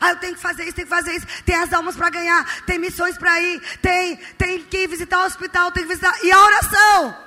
Ah, 0.01 0.12
eu 0.12 0.15
tenho 0.15 0.36
que 0.36 0.41
fazer 0.41 0.63
isso, 0.63 0.75
tenho 0.75 0.88
que 0.88 0.95
fazer 0.95 1.13
isso. 1.13 1.27
Tem 1.43 1.55
as 1.55 1.73
almas 1.73 1.95
para 1.95 2.10
ganhar, 2.10 2.63
tem 2.65 2.79
missões 2.79 3.17
para 3.17 3.39
ir, 3.41 3.60
tem, 3.82 4.15
tem 4.38 4.63
que 4.63 4.88
visitar 4.88 5.23
o 5.23 5.25
hospital, 5.25 5.71
tem 5.71 5.84
que 5.84 5.89
visitar. 5.89 6.23
E 6.23 6.32
a 6.32 6.39
oração? 6.39 7.17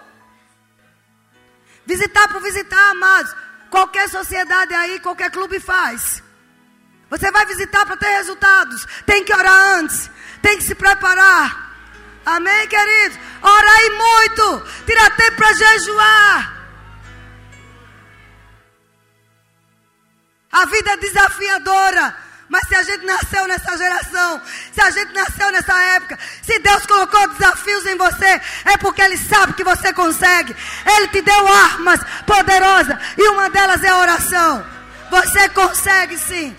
Visitar 1.85 2.29
por 2.29 2.41
visitar, 2.41 2.91
amados. 2.91 3.35
Qualquer 3.73 4.07
sociedade 4.11 4.75
aí, 4.75 5.01
qualquer 5.01 5.31
clube 5.31 5.59
faz. 5.59 6.23
Você 7.09 7.31
vai 7.31 7.47
visitar 7.47 7.87
para 7.87 7.97
ter 7.97 8.19
resultados. 8.19 8.87
Tem 9.07 9.25
que 9.25 9.35
orar 9.35 9.79
antes. 9.79 10.11
Tem 10.43 10.59
que 10.59 10.65
se 10.65 10.75
preparar. 10.75 11.75
Amém, 12.27 12.69
queridos? 12.69 13.19
Aí 13.43 13.91
muito. 13.97 14.61
Tira 14.85 15.11
tempo 15.13 15.37
para 15.39 15.55
jejuar. 15.55 16.69
A 20.53 20.67
vida 20.67 20.91
é 20.91 20.97
desafiadora. 20.99 22.17
Mas 22.53 22.69
se 22.69 22.75
a 22.75 22.83
gente 22.83 23.07
nasceu 23.07 23.49
nessa 23.49 23.79
geração, 23.79 24.43
se 24.75 24.81
a 24.83 24.91
gente 24.91 25.11
nasceu 25.15 25.51
nessa 25.53 25.75
época, 25.95 26.19
se 26.43 26.59
Deus 26.59 26.85
colocou 26.85 27.27
desafios 27.29 27.87
em 27.87 27.97
você, 27.97 28.43
é 28.67 28.77
porque 28.79 29.01
Ele 29.01 29.17
sabe 29.17 29.55
que 29.55 29.65
você 29.65 29.91
consegue. 29.95 30.55
Ele 30.85 31.09
te 31.09 31.23
deu 31.23 31.49
armas 31.49 31.99
poderosas 32.27 32.95
e 33.17 33.29
uma 33.31 33.49
delas 33.49 33.83
é 33.83 33.89
a 33.89 33.97
oração. 33.97 34.67
Você 35.11 35.49
consegue 35.49 36.19
sim. 36.19 36.55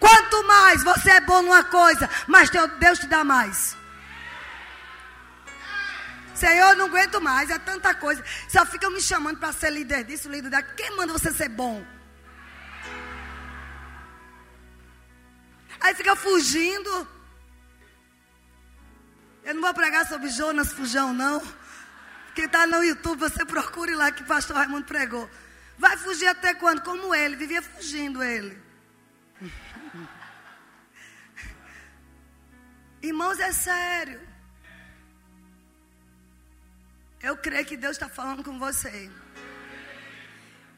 Quanto 0.00 0.44
mais 0.44 0.82
você 0.82 1.10
é 1.10 1.20
bom 1.20 1.42
numa 1.42 1.62
coisa, 1.64 2.08
mas 2.26 2.48
Deus 2.78 2.98
te 2.98 3.06
dá 3.06 3.22
mais. 3.22 3.76
Senhor, 6.34 6.70
eu 6.70 6.76
não 6.76 6.86
aguento 6.86 7.20
mais, 7.20 7.50
é 7.50 7.58
tanta 7.58 7.94
coisa. 7.94 8.24
Só 8.48 8.64
ficam 8.64 8.90
me 8.90 9.02
chamando 9.02 9.36
para 9.38 9.52
ser 9.52 9.72
líder 9.72 10.04
disso, 10.04 10.30
líder 10.30 10.48
daquilo. 10.48 10.74
Quem 10.74 10.96
manda 10.96 11.12
você 11.12 11.30
ser 11.34 11.50
bom? 11.50 11.84
Aí 15.82 15.94
fica 15.94 16.14
fugindo. 16.14 17.08
Eu 19.42 19.54
não 19.54 19.62
vou 19.62 19.74
pregar 19.74 20.06
sobre 20.06 20.28
Jonas 20.28 20.72
Fujão, 20.72 21.12
não. 21.12 21.42
Quem 22.34 22.44
está 22.44 22.66
no 22.66 22.82
YouTube, 22.84 23.18
você 23.18 23.44
procure 23.44 23.94
lá 23.94 24.12
que 24.12 24.22
o 24.22 24.26
pastor 24.26 24.56
Raimundo 24.56 24.86
pregou. 24.86 25.28
Vai 25.76 25.96
fugir 25.96 26.28
até 26.28 26.54
quando? 26.54 26.82
Como 26.82 27.12
ele, 27.12 27.34
vivia 27.34 27.60
fugindo 27.60 28.22
ele. 28.22 28.56
Irmãos, 33.02 33.40
é 33.40 33.50
sério. 33.50 34.20
Eu 37.20 37.36
creio 37.36 37.66
que 37.66 37.76
Deus 37.76 37.96
está 37.96 38.08
falando 38.08 38.44
com 38.44 38.56
você. 38.58 39.10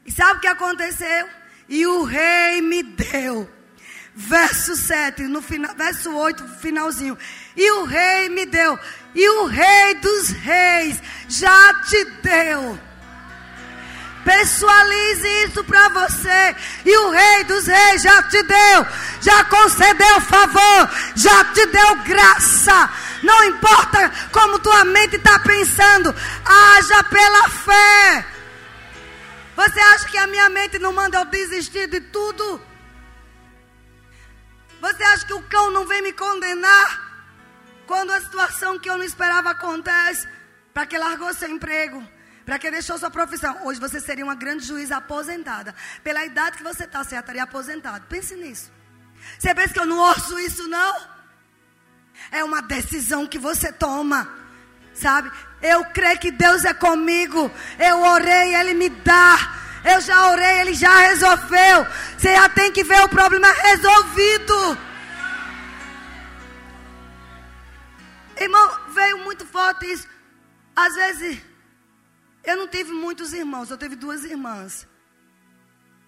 E 0.05 0.11
sabe 0.11 0.39
o 0.39 0.41
que 0.41 0.47
aconteceu? 0.47 1.29
E 1.69 1.85
o 1.85 2.03
rei 2.03 2.61
me 2.61 2.81
deu. 2.81 3.47
Verso 4.15 4.77
7, 4.77 5.23
no 5.23 5.41
final, 5.41 5.75
verso 5.75 6.15
8, 6.15 6.47
finalzinho. 6.61 7.17
E 7.55 7.71
o 7.71 7.83
rei 7.83 8.29
me 8.29 8.45
deu. 8.45 8.79
E 9.13 9.29
o 9.29 9.45
rei 9.45 9.95
dos 9.95 10.29
reis 10.29 11.01
já 11.27 11.73
te 11.83 12.05
deu. 12.23 12.79
Pessoalize 14.23 15.27
isso 15.43 15.63
para 15.65 15.89
você. 15.89 16.55
E 16.85 16.97
o 16.97 17.09
rei 17.11 17.43
dos 17.43 17.67
reis 17.67 18.01
já 18.01 18.23
te 18.23 18.41
deu. 18.41 18.85
Já 19.21 19.43
concedeu 19.43 20.21
favor. 20.21 20.89
Já 21.15 21.43
te 21.53 21.65
deu 21.65 21.95
graça. 22.05 22.89
Não 23.21 23.43
importa 23.43 24.11
como 24.31 24.59
tua 24.59 24.85
mente 24.85 25.17
está 25.17 25.37
pensando. 25.39 26.15
Haja 26.45 27.03
pela 27.03 27.49
fé. 27.49 28.25
Você 29.57 29.79
acha 29.79 30.07
que 30.07 30.17
a 30.17 30.27
minha 30.27 30.49
mente 30.49 30.79
não 30.79 30.93
manda 30.93 31.19
eu 31.19 31.25
desistir 31.25 31.87
de 31.87 31.99
tudo? 31.99 32.74
Você 34.81 35.03
acha 35.03 35.25
que 35.25 35.33
o 35.33 35.43
cão 35.43 35.71
não 35.71 35.85
vem 35.85 36.01
me 36.01 36.13
condenar? 36.13 37.05
Quando 37.87 38.11
a 38.11 38.21
situação 38.21 38.79
que 38.79 38.89
eu 38.89 38.97
não 38.97 39.05
esperava 39.05 39.51
acontece, 39.51 40.27
para 40.73 40.85
que 40.85 40.97
largou 40.97 41.33
seu 41.33 41.49
emprego, 41.49 42.05
para 42.45 42.59
que 42.59 42.69
deixou 42.69 42.97
sua 42.97 43.09
profissão. 43.09 43.65
Hoje 43.65 43.79
você 43.79 43.99
seria 43.99 44.23
uma 44.23 44.35
grande 44.35 44.65
juíza 44.65 44.97
aposentada. 44.97 45.73
Pela 46.03 46.25
idade 46.25 46.57
que 46.57 46.63
você 46.63 46.83
está, 46.83 47.03
você 47.03 47.15
estaria 47.15 47.43
aposentado. 47.43 48.05
Pense 48.07 48.35
nisso. 48.35 48.71
Você 49.39 49.53
pensa 49.55 49.73
que 49.73 49.79
eu 49.79 49.85
não 49.85 49.97
ouço 49.97 50.37
isso, 50.39 50.67
não? 50.67 51.15
É 52.31 52.43
uma 52.43 52.61
decisão 52.61 53.25
que 53.25 53.39
você 53.39 53.71
toma. 53.71 54.29
Sabe? 54.93 55.31
Eu 55.61 55.85
creio 55.85 56.19
que 56.19 56.31
Deus 56.31 56.63
é 56.63 56.73
comigo. 56.73 57.51
Eu 57.79 58.01
orei, 58.01 58.55
Ele 58.55 58.73
me 58.73 58.89
dá. 58.89 59.64
Eu 59.93 60.01
já 60.01 60.31
orei, 60.31 60.61
Ele 60.61 60.73
já 60.73 60.95
resolveu. 61.09 61.85
Você 62.17 62.33
já 62.33 62.49
tem 62.49 62.71
que 62.71 62.83
ver 62.83 63.03
o 63.03 63.09
problema 63.09 63.51
resolvido. 63.51 64.77
Irmão, 68.37 68.79
veio 68.89 69.19
muito 69.19 69.45
forte 69.45 69.85
isso. 69.85 70.07
Às 70.75 70.95
vezes, 70.95 71.41
eu 72.43 72.57
não 72.57 72.67
tive 72.67 72.91
muitos 72.91 73.31
irmãos, 73.31 73.69
eu 73.69 73.77
tive 73.77 73.95
duas 73.95 74.23
irmãs. 74.23 74.87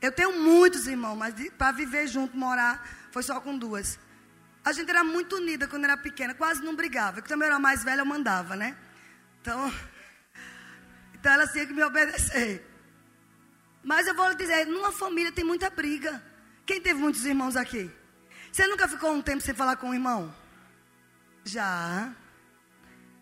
Eu 0.02 0.12
tenho 0.12 0.40
muitos 0.40 0.88
irmãos, 0.88 1.16
mas 1.16 1.34
para 1.58 1.72
viver 1.72 2.08
junto, 2.08 2.38
morar, 2.38 2.86
foi 3.12 3.24
só 3.24 3.40
com 3.40 3.58
duas. 3.58 4.00
A 4.64 4.72
gente 4.72 4.90
era 4.90 5.04
muito 5.04 5.38
unida 5.38 5.68
quando 5.68 5.86
era 5.86 5.98
pequena, 5.98 6.34
quase 6.34 6.64
não 6.64 6.76
brigava. 6.76 7.20
Eu 7.20 7.24
também 7.24 7.48
era 7.48 7.58
mais 7.58 7.84
velha, 7.84 8.02
eu 8.02 8.06
mandava, 8.06 8.56
né? 8.56 8.76
Então, 9.40 9.74
então 11.16 11.32
ela 11.32 11.48
tinha 11.48 11.66
que 11.66 11.74
me 11.74 11.84
obedecer. 11.84 12.77
Mas 13.84 14.08
eu 14.08 14.16
vou 14.16 14.30
lhe 14.30 14.36
dizer, 14.36 14.66
numa 14.66 14.92
família 14.92 15.32
tem 15.32 15.44
muita 15.44 15.70
briga. 15.70 16.22
Quem 16.66 16.82
teve 16.82 17.00
muitos 17.00 17.26
irmãos 17.26 17.56
aqui? 17.56 17.90
Você 18.52 18.68
nunca 18.68 18.88
ficou 18.88 19.12
um 19.12 19.22
tempo 19.22 19.42
sem 19.42 19.54
falar 19.54 19.76
com 19.78 19.90
um 19.90 19.94
irmão? 19.94 20.34
Já. 21.44 22.14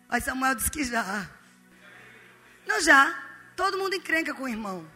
Aí 0.08 0.20
Samuel 0.20 0.54
disse 0.54 0.70
que 0.70 0.82
já. 0.84 1.28
Não, 2.66 2.80
já. 2.80 3.22
Todo 3.54 3.78
mundo 3.78 3.94
encrenca 3.94 4.34
com 4.34 4.44
o 4.44 4.48
irmão. 4.48 4.86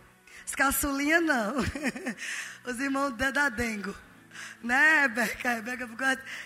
As 0.44 0.54
caçulinhas 0.54 1.22
não. 1.22 1.56
Os 2.66 2.80
irmãos 2.80 3.12
da 3.16 3.48
dengo. 3.48 3.94
Né, 4.62 5.08
Beca? 5.08 5.62
Beca 5.62 5.88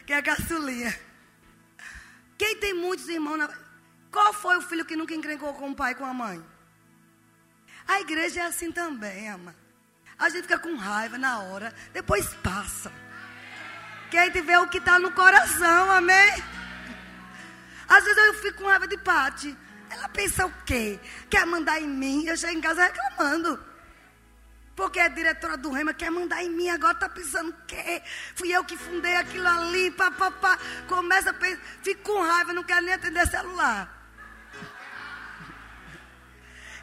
que 0.07 0.13
é 0.13 0.23
caçulinha. 0.23 0.95
Quem 2.37 2.57
tem 2.57 2.75
muitos 2.75 3.09
irmãos 3.09 3.39
na... 3.39 3.49
Qual 4.11 4.33
foi 4.33 4.57
o 4.59 4.63
filho 4.63 4.85
que 4.85 4.97
nunca 4.97 5.15
encrencou 5.15 5.55
com 5.55 5.71
o 5.71 5.75
pai 5.75 5.93
e 5.93 5.95
com 5.95 6.05
a 6.05 6.15
mãe? 6.15 6.45
A 7.87 8.01
igreja 8.01 8.41
é 8.41 8.47
assim 8.47 8.73
também, 8.73 9.29
ama. 9.29 9.55
A 10.19 10.29
gente 10.29 10.43
fica 10.43 10.59
com 10.59 10.77
raiva 10.77 11.19
na 11.19 11.41
hora, 11.41 11.75
depois 11.93 12.33
passa. 12.35 12.93
Te 14.11 14.41
vê 14.43 14.57
o 14.59 14.69
que 14.69 14.79
está 14.79 14.99
no 14.99 15.11
coração, 15.11 15.91
amém? 15.91 16.43
Às 17.89 18.05
vezes 18.05 18.27
eu 18.27 18.35
fico 18.35 18.63
com 18.63 18.69
raiva 18.69 18.87
de 18.87 18.97
Pati. 18.97 19.57
Ela 19.91 20.09
pensa 20.09 20.47
o 20.47 20.53
quê? 20.65 21.01
Quer 21.29 21.45
mandar 21.45 21.81
em 21.81 21.89
mim? 21.89 22.25
Eu 22.27 22.37
chego 22.37 22.57
em 22.57 22.61
casa 22.61 22.85
reclamando. 22.85 23.63
Porque 24.77 24.99
a 25.01 25.09
diretora 25.09 25.57
do 25.57 25.71
Rema 25.71 25.95
quer 25.95 26.11
mandar 26.11 26.43
em 26.43 26.51
mim, 26.51 26.69
agora 26.69 26.95
está 26.95 27.09
pensando 27.09 27.51
o 27.51 27.67
quê? 27.67 28.03
Fui 28.35 28.51
eu 28.51 28.65
que 28.65 28.77
fundei 28.77 29.17
aquilo 29.17 29.47
ali, 29.47 29.91
papapá. 29.93 30.59
Começa 30.89 31.31
a 31.31 31.35
pensar, 31.35 31.61
fico 31.83 32.03
com 32.03 32.23
raiva, 32.23 32.53
não 32.53 32.65
quero 32.65 32.85
nem 32.85 32.95
atender 32.95 33.27
celular. 33.29 34.04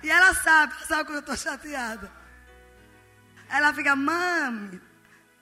E 0.04 0.10
ela 0.10 0.34
sabe, 0.34 0.74
sabe 0.86 1.06
quando 1.06 1.16
eu 1.16 1.20
estou 1.20 1.38
chateada. 1.38 2.12
Ela 3.50 3.74
fica, 3.74 3.96
mami, 3.96 4.82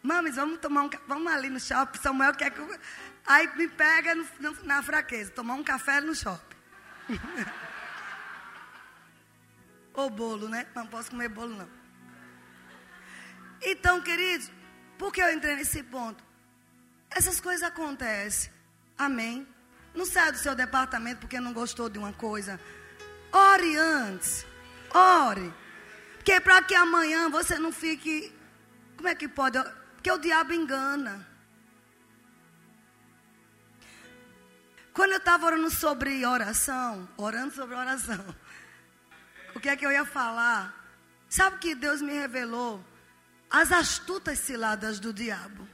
mami, 0.02 0.32
vamos 0.32 0.60
tomar 0.60 0.84
um 0.84 0.89
vamos 1.08 1.32
ali 1.32 1.50
no 1.50 1.60
shopping. 1.60 2.00
Samuel 2.00 2.34
quer 2.34 2.52
que 2.52 2.60
eu... 2.60 2.80
Aí 3.26 3.48
me 3.56 3.67
pega 3.67 4.15
no, 4.15 4.26
no, 4.39 4.63
na 4.63 4.82
fraqueza, 4.82 5.32
tomar 5.32 5.54
um 5.54 5.63
café 5.63 6.02
no 6.02 6.15
shopping. 6.15 6.58
Ou 9.93 10.10
bolo, 10.10 10.50
né? 10.50 10.65
Não 10.76 10.88
posso 10.88 11.12
comer 11.12 11.30
bolo, 11.30 11.56
não. 11.56 11.69
Então, 13.62 14.02
queridos, 14.02 14.50
por 14.98 15.12
que 15.12 15.22
eu 15.22 15.32
entrei 15.32 15.56
nesse 15.56 15.84
ponto? 15.84 16.24
Essas 17.10 17.39
coisas 17.39 17.63
acontecem. 17.63 18.52
Amém. 18.98 19.48
Não 19.93 20.06
sai 20.06 20.32
do 20.32 20.38
seu 20.38 20.56
departamento 20.56 21.22
porque 21.22 21.39
não 21.39 21.54
gostou 21.54 21.89
de 21.89 21.98
uma 21.98 22.13
coisa. 22.13 22.60
Ore 23.32 23.76
antes. 23.78 24.45
Ore. 24.93 25.54
Porque 26.15 26.39
para 26.41 26.62
que 26.62 26.75
amanhã 26.75 27.30
você 27.30 27.58
não 27.58 27.71
fique. 27.71 28.34
Como 28.95 29.08
é 29.08 29.15
que 29.15 29.28
pode? 29.28 29.58
Porque 29.95 30.12
o 30.12 30.17
diabo 30.17 30.54
engana. 30.54 31.28
Quando 34.93 35.12
eu 35.12 35.17
estava 35.17 35.45
orando 35.45 35.69
sobre 35.69 36.25
oração, 36.25 37.08
orando 37.15 37.54
sobre 37.54 37.75
oração, 37.75 38.36
o 39.56 39.60
que 39.60 39.69
é 39.69 39.75
que 39.75 39.86
eu 39.86 39.91
ia 39.91 40.06
falar? 40.06 40.75
Sabe 41.30 41.58
que 41.60 41.73
Deus 41.75 42.02
me 42.02 42.13
revelou? 42.13 42.84
As 43.49 43.71
astutas 43.71 44.39
ciladas 44.39 44.99
do 44.99 45.13
diabo. 45.13 45.67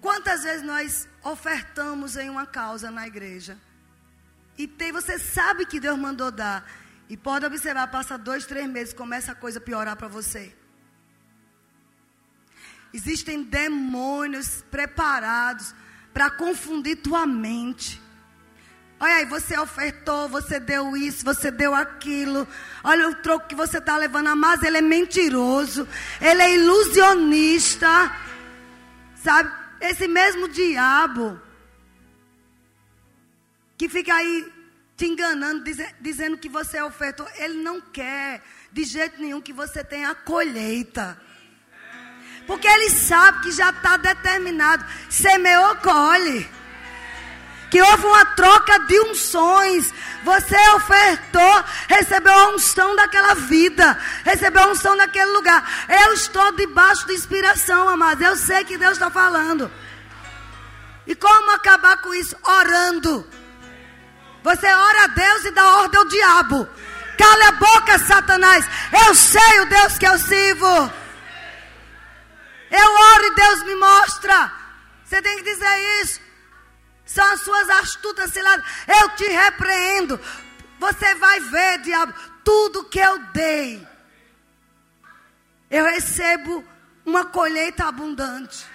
Quantas 0.00 0.42
vezes 0.42 0.62
nós 0.62 1.08
ofertamos 1.22 2.16
em 2.16 2.28
uma 2.28 2.44
causa 2.44 2.90
na 2.90 3.06
igreja? 3.06 3.56
E 4.62 4.68
tem, 4.68 4.92
você 4.92 5.18
sabe 5.18 5.66
que 5.66 5.80
Deus 5.80 5.98
mandou 5.98 6.30
dar. 6.30 6.64
E 7.08 7.16
pode 7.16 7.44
observar, 7.44 7.88
passa 7.88 8.16
dois, 8.16 8.46
três 8.46 8.70
meses, 8.70 8.94
começa 8.94 9.32
a 9.32 9.34
coisa 9.34 9.58
a 9.58 9.60
piorar 9.60 9.96
para 9.96 10.06
você. 10.06 10.54
Existem 12.94 13.42
demônios 13.42 14.62
preparados 14.70 15.74
para 16.14 16.30
confundir 16.30 16.94
tua 16.98 17.26
mente. 17.26 18.00
Olha 19.00 19.14
aí, 19.14 19.24
você 19.24 19.58
ofertou, 19.58 20.28
você 20.28 20.60
deu 20.60 20.96
isso, 20.96 21.24
você 21.24 21.50
deu 21.50 21.74
aquilo. 21.74 22.46
Olha 22.84 23.08
o 23.08 23.16
troco 23.16 23.48
que 23.48 23.56
você 23.56 23.78
está 23.78 23.96
levando. 23.96 24.36
Mas 24.36 24.62
ele 24.62 24.78
é 24.78 24.82
mentiroso. 24.82 25.88
Ele 26.20 26.40
é 26.40 26.54
ilusionista. 26.54 28.14
Sabe? 29.16 29.50
Esse 29.80 30.06
mesmo 30.06 30.48
diabo 30.48 31.40
que 33.76 33.88
fica 33.88 34.14
aí 34.14 34.51
te 35.02 35.06
enganando, 35.08 35.64
dizendo 36.00 36.38
que 36.38 36.48
você 36.48 36.76
é 36.76 36.84
ofertou. 36.84 37.26
Ele 37.34 37.54
não 37.54 37.80
quer 37.80 38.40
de 38.70 38.84
jeito 38.84 39.20
nenhum 39.20 39.40
que 39.40 39.52
você 39.52 39.82
tenha 39.82 40.10
a 40.10 40.14
colheita. 40.14 41.20
Porque 42.46 42.68
ele 42.68 42.88
sabe 42.88 43.40
que 43.40 43.50
já 43.50 43.70
está 43.70 43.96
determinado. 43.96 44.84
Semeou, 45.10 45.74
colhe. 45.76 46.48
Que 47.68 47.82
houve 47.82 48.06
uma 48.06 48.24
troca 48.26 48.78
de 48.86 49.00
unções. 49.00 49.92
Você 50.22 50.56
ofertou, 50.76 51.64
recebeu 51.88 52.32
a 52.32 52.54
unção 52.54 52.94
daquela 52.94 53.34
vida, 53.34 53.98
recebeu 54.22 54.62
a 54.62 54.68
unção 54.68 54.96
daquele 54.96 55.32
lugar. 55.32 55.68
Eu 55.88 56.12
estou 56.12 56.52
debaixo 56.52 57.08
de 57.08 57.14
inspiração, 57.14 57.88
amados. 57.88 58.24
Eu 58.24 58.36
sei 58.36 58.64
que 58.64 58.78
Deus 58.78 58.92
está 58.92 59.10
falando. 59.10 59.68
E 61.08 61.14
como 61.16 61.50
acabar 61.50 61.96
com 61.96 62.14
isso? 62.14 62.36
Orando. 62.44 63.41
Você 64.42 64.66
ora 64.66 65.04
a 65.04 65.06
Deus 65.08 65.44
e 65.44 65.50
dá 65.52 65.78
ordem 65.78 65.98
ao 65.98 66.08
diabo. 66.08 66.68
Cala 67.16 67.48
a 67.48 67.52
boca, 67.52 67.98
Satanás. 67.98 68.64
Eu 69.06 69.14
sei 69.14 69.60
o 69.60 69.66
Deus 69.66 69.98
que 69.98 70.06
eu 70.06 70.18
sirvo. 70.18 70.92
Eu 72.70 72.94
oro 73.14 73.24
e 73.24 73.34
Deus 73.34 73.62
me 73.64 73.74
mostra. 73.76 74.52
Você 75.04 75.20
tem 75.22 75.36
que 75.36 75.44
dizer 75.44 76.02
isso. 76.02 76.20
São 77.04 77.24
as 77.32 77.40
suas 77.42 77.68
astutas 77.70 78.32
ciladas. 78.32 78.64
Eu 78.88 79.10
te 79.10 79.24
repreendo. 79.28 80.18
Você 80.80 81.14
vai 81.16 81.38
ver, 81.38 81.78
diabo, 81.82 82.14
tudo 82.42 82.84
que 82.84 82.98
eu 82.98 83.18
dei. 83.32 83.86
Eu 85.70 85.84
recebo 85.84 86.64
uma 87.04 87.26
colheita 87.26 87.84
abundante. 87.84 88.71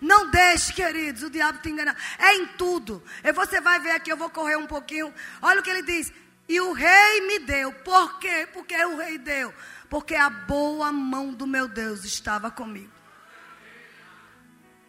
Não 0.00 0.30
deixe, 0.30 0.72
queridos, 0.72 1.22
o 1.22 1.30
diabo 1.30 1.58
te 1.58 1.70
enganar. 1.70 1.96
É 2.18 2.34
em 2.34 2.46
tudo. 2.48 3.02
E 3.24 3.32
você 3.32 3.60
vai 3.60 3.80
ver 3.80 3.92
aqui, 3.92 4.12
eu 4.12 4.16
vou 4.16 4.30
correr 4.30 4.56
um 4.56 4.66
pouquinho. 4.66 5.12
Olha 5.40 5.60
o 5.60 5.62
que 5.62 5.70
ele 5.70 5.82
diz. 5.82 6.12
E 6.48 6.60
o 6.60 6.72
rei 6.72 7.20
me 7.26 7.40
deu. 7.40 7.72
Por 7.72 8.18
quê? 8.18 8.48
Porque 8.52 8.76
o 8.84 8.96
rei 8.96 9.18
deu. 9.18 9.52
Porque 9.88 10.14
a 10.14 10.28
boa 10.28 10.92
mão 10.92 11.32
do 11.32 11.46
meu 11.46 11.66
Deus 11.66 12.04
estava 12.04 12.50
comigo. 12.50 12.92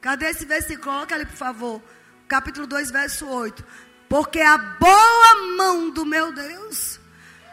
Cadê 0.01 0.29
esse 0.29 0.45
versículo? 0.45 0.83
Coloca 0.83 1.15
ali, 1.15 1.25
por 1.25 1.35
favor. 1.35 1.81
Capítulo 2.27 2.67
2, 2.67 2.91
verso 2.91 3.27
8. 3.27 3.65
Porque 4.07 4.39
a 4.39 4.57
boa 4.57 5.55
mão 5.57 5.89
do 5.89 6.05
meu 6.05 6.31
Deus. 6.31 6.96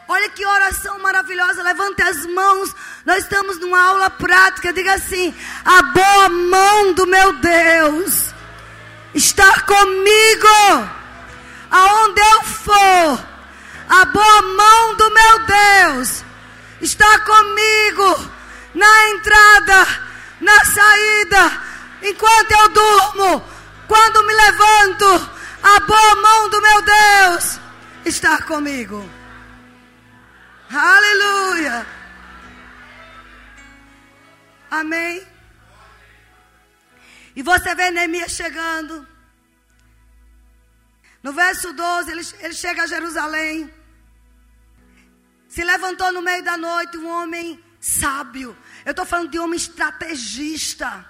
Olha 0.07 0.29
que 0.29 0.45
oração 0.45 0.99
maravilhosa. 0.99 1.63
Levante 1.63 2.01
as 2.01 2.25
mãos. 2.27 2.75
Nós 3.05 3.23
estamos 3.23 3.59
numa 3.59 3.81
aula 3.81 4.09
prática. 4.09 4.71
Diga 4.71 4.93
assim: 4.93 5.33
A 5.63 5.81
boa 5.81 6.29
mão 6.29 6.93
do 6.93 7.07
meu 7.07 7.33
Deus 7.33 8.33
está 9.13 9.61
comigo. 9.61 10.89
Aonde 11.71 12.21
eu 12.21 12.43
for, 12.43 13.25
a 13.89 14.05
boa 14.05 14.41
mão 14.41 14.95
do 14.95 15.11
meu 15.11 15.39
Deus 15.39 16.23
está 16.81 17.19
comigo. 17.19 18.31
Na 18.75 19.09
entrada, 19.09 19.87
na 20.41 20.65
saída, 20.65 21.61
enquanto 22.03 22.51
eu 22.51 22.69
durmo, 22.69 23.43
quando 23.87 24.23
me 24.25 24.33
levanto, 24.33 25.29
a 25.63 25.79
boa 25.79 26.15
mão 26.15 26.49
do 26.49 26.61
meu 26.61 26.81
Deus 26.81 27.59
está 28.05 28.41
comigo. 28.43 29.09
Aleluia. 30.69 31.85
Amém. 34.69 35.25
E 37.35 37.41
você 37.43 37.75
vê 37.75 37.91
Neemias 37.91 38.31
chegando. 38.31 39.07
No 41.21 41.33
verso 41.33 41.73
12, 41.73 42.11
ele, 42.11 42.21
ele 42.39 42.53
chega 42.53 42.83
a 42.83 42.87
Jerusalém. 42.87 43.73
Se 45.47 45.63
levantou 45.63 46.11
no 46.11 46.21
meio 46.21 46.43
da 46.43 46.57
noite 46.57 46.97
um 46.97 47.07
homem 47.07 47.63
sábio. 47.79 48.57
Eu 48.85 48.91
estou 48.91 49.05
falando 49.05 49.29
de 49.29 49.39
homem 49.39 49.57
estrategista. 49.57 51.05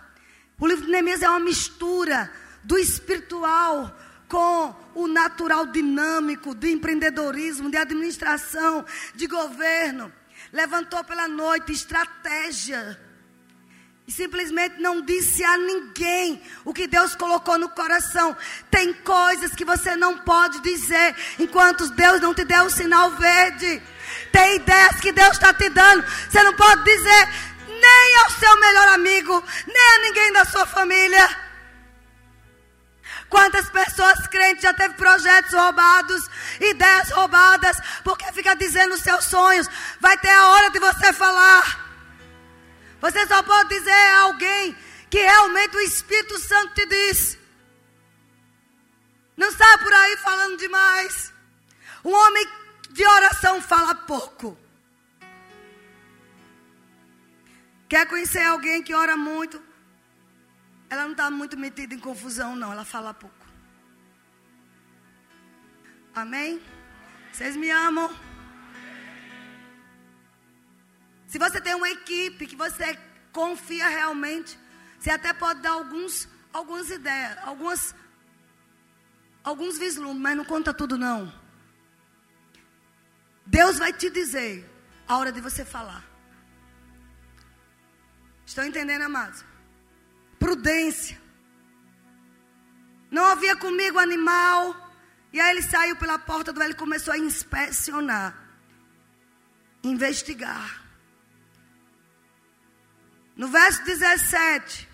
O 0.59 0.67
livro 0.67 0.85
de 0.85 0.91
Neemias 0.91 1.21
é 1.21 1.29
uma 1.29 1.39
mistura 1.39 2.31
do 2.63 2.77
espiritual 2.77 3.95
com 4.27 4.75
o 4.93 5.07
natural 5.07 5.67
dinâmico 5.67 6.55
de 6.55 6.71
empreendedorismo, 6.71 7.69
de 7.69 7.77
administração, 7.77 8.85
de 9.13 9.27
governo. 9.27 10.11
Levantou 10.51 11.03
pela 11.03 11.27
noite 11.27 11.71
estratégia. 11.71 12.99
E 14.07 14.11
simplesmente 14.11 14.79
não 14.79 15.01
disse 15.01 15.43
a 15.43 15.57
ninguém 15.57 16.41
o 16.63 16.73
que 16.73 16.85
Deus 16.85 17.15
colocou 17.15 17.57
no 17.57 17.69
coração. 17.69 18.37
Tem 18.69 18.93
coisas 18.93 19.55
que 19.55 19.65
você 19.65 19.95
não 19.95 20.19
pode 20.19 20.61
dizer 20.61 21.15
enquanto 21.39 21.89
Deus 21.89 22.21
não 22.21 22.33
te 22.33 22.45
der 22.45 22.61
o 22.61 22.69
sinal 22.69 23.11
verde. 23.11 23.81
Tem 24.31 24.57
ideias 24.57 24.99
que 24.99 25.11
Deus 25.11 25.31
está 25.31 25.53
te 25.53 25.69
dando. 25.69 26.05
Você 26.29 26.43
não 26.43 26.53
pode 26.53 26.83
dizer 26.83 27.29
nem 27.67 28.17
ao 28.23 28.29
seu 28.31 28.59
melhor 28.59 28.87
amigo, 28.89 29.43
nem 29.65 29.95
a 29.95 29.99
ninguém 30.03 30.33
da 30.33 30.45
sua 30.45 30.67
família. 30.67 31.44
Quantas 33.35 33.69
pessoas 33.69 34.27
crentes 34.27 34.63
já 34.63 34.73
teve 34.73 34.93
projetos 34.93 35.51
roubados, 35.51 36.29
ideias 36.57 37.09
roubadas, 37.11 37.77
porque 38.01 38.31
fica 38.31 38.55
dizendo 38.55 38.95
os 38.95 39.01
seus 39.01 39.25
sonhos. 39.25 39.67
Vai 39.99 40.17
ter 40.17 40.29
a 40.29 40.47
hora 40.51 40.69
de 40.69 40.79
você 40.79 41.11
falar. 41.11 41.85
Você 43.01 43.27
só 43.27 43.43
pode 43.43 43.77
dizer 43.77 43.91
a 43.91 44.21
alguém 44.21 44.73
que 45.09 45.19
realmente 45.19 45.75
o 45.75 45.81
Espírito 45.81 46.39
Santo 46.39 46.75
te 46.75 46.85
diz. 46.85 47.37
Não 49.35 49.49
está 49.49 49.79
por 49.79 49.91
aí 49.91 50.15
falando 50.15 50.57
demais. 50.57 51.33
Um 52.05 52.13
homem 52.13 52.49
de 52.91 53.05
oração 53.05 53.61
fala 53.61 53.95
pouco. 53.95 54.57
Quer 57.89 58.07
conhecer 58.07 58.43
alguém 58.43 58.81
que 58.81 58.93
ora 58.93 59.17
muito? 59.17 59.61
Ela 60.89 61.03
não 61.03 61.11
está 61.11 61.29
muito 61.31 61.57
metida 61.57 61.93
em 61.93 61.99
confusão, 61.99 62.55
não. 62.55 62.71
Ela 62.71 62.85
fala 62.85 63.13
pouco. 63.13 63.45
Amém? 66.13 66.61
Vocês 67.31 67.55
me 67.55 67.69
amam? 67.69 68.09
Se 71.27 71.37
você 71.37 71.59
tem 71.59 71.75
uma 71.75 71.89
equipe 71.89 72.47
que 72.47 72.55
você 72.55 72.97
confia 73.33 73.89
realmente, 73.89 74.57
você 74.97 75.09
até 75.09 75.33
pode 75.33 75.61
dar 75.61 75.71
alguns, 75.71 76.29
algumas 76.53 76.89
ideias, 76.89 77.37
algumas, 77.43 77.93
alguns 79.43 79.77
vislumbres, 79.77 80.21
mas 80.21 80.37
não 80.37 80.45
conta 80.45 80.73
tudo 80.73 80.97
não. 80.97 81.33
Deus 83.45 83.77
vai 83.77 83.91
te 83.91 84.09
dizer 84.09 84.67
a 85.07 85.17
hora 85.17 85.31
de 85.31 85.41
você 85.41 85.65
falar. 85.65 86.03
Estão 88.45 88.63
entendendo, 88.63 89.01
amados? 89.01 89.43
Prudência. 90.45 91.17
Não 93.09 93.25
havia 93.25 93.55
comigo 93.55 93.97
animal. 93.97 94.59
E 95.33 95.39
aí 95.39 95.49
ele 95.53 95.63
saiu 95.63 95.95
pela 95.95 96.19
porta 96.19 96.53
do 96.53 96.59
velho 96.59 96.73
e 96.73 96.83
começou 96.83 97.13
a 97.13 97.17
inspecionar, 97.17 98.29
investigar. 99.83 100.83
No 103.35 103.47
verso 103.47 103.83
17, 103.85 104.87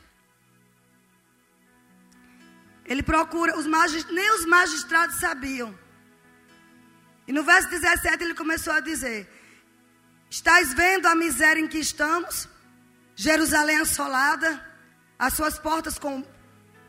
ele 2.85 3.03
procura, 3.03 3.57
os 3.59 3.67
nem 4.19 4.31
os 4.37 4.45
magistrados 4.45 5.17
sabiam. 5.17 5.77
E 7.27 7.33
no 7.33 7.43
verso 7.43 7.69
17 7.69 8.23
ele 8.23 8.33
começou 8.33 8.71
a 8.71 8.79
dizer: 8.79 9.29
Estais 10.29 10.73
vendo 10.73 11.07
a 11.07 11.13
miséria 11.13 11.59
em 11.59 11.67
que 11.67 11.77
estamos? 11.77 12.47
Jerusalém 13.17 13.79
assolada 13.79 14.70
as 15.21 15.33
suas 15.33 15.59
portas 15.59 15.99
com 15.99 16.25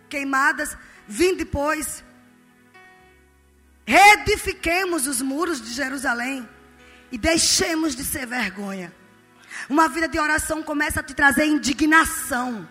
queimadas, 0.09 0.75
vim 1.07 1.35
depois. 1.37 2.03
Reedifiquemos 3.85 5.07
os 5.07 5.21
muros 5.21 5.61
de 5.61 5.71
Jerusalém 5.75 6.49
e 7.11 7.19
deixemos 7.19 7.95
de 7.95 8.03
ser 8.03 8.27
vergonha. 8.27 8.91
Uma 9.69 9.87
vida 9.87 10.09
de 10.09 10.19
oração 10.19 10.63
começa 10.63 11.01
a 11.01 11.03
te 11.03 11.13
trazer 11.13 11.45
indignação 11.45 12.67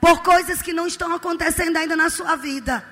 por 0.00 0.22
coisas 0.22 0.62
que 0.62 0.72
não 0.72 0.86
estão 0.86 1.12
acontecendo 1.12 1.76
ainda 1.76 1.96
na 1.96 2.08
sua 2.08 2.36
vida. 2.36 2.86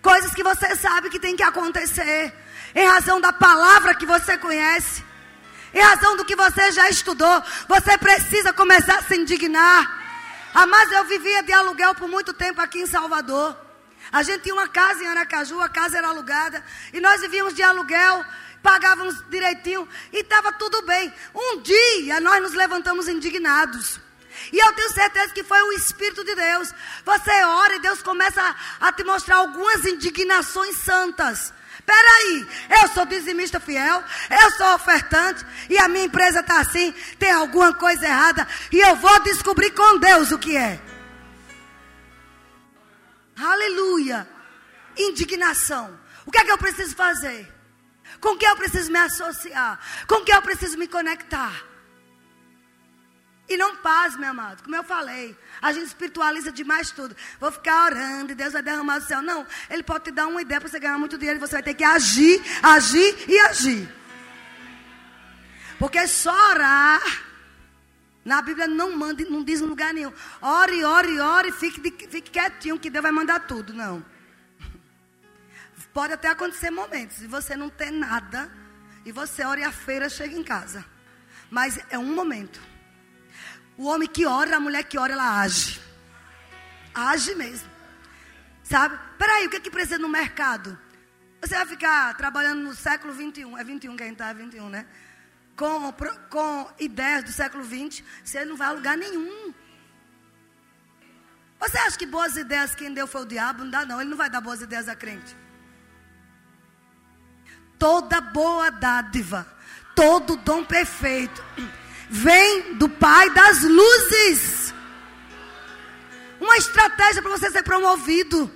Coisas 0.00 0.32
que 0.32 0.42
você 0.42 0.74
sabe 0.76 1.10
que 1.10 1.20
tem 1.20 1.36
que 1.36 1.42
acontecer 1.42 2.32
em 2.74 2.86
razão 2.86 3.20
da 3.20 3.34
palavra 3.34 3.94
que 3.94 4.06
você 4.06 4.38
conhece, 4.38 5.04
em 5.74 5.80
razão 5.80 6.16
do 6.16 6.24
que 6.24 6.34
você 6.34 6.72
já 6.72 6.88
estudou. 6.88 7.42
Você 7.68 7.98
precisa 7.98 8.50
começar 8.50 8.96
a 8.96 9.02
se 9.02 9.14
indignar. 9.14 10.05
Ah, 10.58 10.64
mas 10.64 10.90
eu 10.90 11.04
vivia 11.04 11.42
de 11.42 11.52
aluguel 11.52 11.94
por 11.94 12.08
muito 12.08 12.32
tempo 12.32 12.62
aqui 12.62 12.78
em 12.78 12.86
Salvador. 12.86 13.54
A 14.10 14.22
gente 14.22 14.44
tinha 14.44 14.54
uma 14.54 14.66
casa 14.66 15.04
em 15.04 15.06
Aracaju, 15.06 15.60
a 15.60 15.68
casa 15.68 15.98
era 15.98 16.08
alugada. 16.08 16.64
E 16.94 16.98
nós 16.98 17.20
vivíamos 17.20 17.52
de 17.52 17.62
aluguel, 17.62 18.24
pagávamos 18.62 19.22
direitinho 19.28 19.86
e 20.10 20.20
estava 20.20 20.54
tudo 20.54 20.80
bem. 20.86 21.12
Um 21.34 21.60
dia 21.60 22.20
nós 22.20 22.40
nos 22.40 22.54
levantamos 22.54 23.06
indignados. 23.06 24.00
E 24.50 24.58
eu 24.58 24.72
tenho 24.72 24.90
certeza 24.94 25.34
que 25.34 25.44
foi 25.44 25.60
o 25.60 25.72
Espírito 25.72 26.24
de 26.24 26.34
Deus. 26.34 26.72
Você 27.04 27.44
ora 27.44 27.74
e 27.74 27.80
Deus 27.80 28.00
começa 28.00 28.40
a, 28.40 28.88
a 28.88 28.92
te 28.92 29.04
mostrar 29.04 29.36
algumas 29.36 29.84
indignações 29.84 30.78
santas. 30.78 31.52
Peraí, 31.86 32.48
eu 32.82 32.88
sou 32.88 33.06
dizimista 33.06 33.60
fiel, 33.60 34.02
eu 34.42 34.50
sou 34.52 34.74
ofertante 34.74 35.46
e 35.70 35.78
a 35.78 35.86
minha 35.86 36.06
empresa 36.06 36.40
está 36.40 36.58
assim, 36.60 36.92
tem 37.16 37.30
alguma 37.30 37.72
coisa 37.74 38.04
errada 38.04 38.46
e 38.72 38.80
eu 38.80 38.96
vou 38.96 39.20
descobrir 39.20 39.70
com 39.70 39.98
Deus 39.98 40.32
o 40.32 40.38
que 40.38 40.56
é. 40.56 40.80
Aleluia. 43.36 44.28
Indignação. 44.96 45.96
O 46.24 46.30
que 46.32 46.38
é 46.38 46.44
que 46.44 46.50
eu 46.50 46.58
preciso 46.58 46.96
fazer? 46.96 47.52
Com 48.20 48.36
que 48.36 48.46
eu 48.46 48.56
preciso 48.56 48.90
me 48.90 48.98
associar? 48.98 49.78
Com 50.08 50.24
que 50.24 50.32
eu 50.32 50.42
preciso 50.42 50.76
me 50.76 50.88
conectar? 50.88 51.75
E 53.48 53.56
não 53.56 53.76
paz, 53.76 54.16
meu 54.16 54.30
amado, 54.30 54.62
como 54.62 54.74
eu 54.74 54.82
falei. 54.82 55.36
A 55.62 55.72
gente 55.72 55.86
espiritualiza 55.86 56.50
demais 56.50 56.90
tudo. 56.90 57.16
Vou 57.38 57.52
ficar 57.52 57.86
orando 57.86 58.32
e 58.32 58.34
Deus 58.34 58.52
vai 58.52 58.62
derramar 58.62 58.98
do 58.98 59.06
céu. 59.06 59.22
Não, 59.22 59.46
Ele 59.70 59.82
pode 59.84 60.04
te 60.04 60.10
dar 60.10 60.26
uma 60.26 60.42
ideia 60.42 60.60
para 60.60 60.68
você 60.68 60.80
ganhar 60.80 60.98
muito 60.98 61.16
dinheiro 61.16 61.38
você 61.38 61.52
vai 61.52 61.62
ter 61.62 61.74
que 61.74 61.84
agir, 61.84 62.42
agir 62.62 63.16
e 63.28 63.38
agir. 63.40 63.88
Porque 65.78 66.06
só 66.08 66.32
orar 66.50 67.02
Na 68.24 68.42
Bíblia 68.42 68.66
não 68.66 68.96
manda, 68.96 69.24
não 69.30 69.44
diz 69.44 69.60
em 69.60 69.66
lugar 69.66 69.94
nenhum. 69.94 70.12
Ore, 70.42 70.82
ore, 70.84 71.20
ore, 71.20 71.52
fique, 71.52 71.80
fique 71.80 72.28
quietinho 72.32 72.76
que 72.76 72.90
Deus 72.90 73.04
vai 73.04 73.12
mandar 73.12 73.46
tudo. 73.46 73.72
Não. 73.72 74.04
Pode 75.94 76.12
até 76.12 76.28
acontecer 76.28 76.70
momentos, 76.70 77.22
e 77.22 77.28
você 77.28 77.56
não 77.56 77.70
tem 77.70 77.90
nada, 77.90 78.50
e 79.04 79.12
você 79.12 79.44
ora 79.44 79.60
e 79.60 79.62
a 79.62 79.70
feira 79.70 80.08
chega 80.08 80.36
em 80.36 80.42
casa. 80.42 80.84
Mas 81.48 81.78
é 81.88 81.96
um 81.96 82.12
momento. 82.14 82.60
O 83.78 83.86
homem 83.86 84.08
que 84.08 84.24
ora, 84.24 84.56
a 84.56 84.60
mulher 84.60 84.84
que 84.84 84.98
ora, 84.98 85.12
ela 85.12 85.40
age. 85.40 85.80
Age 86.94 87.34
mesmo. 87.34 87.68
Sabe? 88.62 88.98
Peraí, 89.18 89.46
o 89.46 89.50
que 89.50 89.56
é 89.56 89.60
que 89.60 89.70
precisa 89.70 89.98
no 89.98 90.08
mercado? 90.08 90.78
Você 91.40 91.54
vai 91.54 91.66
ficar 91.66 92.16
trabalhando 92.16 92.62
no 92.62 92.74
século 92.74 93.12
21. 93.12 93.58
É 93.58 93.62
21 93.62 93.96
quem 93.96 94.12
está, 94.12 94.28
é 94.30 94.34
21, 94.34 94.68
né? 94.68 94.86
Com, 95.56 95.92
com 96.30 96.70
ideias 96.78 97.24
do 97.24 97.32
século 97.32 97.62
20, 97.62 98.04
você 98.24 98.44
não 98.44 98.56
vai 98.56 98.68
a 98.68 98.72
lugar 98.72 98.96
nenhum. 98.96 99.54
Você 101.58 101.78
acha 101.78 101.96
que 101.96 102.06
boas 102.06 102.36
ideias 102.36 102.74
quem 102.74 102.92
deu 102.92 103.06
foi 103.06 103.22
o 103.22 103.26
diabo? 103.26 103.64
Não 103.64 103.70
dá, 103.70 103.84
não. 103.84 104.00
Ele 104.00 104.10
não 104.10 104.16
vai 104.16 104.28
dar 104.28 104.40
boas 104.40 104.60
ideias 104.60 104.88
a 104.88 104.96
crente. 104.96 105.36
Toda 107.78 108.20
boa 108.20 108.70
dádiva, 108.70 109.46
todo 109.94 110.36
dom 110.36 110.64
perfeito 110.64 111.44
vem 112.08 112.74
do 112.74 112.88
Pai 112.88 113.30
das 113.30 113.62
luzes. 113.62 114.74
Uma 116.40 116.56
estratégia 116.56 117.22
para 117.22 117.30
você 117.30 117.50
ser 117.50 117.62
promovido. 117.62 118.50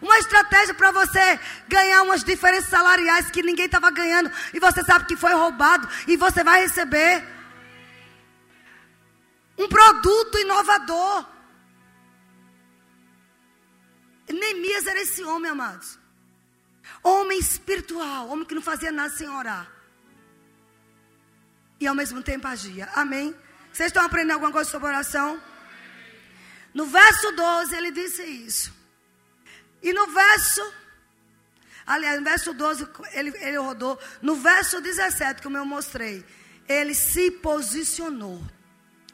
Uma 0.00 0.18
estratégia 0.18 0.74
para 0.74 0.92
você 0.92 1.40
ganhar 1.66 2.02
umas 2.02 2.22
diferenças 2.22 2.70
salariais 2.70 3.30
que 3.30 3.42
ninguém 3.42 3.66
estava 3.66 3.90
ganhando 3.90 4.30
e 4.54 4.60
você 4.60 4.84
sabe 4.84 5.06
que 5.06 5.16
foi 5.16 5.32
roubado 5.34 5.88
e 6.06 6.16
você 6.16 6.44
vai 6.44 6.60
receber. 6.60 7.26
Um 9.56 9.68
produto 9.68 10.38
inovador. 10.38 11.26
Neemias 14.28 14.86
era 14.86 15.00
esse 15.00 15.24
homem, 15.24 15.50
amados. 15.50 15.98
Homem 17.02 17.38
espiritual, 17.38 18.28
homem 18.28 18.44
que 18.44 18.54
não 18.54 18.62
fazia 18.62 18.92
nada 18.92 19.10
sem 19.10 19.28
orar 19.28 19.77
e 21.80 21.86
ao 21.86 21.94
mesmo 21.94 22.22
tempo 22.22 22.46
agia. 22.46 22.88
Amém? 22.94 23.34
Vocês 23.72 23.88
estão 23.88 24.04
aprendendo 24.04 24.32
alguma 24.32 24.52
coisa 24.52 24.70
sobre 24.70 24.88
oração? 24.88 25.40
No 26.74 26.86
verso 26.86 27.32
12 27.32 27.76
ele 27.76 27.90
disse 27.90 28.22
isso. 28.22 28.74
E 29.82 29.92
no 29.92 30.06
verso, 30.08 30.74
aliás, 31.86 32.18
no 32.18 32.24
verso 32.24 32.52
12 32.52 32.88
ele, 33.12 33.32
ele 33.38 33.58
rodou. 33.58 33.98
No 34.20 34.34
verso 34.36 34.80
17, 34.80 35.42
como 35.42 35.56
eu 35.56 35.64
mostrei, 35.64 36.24
ele 36.68 36.94
se 36.94 37.30
posicionou. 37.30 38.42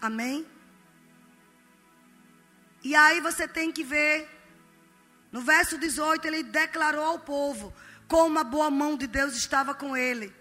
Amém? 0.01 0.47
E 2.83 2.95
aí 2.95 3.21
você 3.21 3.47
tem 3.49 3.73
que 3.73 3.83
ver. 3.85 4.29
No 5.33 5.41
verso 5.41 5.77
18, 5.77 6.27
ele 6.27 6.43
declarou 6.43 7.05
ao 7.05 7.19
povo 7.19 7.75
como 8.07 8.39
a 8.39 8.45
boa 8.45 8.71
mão 8.71 8.97
de 8.97 9.07
Deus 9.07 9.35
estava 9.35 9.75
com 9.75 9.97
ele. 9.97 10.33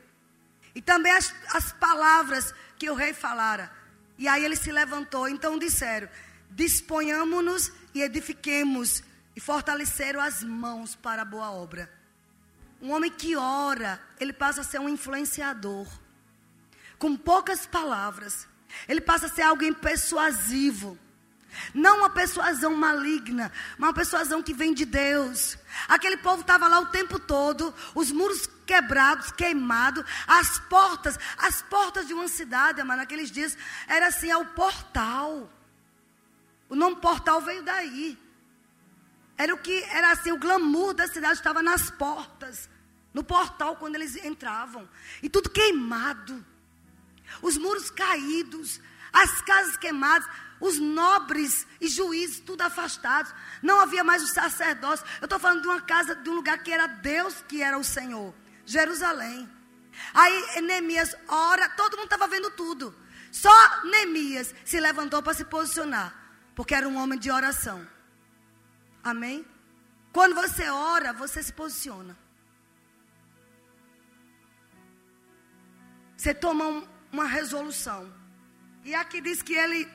E 0.76 0.82
também 0.82 1.12
as, 1.12 1.34
as 1.54 1.72
palavras 1.72 2.54
que 2.78 2.90
o 2.90 2.96
rei 2.96 3.14
falara. 3.14 3.72
E 4.18 4.28
aí 4.28 4.44
ele 4.44 4.56
se 4.56 4.72
levantou. 4.72 5.28
Então 5.28 5.58
disseram: 5.58 6.10
disponhamos-nos 6.50 7.72
e 7.94 8.02
edifiquemos. 8.02 9.04
E 9.36 9.40
fortaleceram 9.40 10.20
as 10.20 10.44
mãos 10.44 10.96
para 10.96 11.24
a 11.24 11.26
boa 11.26 11.50
obra. 11.52 11.90
Um 12.80 12.92
homem 12.92 13.10
que 13.10 13.36
ora, 13.36 14.00
ele 14.20 14.32
passa 14.32 14.62
a 14.62 14.64
ser 14.64 14.80
um 14.80 14.90
influenciador. 14.90 15.88
Com 17.00 17.16
poucas 17.16 17.66
palavras. 17.66 18.48
Ele 18.88 19.02
passa 19.02 19.28
a 19.28 19.30
ser 19.30 19.44
alguém 19.44 19.74
persuasivo. 19.74 20.98
Não 21.74 22.00
uma 22.00 22.10
persuasão 22.10 22.76
maligna, 22.76 23.52
mas 23.78 23.90
uma 23.90 23.94
persuasão 23.94 24.42
que 24.42 24.54
vem 24.54 24.74
de 24.74 24.86
Deus. 24.86 25.58
Aquele 25.88 26.18
povo 26.18 26.42
estava 26.42 26.68
lá 26.68 26.80
o 26.80 26.88
tempo 26.88 27.20
todo, 27.20 27.74
os 27.94 28.12
muros 28.12 28.48
quebrados, 28.66 29.32
queimados, 29.32 30.04
as 30.28 30.60
portas, 30.60 31.18
as 31.38 31.62
portas 31.62 32.08
de 32.08 32.14
uma 32.14 32.28
cidade, 32.28 32.84
mas 32.84 32.98
naqueles 32.98 33.32
dias 33.32 33.58
era 33.88 34.08
assim, 34.08 34.30
é 34.30 34.38
o 34.38 34.46
portal. 34.48 35.52
O 36.70 36.76
nome 36.76 36.96
portal 36.98 37.42
veio 37.42 37.64
daí. 37.64 38.18
Era 39.38 39.54
o 39.54 39.58
que 39.58 39.84
era 39.86 40.12
assim, 40.12 40.32
o 40.32 40.38
glamour 40.38 40.94
da 40.94 41.08
cidade 41.08 41.36
estava 41.36 41.62
nas 41.62 41.90
portas, 41.90 42.70
no 43.14 43.24
portal 43.24 43.76
quando 43.76 43.96
eles 43.96 44.16
entravam, 44.24 44.88
e 45.22 45.30
tudo 45.30 45.50
queimado. 45.50 46.46
Os 47.42 47.58
muros 47.58 47.90
caídos, 47.90 48.80
as 49.12 49.42
casas 49.42 49.78
queimadas, 49.78 50.28
os 50.64 50.80
nobres 50.80 51.68
e 51.82 51.90
juízes 51.90 52.40
tudo 52.40 52.62
afastados. 52.62 53.34
Não 53.62 53.82
havia 53.82 54.02
mais 54.02 54.24
o 54.24 54.28
sacerdócio. 54.28 55.06
Eu 55.20 55.26
estou 55.26 55.38
falando 55.38 55.62
de 55.62 55.68
uma 55.68 55.82
casa, 55.82 56.16
de 56.16 56.30
um 56.30 56.36
lugar 56.36 56.64
que 56.64 56.72
era 56.72 56.88
Deus 56.88 57.44
que 57.50 57.62
era 57.62 57.78
o 57.78 57.84
Senhor. 57.84 58.34
Jerusalém. 58.66 59.50
Aí 60.14 60.62
Neemias 60.62 61.14
ora, 61.28 61.68
todo 61.72 61.98
mundo 61.98 62.06
estava 62.06 62.30
vendo 62.30 62.50
tudo. 62.52 62.96
Só 63.30 63.84
Neemias 63.84 64.56
se 64.64 64.80
levantou 64.80 65.22
para 65.22 65.34
se 65.34 65.44
posicionar, 65.44 66.16
porque 66.56 66.74
era 66.74 66.88
um 66.88 66.96
homem 66.96 67.20
de 67.20 67.30
oração. 67.30 67.86
Amém? 69.04 69.46
Quando 70.14 70.34
você 70.34 70.70
ora, 70.70 71.12
você 71.12 71.44
se 71.44 71.52
posiciona. 71.52 72.18
Você 76.16 76.34
toma 76.34 76.66
um, 76.66 76.88
uma 77.12 77.26
resolução. 77.26 78.14
E 78.86 78.96
aqui 78.96 79.20
diz 79.20 79.42
que 79.42 79.54
ele, 79.54 79.90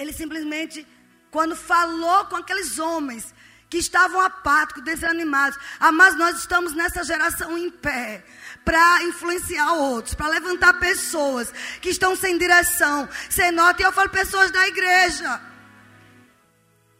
ele 0.00 0.12
simplesmente, 0.14 0.86
quando 1.30 1.54
falou 1.54 2.24
com 2.24 2.36
aqueles 2.36 2.78
homens 2.78 3.34
que 3.68 3.76
estavam 3.76 4.20
apáticos, 4.20 4.82
desanimados. 4.82 5.58
Ah, 5.78 5.92
mas 5.92 6.16
nós 6.16 6.38
estamos 6.38 6.72
nessa 6.72 7.04
geração 7.04 7.56
em 7.56 7.70
pé 7.70 8.24
para 8.64 9.02
influenciar 9.04 9.74
outros, 9.74 10.14
para 10.14 10.28
levantar 10.28 10.72
pessoas 10.80 11.52
que 11.82 11.90
estão 11.90 12.16
sem 12.16 12.38
direção, 12.38 13.08
sem 13.28 13.52
nota. 13.52 13.82
E 13.82 13.84
eu 13.84 13.92
falo 13.92 14.08
pessoas 14.08 14.50
da 14.50 14.66
igreja. 14.66 15.40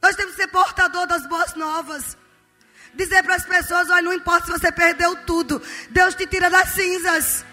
Nós 0.03 0.15
temos 0.15 0.35
que 0.35 0.43
ser 0.43 0.49
portador 0.49 1.07
das 1.07 1.27
boas 1.27 1.55
novas. 1.55 2.19
Dizer 2.95 3.23
para 3.23 3.37
as 3.37 3.47
pessoas: 3.47 3.89
olha, 3.89 4.03
não 4.03 4.13
importa 4.13 4.47
se 4.47 4.53
você 4.53 4.71
perdeu 4.71 5.17
tudo, 5.25 5.61
Deus 5.89 6.15
te 6.15 6.27
tira 6.27 6.51
das 6.51 6.69
cinzas. 6.71 7.45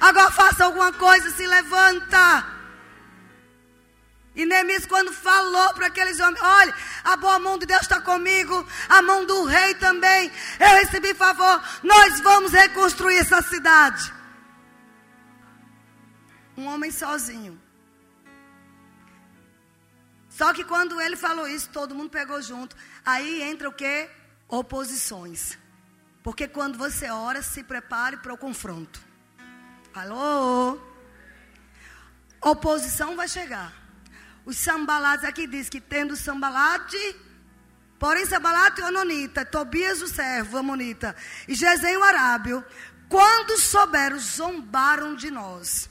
Agora 0.00 0.30
faça 0.32 0.64
alguma 0.64 0.92
coisa, 0.92 1.30
se 1.30 1.46
levanta. 1.46 2.57
E 4.38 4.46
Neemias, 4.46 4.86
quando 4.86 5.12
falou 5.12 5.74
para 5.74 5.88
aqueles 5.88 6.20
homens: 6.20 6.40
olha, 6.40 6.74
a 7.02 7.16
boa 7.16 7.40
mão 7.40 7.58
de 7.58 7.66
Deus 7.66 7.82
está 7.82 8.00
comigo, 8.00 8.64
a 8.88 9.02
mão 9.02 9.26
do 9.26 9.44
rei 9.44 9.74
também. 9.74 10.30
Eu 10.60 10.68
recebi 10.76 11.12
favor, 11.12 11.60
nós 11.82 12.20
vamos 12.20 12.52
reconstruir 12.52 13.18
essa 13.18 13.42
cidade. 13.42 14.14
Um 16.56 16.66
homem 16.66 16.92
sozinho. 16.92 17.60
Só 20.28 20.54
que 20.54 20.62
quando 20.62 21.00
ele 21.00 21.16
falou 21.16 21.48
isso, 21.48 21.68
todo 21.70 21.96
mundo 21.96 22.10
pegou 22.10 22.40
junto. 22.40 22.76
Aí 23.04 23.42
entra 23.42 23.68
o 23.68 23.72
que? 23.72 24.08
Oposições. 24.46 25.58
Porque 26.22 26.46
quando 26.46 26.78
você 26.78 27.10
ora, 27.10 27.42
se 27.42 27.64
prepare 27.64 28.18
para 28.18 28.32
o 28.32 28.38
confronto. 28.38 29.00
Alô? 29.92 30.78
Oposição 32.40 33.16
vai 33.16 33.26
chegar. 33.26 33.77
Os 34.48 34.56
sambalates 34.56 35.26
aqui 35.26 35.46
diz 35.46 35.68
que 35.68 35.78
tendo 35.78 36.16
sambalate, 36.16 36.96
porém 37.98 38.24
sambalate 38.24 38.80
o 38.80 38.86
Anonita, 38.86 39.44
Tobias 39.44 40.00
o 40.00 40.08
servo, 40.08 40.56
Amonita, 40.56 41.14
e 41.46 41.54
Gesem 41.54 41.98
o 41.98 42.02
Arábio, 42.02 42.64
quando 43.10 43.58
souberam, 43.58 44.18
zombaram 44.18 45.14
de 45.14 45.30
nós. 45.30 45.90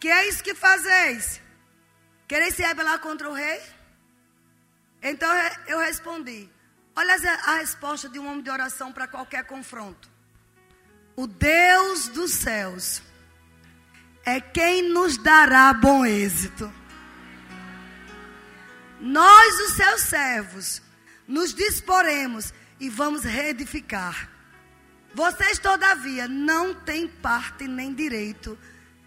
Que 0.00 0.08
é 0.08 0.26
isso 0.30 0.42
que 0.42 0.54
fazeis? 0.54 1.42
Quereis 2.26 2.54
se 2.54 2.62
rebelar 2.62 2.98
contra 3.00 3.28
o 3.28 3.34
rei? 3.34 3.60
Então 5.02 5.30
eu 5.66 5.78
respondi: 5.78 6.48
olha 6.96 7.16
a 7.44 7.56
resposta 7.56 8.08
de 8.08 8.18
um 8.18 8.26
homem 8.26 8.42
de 8.42 8.48
oração 8.48 8.94
para 8.94 9.06
qualquer 9.06 9.44
confronto. 9.44 10.08
O 11.14 11.26
Deus 11.26 12.08
dos 12.08 12.32
céus 12.32 13.02
é 14.28 14.42
quem 14.42 14.90
nos 14.90 15.16
dará 15.16 15.72
bom 15.72 16.04
êxito. 16.04 16.70
Nós, 19.00 19.60
os 19.60 19.72
seus 19.72 20.02
servos, 20.02 20.82
nos 21.26 21.54
disporemos 21.54 22.52
e 22.78 22.90
vamos 22.90 23.22
reedificar. 23.24 24.28
Vocês, 25.14 25.58
todavia, 25.58 26.28
não 26.28 26.74
têm 26.74 27.08
parte 27.08 27.66
nem 27.66 27.94
direito, 27.94 28.58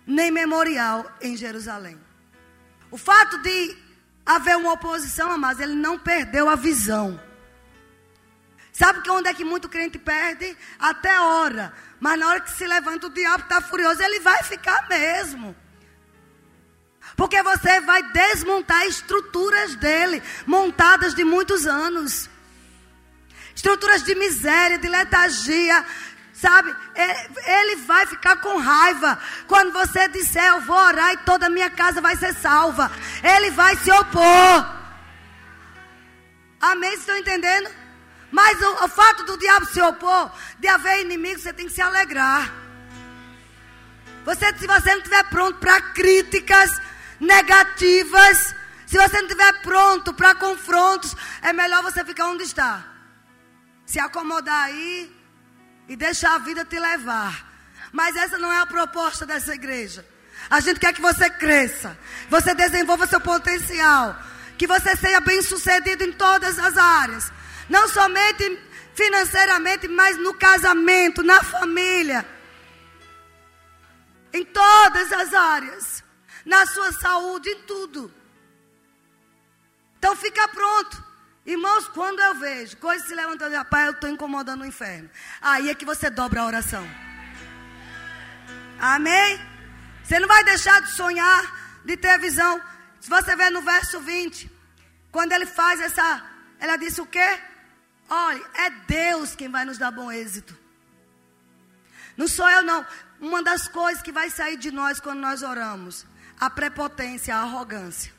nem 0.07 0.32
memorial 0.32 1.05
em 1.22 1.38
Jerusalém. 1.38 1.99
O 2.89 2.97
fato 2.97 3.38
de 3.43 3.78
haver 4.26 4.57
uma 4.57 4.74
oposição, 4.74 5.30
amados, 5.30 5.61
ele 5.61 5.76
não 5.76 5.99
perdeu 5.99 6.49
a 6.49 6.55
visão. 6.55 7.22
Sabe 8.74 9.01
que 9.01 9.11
onde 9.11 9.28
é 9.30 9.34
que 9.36 9.45
muito 9.45 9.69
crente 9.69 9.99
perde? 9.99 10.57
Até 10.80 11.19
hora. 11.19 11.72
Mas 12.02 12.20
na 12.20 12.28
hora 12.30 12.41
que 12.41 12.52
se 12.52 12.66
levanta 12.66 13.06
o 13.06 13.12
diabo 13.12 13.43
está 13.43 13.62
furioso, 13.62 14.02
ele 14.02 14.20
vai 14.22 14.41
ficar 14.41 14.89
mesmo. 14.89 15.56
Porque 17.16 17.43
você 17.43 17.80
vai 17.82 18.02
desmontar 18.12 18.88
estruturas 18.88 19.76
dele, 19.76 20.22
montadas 20.47 21.14
de 21.14 21.24
muitos 21.24 21.68
anos. 21.68 22.28
Estruturas 23.56 24.04
de 24.04 24.16
miséria, 24.16 24.80
de 24.80 24.88
letargia, 24.88 25.86
sabe? 26.34 26.76
Ele 27.45 27.76
vai 27.76 28.08
ficar 28.08 28.38
com 28.38 28.58
raiva 28.58 29.20
quando 29.47 29.72
você 29.72 30.08
disser: 30.08 30.43
Eu 30.43 30.62
vou 30.62 30.76
orar 30.76 31.14
e 31.14 31.18
toda 31.18 31.45
a 31.45 31.52
minha 31.52 31.70
casa 31.70 32.02
vai 32.02 32.16
ser 32.16 32.34
salva. 32.34 32.91
Ele 33.22 33.52
vai 33.52 33.76
se 33.76 33.91
opor. 33.91 34.82
Amém? 36.60 36.95
Estão 36.95 37.16
entendendo? 37.16 37.80
Mas 38.32 38.61
o, 38.61 38.86
o 38.86 38.88
fato 38.88 39.23
do 39.23 39.38
diabo 39.38 39.65
se 39.65 39.82
opor, 39.82 40.32
de 40.59 40.67
haver 40.67 41.01
inimigo, 41.01 41.39
você 41.39 41.51
tem 41.51 41.67
que 41.67 41.73
se 41.73 41.82
alegrar. 41.82 42.51
Você, 44.23 44.45
se 44.57 44.67
você 44.67 44.91
não 44.91 44.97
estiver 44.99 45.23
pronto 45.29 45.59
para 45.59 45.82
críticas 45.82 46.71
negativas, 47.19 48.55
se 48.86 48.97
você 48.97 49.17
não 49.17 49.27
estiver 49.27 49.61
pronto 49.61 50.13
para 50.13 50.36
confrontos, 50.36 51.15
é 51.41 51.51
melhor 51.51 51.84
você 51.84 52.03
ficar 52.05 52.27
onde 52.27 52.43
está. 52.43 52.86
Se 53.86 53.99
acomodar 53.99 54.65
aí 54.65 55.11
e 55.88 55.95
deixar 55.95 56.36
a 56.36 56.39
vida 56.39 56.63
te 56.63 56.79
levar. 56.79 57.49
Mas 57.91 58.15
essa 58.15 58.38
não 58.38 58.51
é 58.51 58.59
a 58.59 58.65
proposta 58.65 59.25
dessa 59.25 59.53
igreja. 59.53 60.05
A 60.49 60.59
gente 60.59 60.79
quer 60.79 60.93
que 60.93 61.01
você 61.01 61.29
cresça, 61.29 61.97
você 62.29 62.53
desenvolva 62.53 63.07
seu 63.07 63.21
potencial, 63.21 64.17
que 64.57 64.67
você 64.67 64.95
seja 64.95 65.19
bem 65.19 65.41
sucedido 65.41 66.03
em 66.03 66.11
todas 66.13 66.57
as 66.57 66.77
áreas. 66.77 67.32
Não 67.72 67.88
somente 67.88 68.59
financeiramente, 68.93 69.88
mas 69.88 70.17
no 70.17 70.34
casamento, 70.34 71.24
na 71.24 71.41
família. 71.41 72.26
Em 74.34 74.43
todas 74.43 75.13
as 75.13 75.34
áreas. 75.34 76.03
Na 76.45 76.65
sua 76.65 76.91
saúde, 76.91 77.49
em 77.49 77.61
tudo. 77.61 78.13
Então 79.97 80.13
fica 80.17 80.45
pronto. 80.49 81.01
Irmãos, 81.45 81.88
quando 81.89 82.19
eu 82.19 82.36
vejo 82.36 82.76
coisas 82.78 83.07
se 83.07 83.15
levantando, 83.15 83.55
rapaz, 83.55 83.86
eu 83.86 83.93
estou 83.93 84.09
incomodando 84.09 84.63
o 84.63 84.65
inferno. 84.65 85.09
Aí 85.41 85.69
é 85.69 85.76
que 85.76 85.86
você 85.86 86.09
dobra 86.09 86.41
a 86.41 86.45
oração. 86.47 86.86
Amém? 88.80 89.39
Você 90.03 90.19
não 90.19 90.28
vai 90.28 90.43
deixar 90.43 90.82
de 90.82 90.91
sonhar, 90.91 91.43
de 91.86 91.95
ter 91.95 92.19
visão. 92.19 92.61
Se 92.99 93.09
você 93.09 93.34
ver 93.34 93.49
no 93.49 93.61
verso 93.61 94.01
20, 94.01 94.51
quando 95.09 95.32
ele 95.32 95.45
faz 95.45 95.80
essa, 95.80 96.22
ela 96.59 96.76
disse 96.76 96.99
o 96.99 97.05
quê? 97.05 97.51
Olha, 98.14 98.45
é 98.55 98.70
Deus 98.70 99.36
quem 99.38 99.47
vai 99.47 99.64
nos 99.64 99.78
dar 99.78 99.89
bom 99.89 100.12
êxito. 100.12 100.53
Não 102.18 102.28
sou 102.28 102.49
eu, 102.49 102.62
não. 102.62 102.86
Uma 103.22 103.41
das 103.41 103.70
coisas 103.70 104.03
que 104.03 104.12
vai 104.12 104.30
sair 104.30 104.57
de 104.57 104.70
nós 104.70 104.99
quando 104.99 105.22
nós 105.22 105.41
oramos: 105.41 106.05
a 106.38 106.49
prepotência, 106.49 107.34
a 107.34 107.39
arrogância, 107.39 108.12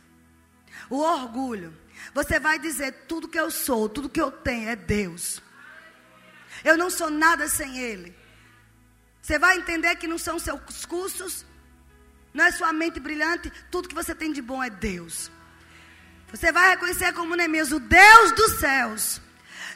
o 0.88 0.96
orgulho. 0.96 1.76
Você 2.14 2.40
vai 2.40 2.58
dizer: 2.58 3.04
tudo 3.06 3.28
que 3.28 3.38
eu 3.38 3.50
sou, 3.50 3.86
tudo 3.86 4.08
que 4.08 4.20
eu 4.20 4.32
tenho 4.32 4.70
é 4.70 4.74
Deus. 4.74 5.42
Eu 6.64 6.78
não 6.78 6.88
sou 6.88 7.10
nada 7.10 7.46
sem 7.46 7.78
Ele. 7.78 8.16
Você 9.20 9.38
vai 9.38 9.58
entender 9.58 9.94
que 9.96 10.08
não 10.08 10.16
são 10.16 10.38
seus 10.38 10.86
cursos, 10.86 11.44
não 12.32 12.46
é 12.46 12.50
sua 12.50 12.72
mente 12.72 12.98
brilhante, 12.98 13.52
tudo 13.70 13.88
que 13.90 13.94
você 13.94 14.14
tem 14.14 14.32
de 14.32 14.40
bom 14.40 14.64
é 14.64 14.70
Deus. 14.70 15.30
Você 16.30 16.50
vai 16.50 16.70
reconhecer 16.70 17.12
como 17.12 17.36
Neemias, 17.36 17.72
o 17.72 17.78
Deus 17.78 18.32
dos 18.32 18.52
céus 18.58 19.20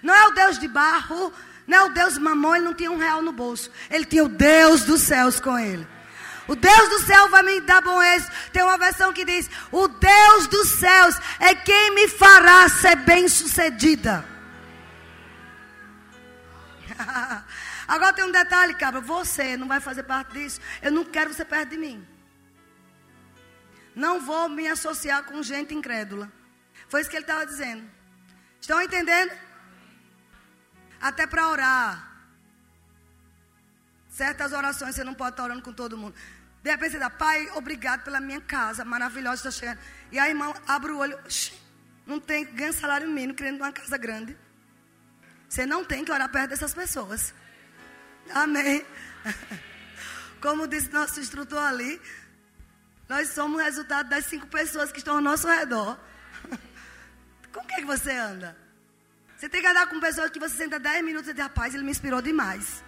não 0.07 0.15
é 0.15 0.29
o 0.29 0.31
Deus 0.31 0.57
de 0.61 0.69
barro, 0.69 1.33
não 1.67 1.79
é 1.79 1.83
o 1.83 1.89
Deus 1.89 2.17
mamão, 2.17 2.55
ele 2.55 2.65
não 2.65 2.75
tinha 2.75 2.93
um 2.93 2.97
real 2.97 3.21
no 3.21 3.33
bolso. 3.33 3.73
Ele 3.91 4.05
tinha 4.05 4.23
o 4.23 4.29
Deus 4.29 4.85
dos 4.85 5.01
céus 5.03 5.41
com 5.41 5.59
ele. 5.59 5.85
O 6.47 6.55
Deus 6.55 6.89
do 6.91 7.01
céu 7.01 7.29
vai 7.29 7.43
me 7.43 7.61
dar 7.63 7.81
bom 7.81 8.01
êxito. 8.01 8.31
Tem 8.53 8.63
uma 8.63 8.79
versão 8.79 9.13
que 9.13 9.25
diz: 9.25 9.51
O 9.73 9.89
Deus 9.89 10.47
dos 10.47 10.69
céus 10.69 11.17
é 11.41 11.57
quem 11.57 11.93
me 11.93 12.07
fará 12.07 12.69
ser 12.69 12.95
bem 12.95 13.29
sucedida. 13.29 14.25
Agora 17.89 18.13
tem 18.13 18.25
um 18.25 18.31
detalhe, 18.31 18.75
cabra. 18.75 19.01
Você 19.01 19.57
não 19.57 19.67
vai 19.67 19.81
fazer 19.81 20.05
parte 20.05 20.35
disso. 20.35 20.61
Eu 20.81 20.93
não 20.93 21.05
quero 21.05 21.35
você 21.35 21.45
perto 21.45 21.71
de 21.71 21.79
mim. 21.79 22.07
Não 23.93 24.21
vou 24.21 24.49
me 24.49 24.69
associar 24.69 25.25
com 25.25 25.43
gente 25.43 25.75
incrédula. 25.75 26.31
Foi 26.89 27.01
isso 27.01 27.11
que 27.11 27.17
ele 27.17 27.25
estava 27.25 27.45
dizendo. 27.45 27.83
Estão 28.61 28.81
entendendo? 28.81 29.33
Até 31.01 31.27
para 31.27 31.49
orar. 31.49 32.13
Certas 34.09 34.53
orações 34.53 34.95
você 34.95 35.05
não 35.05 35.15
pode 35.15 35.33
estar 35.33 35.45
orando 35.45 35.63
com 35.63 35.73
todo 35.73 35.97
mundo. 35.97 36.15
De 36.63 36.71
repente 36.71 36.93
você 36.93 36.99
dá, 36.99 37.11
Pai, 37.11 37.51
obrigado 37.55 38.03
pela 38.03 38.19
minha 38.19 38.41
casa 38.41 38.85
maravilhosa, 38.85 39.49
está 39.49 39.51
chegando. 39.51 39.79
E 40.11 40.19
a 40.19 40.29
irmã 40.29 40.53
abre 40.67 40.91
o 40.91 40.99
olho, 40.99 41.19
não 42.07 42.19
tem, 42.19 42.45
ganha 42.45 42.73
salário 42.73 43.09
mínimo, 43.09 43.35
querendo 43.35 43.57
uma 43.57 43.71
casa 43.71 43.97
grande. 43.97 44.37
Você 45.49 45.65
não 45.67 45.85
tem 45.85 46.05
que 46.05 46.11
orar 46.11 46.29
perto 46.29 46.51
dessas 46.51 46.75
pessoas. 46.75 47.35
Amém. 48.35 48.85
Como 50.41 50.67
disse 50.67 50.91
nosso 50.93 51.21
instrutor 51.21 51.63
ali, 51.63 52.01
nós 53.09 53.29
somos 53.29 53.63
resultado 53.63 54.09
das 54.09 54.27
cinco 54.27 54.47
pessoas 54.47 54.91
que 54.91 54.99
estão 54.99 55.17
ao 55.17 55.21
nosso 55.21 55.47
redor. 55.47 55.99
Com 57.53 57.65
quem 57.67 57.77
que 57.79 57.85
você 57.85 58.13
anda? 58.13 58.57
Você 59.37 59.49
tem 59.49 59.61
que 59.61 59.66
andar 59.66 59.87
com 59.87 60.01
pessoas 60.01 60.30
que 60.30 60.39
você 60.39 60.57
senta 60.57 60.78
10 60.78 61.05
minutos 61.05 61.28
e 61.28 61.34
diz, 61.34 61.43
rapaz, 61.43 61.74
ele 61.74 61.84
me 61.84 61.91
inspirou 61.91 62.22
demais. 62.22 62.82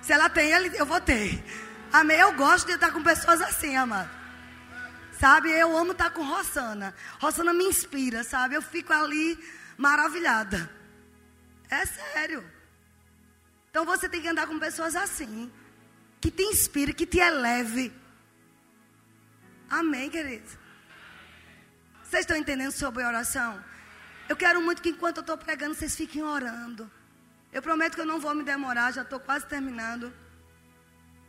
Se 0.00 0.12
ela 0.12 0.28
tem 0.30 0.50
ele, 0.50 0.70
eu 0.76 0.86
vou 0.86 1.00
ter. 1.00 1.44
Amém? 1.92 2.18
Eu 2.18 2.32
gosto 2.32 2.66
de 2.66 2.72
estar 2.72 2.90
com 2.90 3.02
pessoas 3.02 3.42
assim, 3.42 3.76
amado. 3.76 4.10
Sabe? 5.18 5.50
Eu 5.50 5.76
amo 5.76 5.92
estar 5.92 6.10
com 6.10 6.22
Rossana. 6.22 6.94
Rossana 7.20 7.52
me 7.52 7.64
inspira, 7.64 8.24
sabe? 8.24 8.54
Eu 8.54 8.62
fico 8.62 8.92
ali 8.92 9.38
maravilhada. 9.76 10.70
É 11.68 11.84
sério. 11.84 12.42
Então 13.70 13.84
você 13.84 14.08
tem 14.08 14.22
que 14.22 14.28
andar 14.28 14.46
com 14.46 14.58
pessoas 14.58 14.96
assim. 14.96 15.52
Que 16.20 16.30
te 16.30 16.42
inspire, 16.42 16.94
que 16.94 17.06
te 17.06 17.18
eleve. 17.18 17.92
Amém, 19.68 20.08
queridos? 20.08 20.58
Vocês 22.02 22.22
estão 22.22 22.36
entendendo 22.36 22.72
sobre 22.72 23.04
oração? 23.04 23.62
Eu 24.30 24.36
quero 24.36 24.58
muito 24.62 24.80
que 24.80 24.90
enquanto 24.90 25.16
eu 25.16 25.22
estou 25.22 25.36
pregando, 25.36 25.74
vocês 25.74 25.96
fiquem 26.00 26.22
orando. 26.22 26.88
Eu 27.52 27.60
prometo 27.60 27.96
que 27.96 28.00
eu 28.00 28.06
não 28.06 28.20
vou 28.24 28.32
me 28.32 28.44
demorar, 28.44 28.92
já 28.92 29.02
estou 29.02 29.18
quase 29.18 29.44
terminando. 29.44 30.12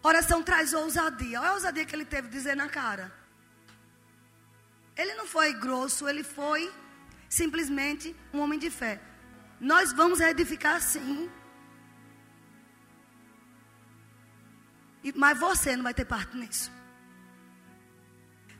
Oração 0.04 0.44
traz 0.44 0.72
ousadia. 0.72 1.42
Olha 1.42 1.50
a 1.50 1.54
ousadia 1.54 1.84
que 1.84 1.96
ele 1.96 2.06
teve 2.06 2.28
dizer 2.28 2.56
na 2.56 2.70
cara. 2.70 3.12
Ele 4.96 5.16
não 5.16 5.26
foi 5.26 5.52
grosso, 5.66 6.08
ele 6.08 6.24
foi 6.24 6.72
simplesmente 7.28 8.16
um 8.32 8.40
homem 8.40 8.60
de 8.60 8.70
fé. 8.70 9.02
Nós 9.60 9.92
vamos 9.92 10.20
edificar 10.20 10.80
sim. 10.80 11.28
E, 15.04 15.12
mas 15.14 15.40
você 15.40 15.76
não 15.76 15.86
vai 15.90 15.96
ter 15.96 16.06
parte 16.06 16.38
nisso. 16.38 16.72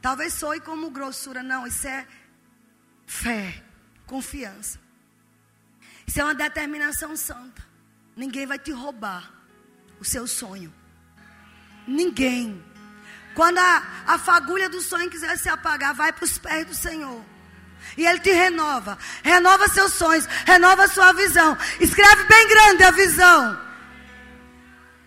Talvez 0.02 0.34
soe 0.34 0.60
como 0.62 0.90
grossura. 0.90 1.44
Não, 1.44 1.68
isso 1.68 1.88
é 1.88 2.08
fé 3.06 3.70
confiança. 4.12 4.78
Isso 6.06 6.20
é 6.20 6.24
uma 6.26 6.36
determinação 6.36 7.16
santa. 7.16 7.66
Ninguém 8.14 8.46
vai 8.46 8.60
te 8.60 8.72
roubar 8.72 9.32
o 10.02 10.04
seu 10.04 10.28
sonho. 10.28 10.74
Ninguém. 11.88 12.62
Quando 13.34 13.60
a, 13.60 14.04
a 14.06 14.20
fagulha 14.20 14.68
do 14.68 14.82
sonho 14.82 15.10
quiser 15.10 15.38
se 15.38 15.48
apagar, 15.48 15.96
vai 15.96 16.12
para 16.12 16.26
os 16.26 16.38
pés 16.38 16.66
do 16.68 16.76
Senhor. 16.76 17.24
E 17.96 18.06
Ele 18.06 18.20
te 18.20 18.32
renova. 18.32 18.98
Renova 19.24 19.70
seus 19.70 19.94
sonhos. 19.94 20.26
Renova 20.46 20.90
sua 20.90 21.14
visão. 21.14 21.58
Escreve 21.80 22.26
bem 22.26 22.48
grande 22.50 22.84
a 22.84 22.92
visão. 22.92 23.62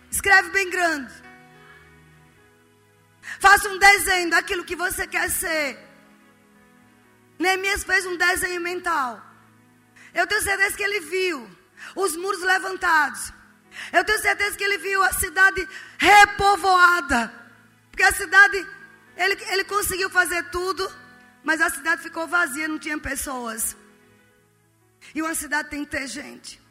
Escreve 0.09 0.49
bem 0.49 0.67
grande. 0.71 1.13
Faça 3.39 3.69
um 3.69 3.77
desenho 3.77 4.31
daquilo 4.31 4.65
que 4.65 4.75
você 4.75 5.05
quer 5.05 5.29
ser. 5.29 5.84
Neemias 7.37 7.83
fez 7.83 8.05
um 8.05 8.17
desenho 8.17 8.61
mental. 8.61 9.21
Eu 10.13 10.25
tenho 10.27 10.41
certeza 10.41 10.77
que 10.77 10.83
ele 10.83 11.01
viu 11.01 11.49
os 11.95 12.15
muros 12.15 12.41
levantados. 12.41 13.33
Eu 13.91 14.03
tenho 14.03 14.19
certeza 14.19 14.57
que 14.57 14.63
ele 14.63 14.77
viu 14.77 15.03
a 15.03 15.11
cidade 15.13 15.67
repovoada. 15.97 17.33
Porque 17.91 18.03
a 18.03 18.11
cidade, 18.11 18.65
ele, 19.17 19.37
ele 19.51 19.63
conseguiu 19.65 20.09
fazer 20.09 20.49
tudo, 20.49 20.89
mas 21.43 21.61
a 21.61 21.69
cidade 21.69 22.01
ficou 22.01 22.27
vazia, 22.27 22.67
não 22.67 22.79
tinha 22.79 22.97
pessoas. 22.97 23.75
E 25.13 25.21
uma 25.21 25.35
cidade 25.35 25.69
tem 25.69 25.83
que 25.83 25.91
ter 25.91 26.07
gente. 26.07 26.61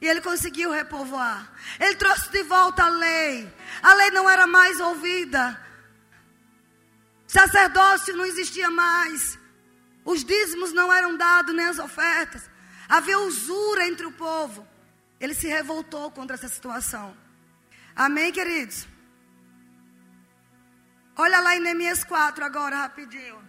E 0.00 0.06
ele 0.06 0.20
conseguiu 0.20 0.70
repovoar. 0.70 1.50
Ele 1.80 1.94
trouxe 1.94 2.30
de 2.30 2.42
volta 2.42 2.84
a 2.84 2.88
lei. 2.88 3.50
A 3.82 3.94
lei 3.94 4.10
não 4.10 4.28
era 4.28 4.46
mais 4.46 4.78
ouvida. 4.80 5.58
Sacerdócio 7.34 8.16
não 8.16 8.24
existia 8.24 8.70
mais. 8.70 9.36
Os 10.04 10.22
dízimos 10.22 10.72
não 10.72 10.92
eram 10.92 11.16
dados, 11.16 11.52
nem 11.52 11.66
as 11.66 11.80
ofertas. 11.80 12.48
Havia 12.88 13.18
usura 13.18 13.88
entre 13.88 14.06
o 14.06 14.12
povo. 14.12 14.64
Ele 15.18 15.34
se 15.34 15.48
revoltou 15.48 16.12
contra 16.12 16.36
essa 16.36 16.48
situação. 16.48 17.16
Amém, 17.96 18.30
queridos? 18.30 18.86
Olha 21.16 21.40
lá 21.40 21.56
em 21.56 21.60
Neemias 21.60 22.04
4 22.04 22.44
agora, 22.44 22.76
rapidinho. 22.76 23.42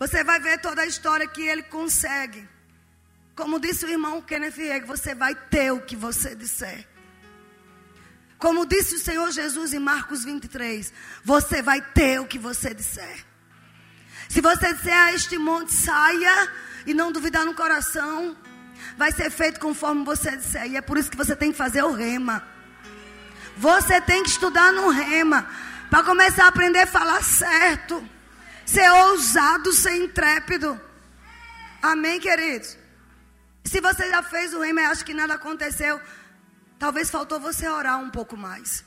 Você 0.00 0.24
vai 0.24 0.40
ver 0.40 0.60
toda 0.60 0.82
a 0.82 0.86
história 0.86 1.28
que 1.28 1.42
ele 1.42 1.62
consegue. 1.62 2.48
Como 3.36 3.60
disse 3.60 3.84
o 3.86 3.90
irmão 3.90 4.20
Kenneth 4.20 4.58
Hagin, 4.58 4.86
você 4.86 5.14
vai 5.14 5.34
ter 5.34 5.70
o 5.72 5.80
que 5.80 5.94
você 5.94 6.34
disser. 6.34 6.93
Como 8.44 8.66
disse 8.66 8.96
o 8.96 8.98
Senhor 8.98 9.30
Jesus 9.30 9.72
em 9.72 9.78
Marcos 9.78 10.22
23, 10.22 10.92
você 11.24 11.62
vai 11.62 11.80
ter 11.80 12.20
o 12.20 12.26
que 12.26 12.38
você 12.38 12.74
disser. 12.74 13.24
Se 14.28 14.42
você 14.42 14.74
disser 14.74 14.94
a 14.94 15.14
este 15.14 15.38
monte, 15.38 15.72
saia 15.72 16.52
e 16.84 16.92
não 16.92 17.10
duvidar 17.10 17.46
no 17.46 17.54
coração, 17.54 18.36
vai 18.98 19.10
ser 19.12 19.30
feito 19.30 19.58
conforme 19.58 20.04
você 20.04 20.36
disser. 20.36 20.66
E 20.66 20.76
é 20.76 20.82
por 20.82 20.98
isso 20.98 21.10
que 21.10 21.16
você 21.16 21.34
tem 21.34 21.52
que 21.52 21.56
fazer 21.56 21.84
o 21.84 21.92
rema. 21.92 22.46
Você 23.56 23.98
tem 24.02 24.22
que 24.22 24.28
estudar 24.28 24.70
no 24.74 24.90
rema 24.90 25.48
para 25.88 26.04
começar 26.04 26.44
a 26.44 26.48
aprender 26.48 26.80
a 26.80 26.86
falar 26.86 27.24
certo, 27.24 28.06
ser 28.66 28.90
ousado, 28.90 29.72
ser 29.72 29.96
intrépido. 29.96 30.78
Amém, 31.80 32.20
queridos? 32.20 32.76
Se 33.64 33.80
você 33.80 34.10
já 34.10 34.22
fez 34.22 34.52
o 34.52 34.60
rema 34.60 34.82
e 34.82 34.84
acha 34.84 35.02
que 35.02 35.14
nada 35.14 35.32
aconteceu, 35.32 35.98
talvez 36.78 37.10
faltou 37.10 37.40
você 37.40 37.68
orar 37.68 37.98
um 37.98 38.10
pouco 38.10 38.36
mais. 38.36 38.84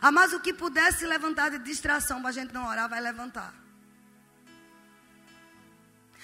Ah, 0.00 0.10
mas 0.10 0.32
o 0.32 0.40
que 0.40 0.52
pudesse 0.52 1.06
levantar 1.06 1.50
de 1.50 1.58
distração 1.58 2.20
para 2.20 2.30
a 2.30 2.32
gente 2.32 2.54
não 2.54 2.66
orar, 2.66 2.88
vai 2.88 3.00
levantar. 3.00 3.52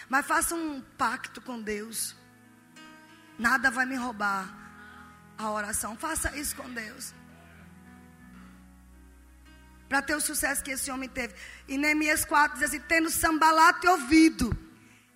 Mas 0.08 0.26
faça 0.26 0.54
um 0.54 0.80
pacto 0.96 1.40
com 1.40 1.60
Deus. 1.60 2.14
Nada 3.38 3.70
vai 3.70 3.84
me 3.84 3.96
roubar 3.96 4.48
a 5.36 5.50
oração. 5.50 5.96
Faça 5.96 6.36
isso 6.36 6.56
com 6.56 6.70
Deus. 6.70 7.12
Para 9.88 10.02
ter 10.02 10.14
o 10.14 10.20
sucesso 10.20 10.64
que 10.64 10.70
esse 10.70 10.90
homem 10.90 11.08
teve. 11.08 11.34
E 11.68 11.76
Neemias 11.76 12.24
4 12.24 12.58
diz 12.58 12.68
assim: 12.68 12.80
tendo 12.80 13.10
sambalate 13.10 13.86
ouvido, 13.86 14.56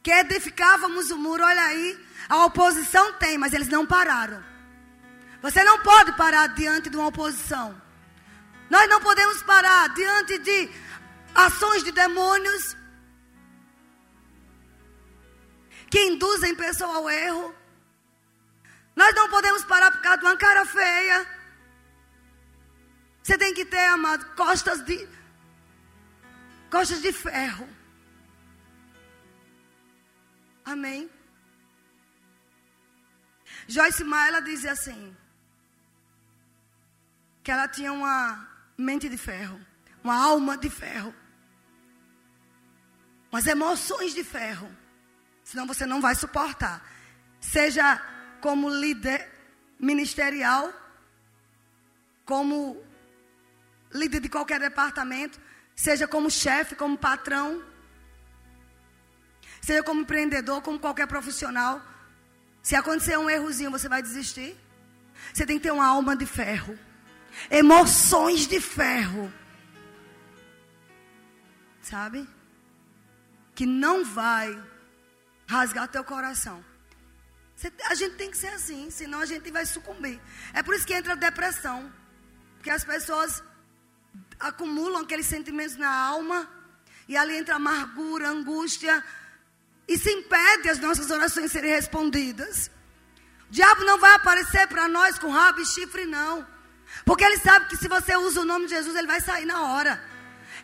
que 0.03 0.11
edificávamos 0.11 1.11
o 1.11 1.17
muro, 1.17 1.45
olha 1.45 1.63
aí, 1.63 1.99
a 2.29 2.45
oposição 2.45 3.13
tem, 3.15 3.39
mas 3.39 3.53
eles 3.53 3.69
não 3.69 3.87
pararam. 3.87 4.43
Você 5.43 5.65
não 5.65 5.83
pode 5.83 6.13
parar 6.13 6.49
diante 6.49 6.91
de 6.91 6.97
uma 6.97 7.09
oposição. 7.09 7.81
Nós 8.69 8.89
não 8.89 9.01
podemos 9.01 9.43
parar 9.43 9.89
diante 9.95 10.39
de 10.39 10.71
ações 11.35 11.83
de 11.83 11.93
demônios 11.93 12.77
que 15.91 16.01
induzem 16.07 16.55
pessoa 16.55 16.97
ao 16.97 17.11
erro. 17.11 17.55
Nós 18.95 19.15
não 19.15 19.29
podemos 19.29 19.65
parar 19.65 19.91
por 19.91 20.01
causa 20.01 20.19
de 20.19 20.25
uma 20.25 20.37
cara 20.37 20.65
feia. 20.65 21.27
Você 23.23 23.37
tem 23.37 23.55
que 23.55 23.65
ter, 23.65 23.87
amado, 23.87 24.25
costas 24.37 24.85
de 24.85 25.09
costas 26.71 27.03
de 27.03 27.13
ferro. 27.13 27.69
Amém. 30.65 31.11
Joyce 33.71 34.03
Meyer, 34.03 34.29
ela 34.29 34.41
diz 34.41 34.65
assim: 34.65 35.17
que 37.43 37.53
ela 37.53 37.69
tinha 37.69 37.93
uma 37.93 38.49
mente 38.77 39.09
de 39.09 39.17
ferro, 39.17 39.61
uma 40.03 40.17
alma 40.17 40.59
de 40.59 40.69
ferro, 40.69 41.15
umas 43.31 43.47
emoções 43.47 44.13
de 44.13 44.25
ferro. 44.25 44.69
Senão 45.45 45.67
você 45.67 45.87
não 45.87 46.01
vai 46.01 46.15
suportar. 46.15 46.85
Seja 47.41 47.87
como 48.41 48.69
líder 48.69 49.21
ministerial, 49.79 50.73
como 52.25 52.85
líder 53.93 54.21
de 54.21 54.29
qualquer 54.29 54.59
departamento, 54.59 55.41
seja 55.77 56.09
como 56.09 56.29
chefe, 56.31 56.75
como 56.75 56.99
patrão, 56.99 57.65
seja 59.63 59.83
como 59.83 60.03
empreendedor, 60.03 60.61
como 60.61 60.79
qualquer 60.79 61.07
profissional. 61.07 61.90
Se 62.63 62.77
acontecer 62.77 63.19
um 63.19 63.31
errozinho, 63.31 63.71
você 63.71 63.89
vai 63.89 64.03
desistir. 64.03 64.57
Você 65.33 65.47
tem 65.47 65.59
que 65.59 65.63
ter 65.63 65.73
uma 65.73 65.87
alma 65.87 66.17
de 66.17 66.27
ferro 66.27 66.79
emoções 67.51 68.47
de 68.47 68.61
ferro. 68.61 69.33
Sabe? 71.83 72.29
Que 73.55 73.67
não 73.67 74.05
vai 74.05 74.63
rasgar 75.47 75.89
teu 75.89 76.05
coração. 76.05 76.65
A 77.91 77.95
gente 77.95 78.17
tem 78.17 78.31
que 78.31 78.39
ser 78.39 78.49
assim, 78.49 78.91
senão 78.91 79.21
a 79.21 79.27
gente 79.27 79.51
vai 79.51 79.67
sucumbir. 79.67 80.21
É 80.53 80.63
por 80.63 80.75
isso 80.75 80.87
que 80.87 80.95
entra 80.95 81.13
a 81.13 81.17
depressão. 81.17 81.93
Porque 82.57 82.71
as 82.71 82.85
pessoas 82.85 83.43
acumulam 84.39 85.03
aqueles 85.03 85.27
sentimentos 85.27 85.77
na 85.77 85.93
alma. 85.93 86.49
E 87.09 87.17
ali 87.17 87.37
entra 87.37 87.57
amargura, 87.57 88.29
angústia. 88.29 89.05
Se 89.99 90.11
impede 90.11 90.69
as 90.69 90.79
nossas 90.79 91.11
orações 91.11 91.51
serem 91.51 91.71
respondidas. 91.71 92.71
O 93.49 93.53
diabo 93.53 93.85
não 93.85 93.99
vai 93.99 94.15
aparecer 94.15 94.67
para 94.69 94.87
nós 94.89 95.19
com 95.19 95.31
rabo 95.31 95.61
e 95.61 95.67
chifre, 95.67 96.07
não. 96.07 96.47
Porque 97.05 97.25
ele 97.25 97.39
sabe 97.39 97.67
que 97.67 97.77
se 97.77 97.89
você 97.89 98.17
usa 98.17 98.41
o 98.41 98.45
nome 98.45 98.67
de 98.67 98.75
Jesus, 98.75 98.95
ele 98.97 99.07
vai 99.07 99.21
sair 99.21 99.45
na 99.45 99.63
hora. 99.63 100.03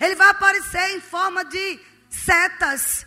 Ele 0.01 0.15
vai 0.15 0.29
aparecer 0.29 0.97
em 0.97 1.01
forma 1.01 1.45
de 1.45 1.81
setas. 2.09 3.07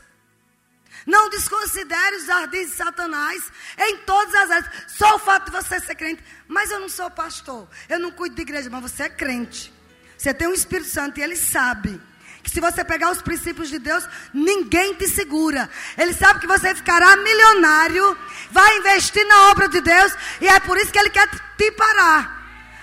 Não 1.05 1.29
desconsidere 1.29 2.17
os 2.17 2.29
ardis 2.29 2.71
de 2.71 2.75
Satanás 2.75 3.51
em 3.77 3.97
todas 3.99 4.33
as 4.35 4.51
áreas. 4.51 4.69
Só 4.87 5.15
o 5.15 5.19
fato 5.19 5.45
de 5.45 5.51
você 5.51 5.79
ser 5.79 5.95
crente. 5.95 6.23
Mas 6.47 6.69
eu 6.71 6.79
não 6.79 6.89
sou 6.89 7.09
pastor. 7.09 7.67
Eu 7.87 7.99
não 7.99 8.11
cuido 8.11 8.35
de 8.35 8.41
igreja, 8.41 8.69
mas 8.69 8.81
você 8.81 9.03
é 9.03 9.09
crente. 9.09 9.73
Você 10.17 10.33
tem 10.33 10.47
um 10.47 10.53
Espírito 10.53 10.89
Santo 10.89 11.19
e 11.19 11.23
ele 11.23 11.35
sabe 11.35 12.01
que 12.43 12.49
se 12.49 12.59
você 12.59 12.83
pegar 12.83 13.11
os 13.11 13.21
princípios 13.21 13.69
de 13.69 13.79
Deus, 13.79 14.07
ninguém 14.33 14.93
te 14.95 15.07
segura. 15.07 15.69
Ele 15.97 16.13
sabe 16.13 16.39
que 16.39 16.47
você 16.47 16.73
ficará 16.73 17.15
milionário, 17.17 18.17
vai 18.51 18.77
investir 18.77 19.25
na 19.27 19.49
obra 19.49 19.67
de 19.67 19.81
Deus 19.81 20.13
e 20.39 20.47
é 20.47 20.59
por 20.61 20.77
isso 20.77 20.91
que 20.91 20.99
ele 20.99 21.09
quer 21.09 21.27
te 21.57 21.71
parar. 21.71 22.39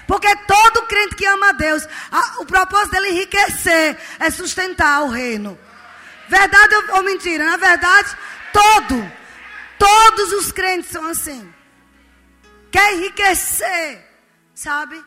Porque 0.07 0.35
todo 0.47 0.87
crente 0.87 1.17
que 1.17 1.27
ama 1.27 1.49
a 1.49 1.53
Deus, 1.53 1.87
a, 2.13 2.41
o 2.41 2.47
propósito 2.47 2.93
dele 2.93 3.11
enriquecer 3.11 3.99
é 4.21 4.31
sustentar 4.31 5.03
o 5.03 5.09
reino. 5.09 5.59
Verdade 6.29 6.75
ou, 6.75 6.97
ou 6.97 7.03
mentira? 7.03 7.45
Na 7.45 7.57
verdade, 7.57 8.17
todo, 8.53 9.13
todos 9.79 10.33
os 10.33 10.53
crentes 10.53 10.91
são 10.91 11.07
assim. 11.07 11.53
Quer 12.71 12.95
enriquecer, 12.95 14.07
sabe? 14.55 15.03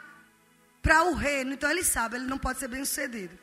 Para 0.82 1.04
o 1.04 1.14
reino. 1.14 1.54
Então 1.54 1.70
ele 1.70 1.84
sabe, 1.84 2.18
ele 2.18 2.26
não 2.26 2.38
pode 2.38 2.60
ser 2.60 2.68
bem 2.68 2.84
sucedido. 2.84 3.38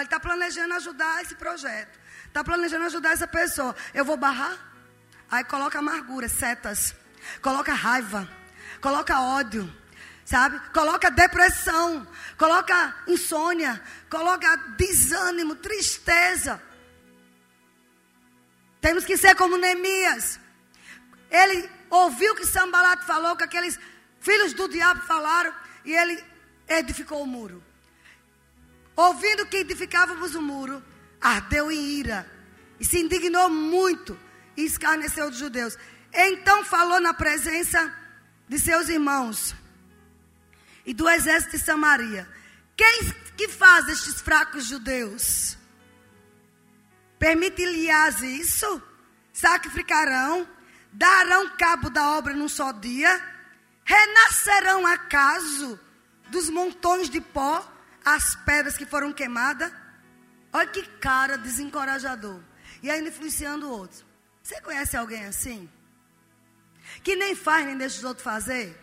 Ele 0.00 0.06
está 0.06 0.20
planejando 0.20 0.74
ajudar 0.74 1.22
esse 1.22 1.34
projeto. 1.34 1.98
Está 2.26 2.42
planejando 2.44 2.86
ajudar 2.86 3.12
essa 3.12 3.26
pessoa. 3.26 3.74
Eu 3.92 4.04
vou 4.04 4.16
barrar? 4.16 4.56
Aí 5.30 5.44
coloca 5.44 5.78
amargura, 5.78 6.28
setas. 6.28 6.94
Coloca 7.42 7.72
raiva. 7.72 8.28
Coloca 8.80 9.20
ódio 9.20 9.72
sabe? 10.28 10.60
Coloca 10.74 11.10
depressão, 11.10 12.06
coloca 12.36 12.94
insônia, 13.06 13.82
coloca 14.10 14.56
desânimo, 14.76 15.54
tristeza. 15.54 16.62
Temos 18.78 19.06
que 19.06 19.16
ser 19.16 19.34
como 19.36 19.56
Neemias. 19.56 20.38
Ele 21.30 21.68
ouviu 21.88 22.34
que 22.34 22.44
Sambalat 22.44 23.04
falou, 23.04 23.36
que 23.36 23.44
aqueles 23.44 23.80
filhos 24.20 24.52
do 24.52 24.68
diabo 24.68 25.00
falaram, 25.06 25.52
e 25.82 25.94
ele 25.94 26.22
edificou 26.68 27.22
o 27.22 27.26
muro. 27.26 27.64
Ouvindo 28.98 29.46
que 29.46 29.58
edificávamos 29.58 30.34
o 30.34 30.42
muro, 30.42 30.82
ardeu 31.20 31.70
em 31.70 32.00
ira 32.00 32.28
e 32.80 32.84
se 32.84 32.98
indignou 32.98 33.48
muito 33.48 34.18
e 34.56 34.64
escarneceu 34.64 35.30
dos 35.30 35.38
judeus. 35.38 35.78
Então 36.12 36.64
falou 36.64 36.98
na 36.98 37.14
presença 37.14 37.94
de 38.48 38.58
seus 38.58 38.88
irmãos 38.88 39.54
e 40.84 40.92
do 40.92 41.08
exército 41.08 41.56
de 41.56 41.62
Samaria. 41.62 42.28
Quem 42.76 43.14
que 43.36 43.46
faz 43.46 43.86
estes 43.86 44.20
fracos 44.20 44.66
judeus? 44.66 45.56
Permite-lhes 47.20 48.20
isso? 48.22 48.82
Sacrificarão? 49.32 50.44
Darão 50.92 51.50
cabo 51.50 51.88
da 51.88 52.18
obra 52.18 52.34
num 52.34 52.48
só 52.48 52.72
dia? 52.72 53.24
Renascerão 53.84 54.84
acaso 54.84 55.78
dos 56.30 56.50
montões 56.50 57.08
de 57.08 57.20
pó 57.20 57.77
as 58.04 58.34
pedras 58.36 58.76
que 58.76 58.86
foram 58.86 59.12
queimadas? 59.12 59.72
Olha 60.52 60.66
que 60.66 60.82
cara 60.82 61.36
desencorajador. 61.36 62.40
E 62.82 62.90
ainda 62.90 63.08
influenciando 63.08 63.70
outros. 63.70 64.04
Você 64.42 64.60
conhece 64.60 64.96
alguém 64.96 65.24
assim? 65.26 65.68
Que 67.02 67.16
nem 67.16 67.34
faz 67.34 67.66
nem 67.66 67.76
deixa 67.76 67.98
os 67.98 68.04
outros 68.04 68.24
fazer? 68.24 68.78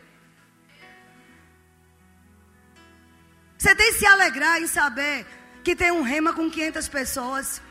Você 3.57 3.73
tem 3.73 3.93
que 3.93 3.99
se 3.99 4.05
alegrar 4.05 4.61
em 4.61 4.67
saber 4.67 5.25
que 5.63 5.75
tem 5.75 5.91
um 5.91 6.03
rema 6.03 6.33
com 6.33 6.51
500 6.51 6.87
pessoas 6.87 7.61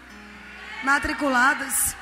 matriculadas. 0.82 1.94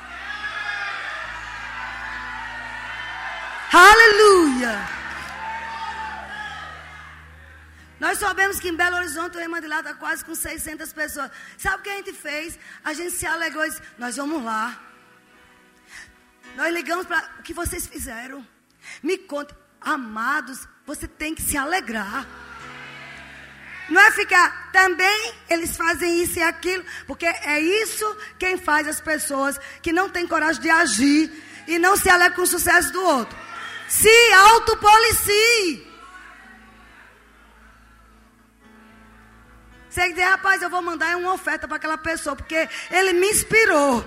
Aleluia! 3.72 5.01
Nós 8.02 8.18
sabemos 8.18 8.58
que 8.58 8.68
em 8.68 8.74
Belo 8.74 8.96
Horizonte 8.96 9.36
o 9.36 9.68
lá 9.68 9.78
está 9.78 9.94
quase 9.94 10.24
com 10.24 10.34
600 10.34 10.92
pessoas. 10.92 11.30
Sabe 11.56 11.76
o 11.76 11.82
que 11.82 11.88
a 11.88 11.96
gente 11.98 12.12
fez? 12.12 12.58
A 12.82 12.92
gente 12.92 13.12
se 13.12 13.24
alegrou 13.24 13.64
e 13.64 13.70
disse: 13.70 13.80
Nós 13.96 14.16
vamos 14.16 14.42
lá. 14.42 14.76
Nós 16.56 16.74
ligamos 16.74 17.06
para 17.06 17.22
o 17.38 17.42
que 17.44 17.54
vocês 17.54 17.86
fizeram. 17.86 18.44
Me 19.04 19.16
conta, 19.16 19.56
amados, 19.80 20.66
você 20.84 21.06
tem 21.06 21.32
que 21.32 21.42
se 21.42 21.56
alegrar. 21.56 22.26
Não 23.88 24.00
é 24.00 24.10
ficar, 24.10 24.72
também 24.72 25.34
eles 25.48 25.76
fazem 25.76 26.24
isso 26.24 26.40
e 26.40 26.42
aquilo, 26.42 26.84
porque 27.06 27.26
é 27.26 27.60
isso 27.60 28.16
quem 28.36 28.56
faz 28.56 28.88
as 28.88 29.00
pessoas 29.00 29.60
que 29.80 29.92
não 29.92 30.08
têm 30.08 30.26
coragem 30.26 30.60
de 30.60 30.70
agir 30.70 31.30
e 31.68 31.78
não 31.78 31.96
se 31.96 32.10
alegram 32.10 32.34
com 32.34 32.42
o 32.42 32.46
sucesso 32.48 32.92
do 32.92 33.00
outro. 33.00 33.38
Se 33.88 34.32
autopolicie. 34.32 35.91
Você 39.92 40.10
diz, 40.14 40.24
rapaz, 40.24 40.62
eu 40.62 40.70
vou 40.70 40.80
mandar 40.80 41.18
uma 41.18 41.34
oferta 41.34 41.68
para 41.68 41.76
aquela 41.76 41.98
pessoa, 41.98 42.34
porque 42.34 42.66
ele 42.90 43.12
me 43.12 43.28
inspirou. 43.28 44.02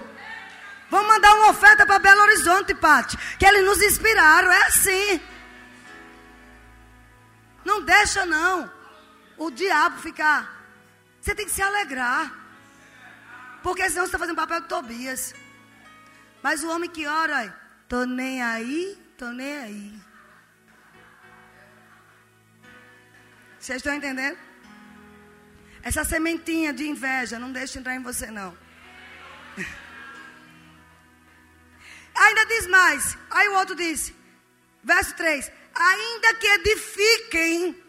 Vamos 0.90 1.08
mandar 1.08 1.32
uma 1.36 1.50
oferta 1.50 1.86
para 1.86 2.00
Belo 2.00 2.24
Horizonte, 2.24 2.74
Pati, 2.74 3.16
que 3.38 3.46
eles 3.46 3.64
nos 3.64 3.80
inspiraram, 3.84 4.52
é 4.52 4.64
assim. 4.64 5.22
Não 7.64 7.84
deixa 7.84 8.26
não 8.26 8.72
o 9.38 9.52
diabo 9.52 10.00
ficar. 10.00 10.66
Você 11.22 11.36
tem 11.36 11.46
que 11.46 11.52
se 11.52 11.62
alegrar. 11.62 12.34
Porque 13.62 13.88
senão 13.88 14.06
você 14.06 14.08
está 14.08 14.18
fazendo 14.18 14.38
papel 14.38 14.62
de 14.62 14.68
Tobias. 14.68 15.36
Mas 16.42 16.64
o 16.64 16.70
homem 16.70 16.90
que 16.90 17.06
ora, 17.06 17.56
tô 17.88 18.06
nem 18.06 18.42
aí, 18.42 18.98
tô 19.20 19.28
nem 19.28 19.58
aí. 19.60 20.02
Vocês 23.60 23.78
estão 23.78 23.94
entendendo? 23.94 24.45
Essa 25.86 26.04
sementinha 26.04 26.74
de 26.74 26.88
inveja, 26.88 27.38
não 27.38 27.52
deixe 27.52 27.78
entrar 27.78 27.96
em 27.96 28.02
você 28.02 28.32
não. 28.32 28.58
Ainda 32.16 32.46
diz 32.48 32.66
mais. 32.66 33.16
Aí 33.30 33.48
o 33.50 33.54
outro 33.54 33.76
disse, 33.76 34.16
verso 34.84 35.16
3: 35.16 35.52
Ainda 35.76 36.34
que 36.34 36.48
edifiquem 36.48 37.84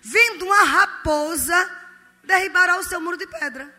vindo 0.00 0.46
uma 0.46 0.62
raposa, 0.64 1.70
derribará 2.24 2.78
o 2.78 2.84
seu 2.84 2.98
muro 2.98 3.18
de 3.18 3.26
pedra. 3.26 3.76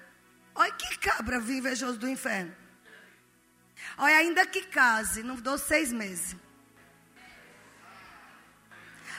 Olha 0.54 0.72
que 0.74 1.00
cabra 1.00 1.38
invejoso 1.38 1.98
do 1.98 2.08
inferno. 2.08 2.56
Olha, 3.98 4.18
ainda 4.18 4.46
que 4.46 4.62
case, 4.62 5.24
não 5.24 5.36
dou 5.38 5.58
seis 5.58 5.92
meses. 5.92 6.36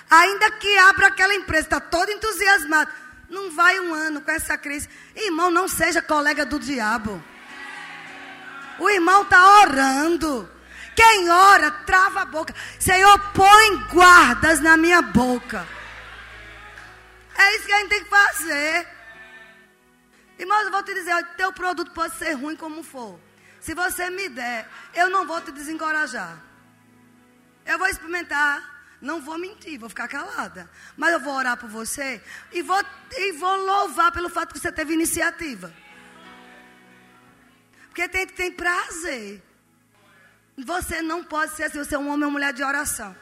Ainda 0.09 0.53
que 0.53 0.79
abra 0.79 1.09
aquela 1.09 1.35
empresa, 1.35 1.67
está 1.67 1.81
todo 1.81 2.13
entusiasmado. 2.13 2.93
Não 3.31 3.53
vai 3.53 3.79
um 3.81 3.95
ano 3.95 4.21
com 4.21 4.31
essa 4.31 4.59
crise. 4.59 4.89
Irmão, 5.15 5.51
não 5.51 5.69
seja 5.69 6.03
colega 6.03 6.45
do 6.45 6.59
diabo. 6.59 7.23
O 8.79 8.91
irmão 8.91 9.23
está 9.23 9.61
orando. 9.61 10.51
Quem 10.97 11.31
ora, 11.31 11.71
trava 11.71 12.23
a 12.23 12.25
boca. 12.25 12.55
Senhor, 12.79 13.19
põe 13.33 13.77
guardas 13.93 14.61
na 14.61 14.77
minha 14.77 15.01
boca. 15.01 15.67
É 17.39 17.57
isso 17.57 17.67
que 17.67 17.73
a 17.73 17.79
gente 17.79 17.89
tem 17.89 18.05
que 18.05 18.11
fazer. 18.11 18.89
Irmãos, 20.39 20.65
eu 20.65 20.71
vou 20.71 20.83
te 20.83 20.93
dizer, 20.93 21.25
teu 21.37 21.53
produto 21.53 21.93
pode 21.93 22.17
ser 22.17 22.33
ruim 22.33 22.57
como 22.57 22.83
for. 22.83 23.21
Se 23.61 23.75
você 23.75 24.11
me 24.11 24.29
der, 24.29 24.69
eu 24.95 25.09
não 25.09 25.27
vou 25.27 25.41
te 25.41 25.53
desencorajar. 25.53 26.37
Eu 27.65 27.79
vou 27.79 27.87
experimentar, 27.87 28.70
não 29.01 29.21
vou 29.21 29.39
mentir, 29.39 29.79
vou 29.79 29.89
ficar 29.89 30.09
calada. 30.09 30.71
Mas 30.97 31.13
eu 31.13 31.21
vou 31.21 31.35
orar 31.35 31.57
por 31.57 31.69
você 31.69 32.23
e 32.53 32.63
vou, 32.63 32.83
e 33.13 33.33
vou 33.33 33.57
louvar 33.57 34.13
pelo 34.13 34.29
fato 34.29 34.53
que 34.53 34.61
você 34.61 34.71
teve 34.71 34.93
iniciativa. 34.93 35.73
Porque 37.89 38.09
tem 38.09 38.27
que 38.27 38.35
ter 38.35 38.51
prazer. 38.53 39.43
Você 40.57 41.01
não 41.01 41.25
pode 41.25 41.57
ser 41.57 41.65
assim, 41.65 41.79
você 41.79 41.95
é 41.95 41.99
um 41.99 42.09
homem 42.09 42.27
ou 42.27 42.31
mulher 42.31 42.53
de 42.53 42.63
oração. 42.63 43.17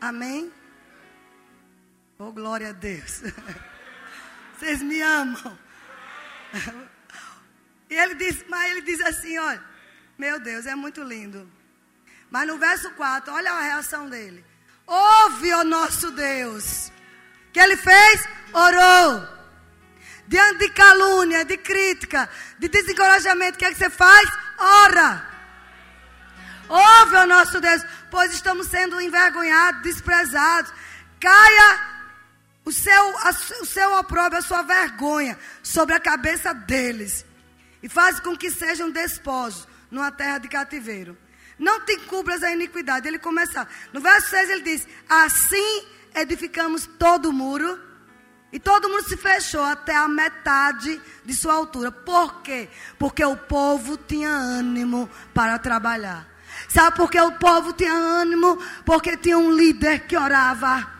Amém? 0.00 0.52
Oh, 2.18 2.30
glória 2.32 2.70
a 2.70 2.72
Deus. 2.72 3.22
Vocês 4.58 4.82
me 4.82 5.00
amam. 5.00 5.58
E 7.88 7.94
ele 7.94 8.14
diz, 8.16 8.44
mas 8.48 8.70
ele 8.72 8.82
diz 8.82 9.00
assim, 9.00 9.38
olha, 9.38 9.62
meu 10.18 10.38
Deus, 10.40 10.66
é 10.66 10.74
muito 10.74 11.02
lindo. 11.02 11.50
Mas 12.30 12.46
no 12.46 12.58
verso 12.58 12.90
4, 12.90 13.32
olha 13.32 13.52
a 13.52 13.62
reação 13.62 14.10
dele. 14.10 14.44
Ouve, 14.88 15.52
o 15.52 15.64
nosso 15.64 16.10
Deus. 16.12 16.90
Que 17.52 17.60
ele 17.60 17.76
fez? 17.76 18.24
Orou. 18.54 19.28
Diante 20.26 20.60
de 20.60 20.70
calúnia, 20.70 21.44
de 21.44 21.58
crítica, 21.58 22.28
de 22.58 22.68
desencorajamento, 22.68 23.56
o 23.56 23.58
que 23.58 23.66
é 23.66 23.70
que 23.70 23.78
você 23.78 23.90
faz? 23.90 24.28
Ora. 24.58 25.28
Ouve, 26.68 27.16
o 27.16 27.26
nosso 27.26 27.60
Deus, 27.60 27.82
pois 28.10 28.32
estamos 28.32 28.68
sendo 28.68 29.00
envergonhados, 29.00 29.82
desprezados. 29.82 30.72
Caia 31.20 31.80
o 32.64 32.72
seu, 32.72 33.14
o 33.60 33.66
seu 33.66 33.92
opróbrio, 33.94 34.38
a 34.38 34.42
sua 34.42 34.62
vergonha 34.62 35.38
sobre 35.62 35.94
a 35.94 36.00
cabeça 36.00 36.54
deles. 36.54 37.26
E 37.82 37.88
faz 37.88 38.20
com 38.20 38.36
que 38.36 38.50
sejam 38.50 38.90
desposos 38.90 39.68
numa 39.90 40.10
terra 40.10 40.38
de 40.38 40.48
cativeiro. 40.48 41.16
Não 41.58 41.80
te 41.80 41.94
encubras 41.94 42.42
a 42.42 42.52
iniquidade. 42.52 43.08
Ele 43.08 43.18
começa. 43.18 43.66
No 43.92 44.00
verso 44.00 44.30
6 44.30 44.50
ele 44.50 44.62
diz: 44.62 44.88
Assim 45.08 45.86
edificamos 46.14 46.88
todo 46.98 47.30
o 47.30 47.32
muro. 47.32 47.88
E 48.50 48.58
todo 48.58 48.88
mundo 48.88 49.06
se 49.06 49.16
fechou 49.16 49.62
até 49.62 49.94
a 49.94 50.08
metade 50.08 50.98
de 51.22 51.34
sua 51.34 51.52
altura. 51.52 51.92
Por 51.92 52.40
quê? 52.40 52.68
Porque 52.98 53.22
o 53.22 53.36
povo 53.36 53.98
tinha 53.98 54.30
ânimo 54.30 55.08
para 55.34 55.58
trabalhar. 55.58 56.26
Sabe 56.66 56.96
por 56.96 57.10
que 57.10 57.20
o 57.20 57.32
povo 57.32 57.74
tinha 57.74 57.92
ânimo? 57.92 58.58
Porque 58.86 59.16
tinha 59.18 59.36
um 59.36 59.52
líder 59.52 60.06
que 60.06 60.16
orava. 60.16 60.98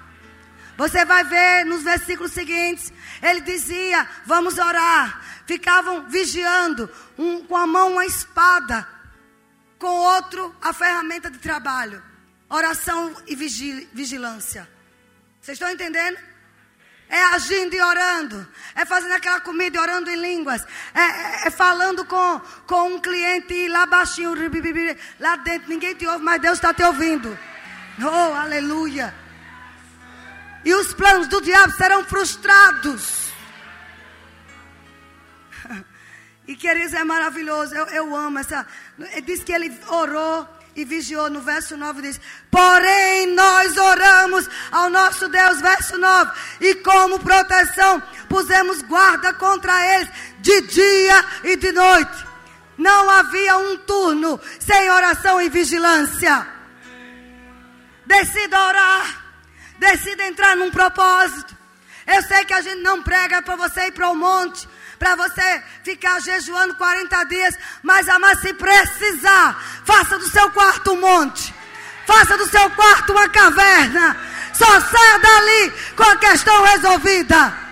Você 0.76 1.04
vai 1.04 1.24
ver 1.24 1.64
nos 1.64 1.82
versículos 1.82 2.32
seguintes, 2.32 2.92
ele 3.22 3.40
dizia: 3.40 4.06
Vamos 4.26 4.58
orar. 4.58 5.20
Ficavam 5.46 6.08
vigiando, 6.08 6.90
um, 7.16 7.42
com 7.42 7.56
a 7.56 7.66
mão 7.66 7.92
uma 7.92 8.04
espada, 8.04 8.86
com 9.78 9.86
outro 9.86 10.54
a 10.60 10.72
ferramenta 10.72 11.30
de 11.30 11.38
trabalho. 11.38 12.02
Oração 12.48 13.14
e 13.26 13.36
vigilância. 13.36 14.68
Vocês 15.40 15.56
estão 15.56 15.70
entendendo? 15.70 16.18
É 17.08 17.22
agindo 17.34 17.74
e 17.74 17.80
orando. 17.80 18.46
É 18.74 18.84
fazendo 18.84 19.12
aquela 19.12 19.40
comida 19.40 19.76
e 19.76 19.80
orando 19.80 20.10
em 20.10 20.16
línguas. 20.16 20.62
É, 20.94 21.00
é, 21.00 21.46
é, 21.46 21.50
falando 21.50 22.04
com, 22.04 22.40
com 22.66 22.94
um 22.94 23.00
cliente 23.00 23.68
lá 23.68 23.86
baixinho, 23.86 24.34
lá 25.18 25.36
dentro. 25.36 25.68
Ninguém 25.68 25.94
te 25.94 26.06
ouve, 26.06 26.22
mas 26.22 26.40
Deus 26.40 26.58
está 26.58 26.74
te 26.74 26.82
ouvindo. 26.82 27.38
Oh, 28.00 28.34
aleluia. 28.34 29.14
E 30.64 30.74
os 30.74 30.92
planos 30.92 31.28
do 31.28 31.40
diabo 31.40 31.72
serão 31.74 32.04
frustrados. 32.04 33.28
E 36.48 36.56
queridos, 36.56 36.94
é 36.94 37.04
maravilhoso. 37.04 37.74
Eu, 37.74 37.86
eu 37.88 38.16
amo 38.16 38.38
essa. 38.38 38.66
Diz 39.24 39.44
que 39.44 39.52
ele 39.52 39.78
orou 39.88 40.48
e 40.74 40.84
vigiou. 40.84 41.30
No 41.30 41.40
verso 41.40 41.76
9 41.76 42.02
diz: 42.02 42.20
Porém, 42.50 43.26
nós 43.34 43.76
oramos 43.76 44.48
ao 44.70 44.90
nosso 44.90 45.28
Deus. 45.28 45.60
Verso 45.60 45.98
9: 45.98 46.32
E 46.60 46.74
como 46.76 47.20
proteção, 47.20 48.02
pusemos 48.28 48.82
guarda 48.82 49.32
contra 49.34 49.94
eles 49.94 50.08
de 50.40 50.60
dia 50.62 51.24
e 51.44 51.56
de 51.56 51.72
noite. 51.72 52.26
Não 52.76 53.10
havia 53.10 53.56
um 53.58 53.76
turno 53.78 54.40
sem 54.60 54.90
oração 54.90 55.40
e 55.40 55.48
vigilância. 55.48 56.46
Decida 58.06 58.60
orar. 58.60 59.24
Decida 59.78 60.26
entrar 60.26 60.56
num 60.56 60.70
propósito. 60.70 61.56
Eu 62.08 62.22
sei 62.22 62.44
que 62.46 62.54
a 62.54 62.62
gente 62.62 62.80
não 62.82 63.02
prega 63.02 63.42
para 63.42 63.54
você 63.56 63.88
ir 63.88 63.92
para 63.92 64.08
o 64.08 64.16
monte, 64.16 64.66
para 64.98 65.14
você 65.14 65.62
ficar 65.84 66.18
jejuando 66.20 66.74
40 66.74 67.24
dias, 67.24 67.58
mas 67.82 68.08
amar 68.08 68.34
se 68.36 68.54
precisar, 68.54 69.54
faça 69.84 70.18
do 70.18 70.26
seu 70.28 70.50
quarto 70.50 70.92
um 70.92 71.00
monte. 71.00 71.54
Faça 72.06 72.38
do 72.38 72.46
seu 72.48 72.70
quarto 72.70 73.12
uma 73.12 73.28
caverna. 73.28 74.16
Só 74.54 74.80
saia 74.80 75.18
dali 75.18 75.72
com 75.94 76.02
a 76.04 76.16
questão 76.16 76.64
resolvida. 76.64 77.68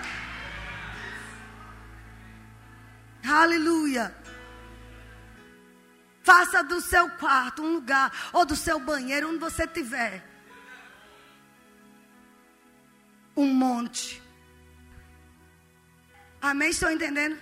Aleluia. 3.26 4.14
Faça 6.22 6.62
do 6.62 6.80
seu 6.82 7.08
quarto 7.10 7.62
um 7.62 7.74
lugar, 7.74 8.12
ou 8.32 8.44
do 8.44 8.54
seu 8.54 8.78
banheiro, 8.78 9.30
onde 9.30 9.38
você 9.38 9.64
estiver 9.64 10.22
um 13.36 13.46
monte. 13.46 14.25
Amém? 16.46 16.70
Estão 16.70 16.90
entendendo? 16.90 17.36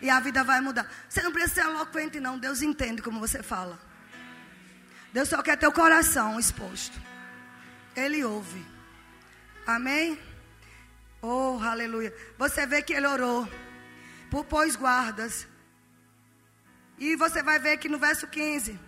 E 0.00 0.10
a 0.10 0.20
vida 0.20 0.44
vai 0.44 0.60
mudar. 0.60 0.90
Você 1.08 1.22
não 1.22 1.32
precisa 1.32 1.62
ser 1.62 1.68
eloquente, 1.70 2.20
não. 2.20 2.38
Deus 2.38 2.62
entende 2.62 3.00
como 3.02 3.18
você 3.18 3.42
fala. 3.42 3.78
Deus 5.12 5.28
só 5.28 5.42
quer 5.42 5.56
teu 5.56 5.72
coração 5.72 6.38
exposto. 6.38 7.00
Ele 7.94 8.22
ouve. 8.24 8.64
Amém? 9.66 10.18
Oh, 11.22 11.58
aleluia. 11.62 12.14
Você 12.38 12.66
vê 12.66 12.82
que 12.82 12.92
ele 12.92 13.06
orou 13.06 13.48
por 14.30 14.44
pôs 14.44 14.76
guardas. 14.76 15.48
E 16.98 17.16
você 17.16 17.42
vai 17.42 17.58
ver 17.58 17.78
que 17.78 17.88
no 17.88 17.98
verso 17.98 18.26
15, 18.26 18.78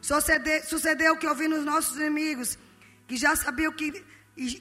sucedeu, 0.00 1.14
o 1.14 1.18
que 1.18 1.26
ouvi 1.26 1.48
nos 1.48 1.64
nossos 1.64 1.96
inimigos, 1.96 2.58
que 3.06 3.16
já 3.16 3.34
sabiam 3.36 3.72
que, 3.72 4.04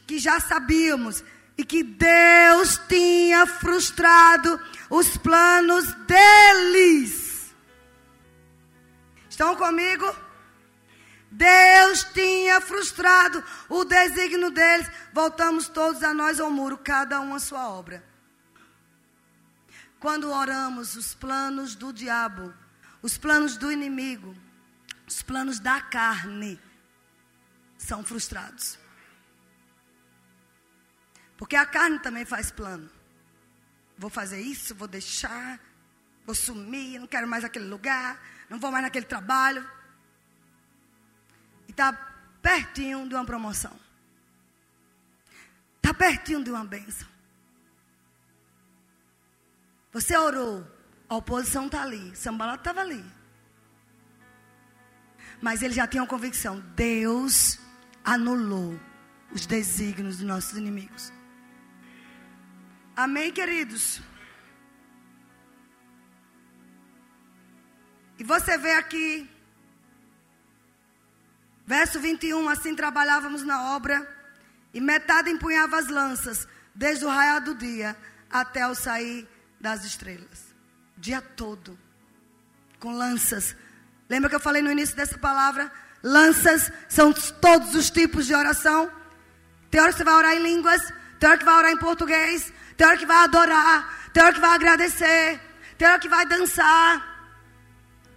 que 0.06 0.20
já 0.20 0.40
sabíamos, 0.40 1.24
e 1.58 1.66
que 1.66 1.84
Deus 1.84 2.80
tinha 2.88 3.46
frustrado 3.48 4.62
os 4.90 5.18
planos 5.18 5.92
deles. 6.06 7.56
Estão 9.30 9.56
comigo? 9.56 10.16
Deus 11.32 12.04
tinha 12.14 12.62
frustrado 12.62 13.44
o 13.68 13.84
desígnio 13.84 14.52
deles. 14.52 14.90
Voltamos 15.12 15.68
todos 15.68 16.04
a 16.04 16.14
nós 16.14 16.40
ao 16.40 16.52
muro, 16.52 16.78
cada 16.78 17.20
um 17.20 17.34
a 17.34 17.40
sua 17.40 17.68
obra. 17.70 18.04
Quando 20.00 20.32
oramos, 20.32 20.96
os 20.96 21.16
planos 21.16 21.76
do 21.76 21.92
diabo, 21.92 22.54
os 23.02 23.18
planos 23.18 23.58
do 23.58 23.72
inimigo, 23.72 24.36
os 25.08 25.24
planos 25.24 25.60
da 25.60 25.82
carne 25.82 26.60
são 27.78 28.04
frustrados. 28.04 28.78
Porque 31.38 31.56
a 31.56 31.66
carne 31.66 32.00
também 32.00 32.26
faz 32.26 32.52
plano. 32.52 32.90
Vou 33.98 34.10
fazer 34.10 34.42
isso, 34.42 34.76
vou 34.76 34.88
deixar, 34.88 35.60
vou 36.26 36.36
sumir, 36.36 37.00
não 37.00 37.08
quero 37.08 37.28
mais 37.28 37.44
aquele 37.44 37.66
lugar, 37.66 38.20
não 38.50 38.60
vou 38.60 38.72
mais 38.72 38.84
naquele 38.84 39.06
trabalho. 39.06 39.68
E 41.68 41.72
está 41.72 41.94
pertinho 42.42 43.08
de 43.08 43.14
uma 43.16 43.26
promoção. 43.26 43.78
Está 45.78 45.94
pertinho 45.94 46.44
de 46.44 46.50
uma 46.52 46.66
bênção. 46.66 47.08
Você 49.94 50.18
orou, 50.18 50.66
a 51.08 51.16
oposição 51.16 51.68
está 51.68 51.82
ali, 51.82 52.16
Sambalat 52.16 52.60
estava 52.60 52.82
ali. 52.82 53.04
Mas 55.42 55.62
ele 55.62 55.74
já 55.74 55.88
tinha 55.88 56.04
uma 56.04 56.10
convicção: 56.10 56.60
Deus 56.76 57.60
anulou 58.04 58.80
os 59.32 59.46
desígnios 59.46 60.18
dos 60.18 60.26
nossos 60.26 60.58
inimigos. 60.58 61.12
Amém, 62.98 63.32
queridos? 63.32 64.02
E 68.18 68.24
você 68.24 68.58
vê 68.58 68.72
aqui, 68.72 69.30
verso 71.64 72.00
21, 72.00 72.50
assim 72.50 72.76
trabalhávamos 72.76 73.44
na 73.44 73.76
obra, 73.76 73.96
e 74.74 74.82
metade 74.82 75.30
empunhava 75.30 75.78
as 75.78 75.90
lanças, 75.90 76.48
desde 76.74 77.06
o 77.06 77.10
raiar 77.10 77.40
do 77.40 77.54
dia 77.54 77.96
até 78.32 78.68
o 78.68 78.74
sair 78.74 79.30
das 79.62 79.86
estrelas. 79.86 80.56
Dia 80.98 81.22
todo. 81.22 81.78
Com 82.80 82.94
lanças. 82.94 83.56
Lembra 84.10 84.28
que 84.28 84.36
eu 84.36 84.40
falei 84.40 84.64
no 84.64 84.72
início 84.72 84.96
dessa 84.96 85.20
palavra? 85.20 85.72
Lanças 86.02 86.72
são 86.90 87.14
todos 87.14 87.76
os 87.76 87.92
tipos 87.92 88.26
de 88.26 88.34
oração. 88.34 88.92
Tem 89.70 89.80
hora 89.80 89.92
que 89.92 90.00
você 90.00 90.04
vai 90.04 90.16
orar 90.16 90.34
em 90.36 90.42
línguas, 90.42 90.82
tem 91.20 91.30
hora 91.30 91.38
que 91.38 91.46
vai 91.46 91.56
orar 91.56 91.72
em 91.72 91.78
português, 91.78 92.54
tem 92.76 92.88
hora 92.88 92.98
que 92.98 93.06
vai 93.06 93.18
adorar, 93.24 94.10
tem 94.14 94.24
hora 94.24 94.34
que 94.34 94.40
vai 94.40 94.56
agradecer, 94.56 95.40
tem 95.78 95.88
hora 95.88 96.00
que 96.00 96.10
vai 96.10 96.26
dançar. 96.26 97.18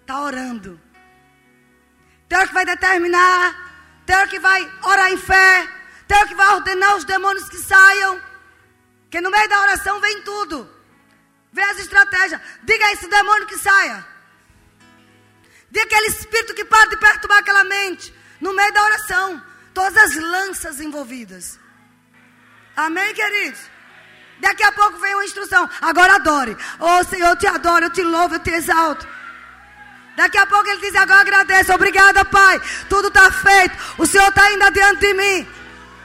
Está 0.01 0.23
orando. 0.23 0.81
Tem 2.29 2.39
hora 2.39 2.49
que 2.49 2.55
vai 2.55 2.65
determinar, 2.65 4.03
tem 4.07 4.17
hora 4.17 4.27
que 4.27 4.41
vai 4.41 4.73
orar 4.83 5.13
em 5.13 5.17
fé, 5.17 5.69
tem 6.09 6.19
hora 6.19 6.27
que 6.27 6.35
vai 6.35 6.55
ordenar 6.55 6.97
os 6.97 7.05
demônios 7.05 7.49
que 7.49 7.59
saiam. 7.59 8.21
Que 9.09 9.21
no 9.21 9.31
meio 9.31 9.49
da 9.49 9.61
oração 9.61 10.01
vem 10.01 10.23
tudo. 10.23 10.69
Vê 11.53 11.63
as 11.63 11.79
estratégias. 11.79 12.41
Diga 12.63 12.87
a 12.87 12.93
esse 12.93 13.09
demônio 13.09 13.47
que 13.47 13.59
saia. 13.59 14.05
Diga 15.71 15.85
aquele 15.85 16.07
espírito 16.09 16.55
que 16.55 16.65
para 16.65 16.91
de 16.91 16.97
perturbar 16.97 17.39
aquela 17.39 17.63
mente. 17.63 18.15
No 18.41 18.53
meio 18.53 18.73
da 18.73 18.83
oração. 18.83 19.43
Todas 19.73 19.97
as 19.97 20.17
lanças 20.17 20.81
envolvidas. 20.81 21.60
Amém, 22.87 23.15
queridos? 23.15 23.61
Daqui 24.41 24.63
a 24.63 24.73
pouco 24.73 24.99
vem 24.99 25.15
uma 25.15 25.25
instrução. 25.25 25.69
Agora 25.81 26.15
adore. 26.15 26.57
Oh 26.79 27.05
Senhor, 27.05 27.29
eu 27.29 27.37
te 27.37 27.47
adoro, 27.47 27.85
eu 27.87 27.91
te 27.91 28.03
louvo, 28.03 28.37
eu 28.37 28.41
te 28.41 28.51
exalto. 28.51 29.07
Daqui 30.17 30.39
a 30.39 30.47
pouco 30.47 30.67
ele 30.69 30.81
diz: 30.81 30.95
Agora 30.97 31.21
agradeço. 31.21 31.73
Obrigada, 31.75 32.25
Pai. 32.25 32.61
Tudo 32.89 33.09
está 33.09 33.31
feito. 33.31 33.77
O 33.99 34.07
Senhor 34.07 34.29
está 34.29 34.51
indo 34.53 34.65
adiante 34.65 35.01
de 35.01 35.15
mim. 35.15 35.49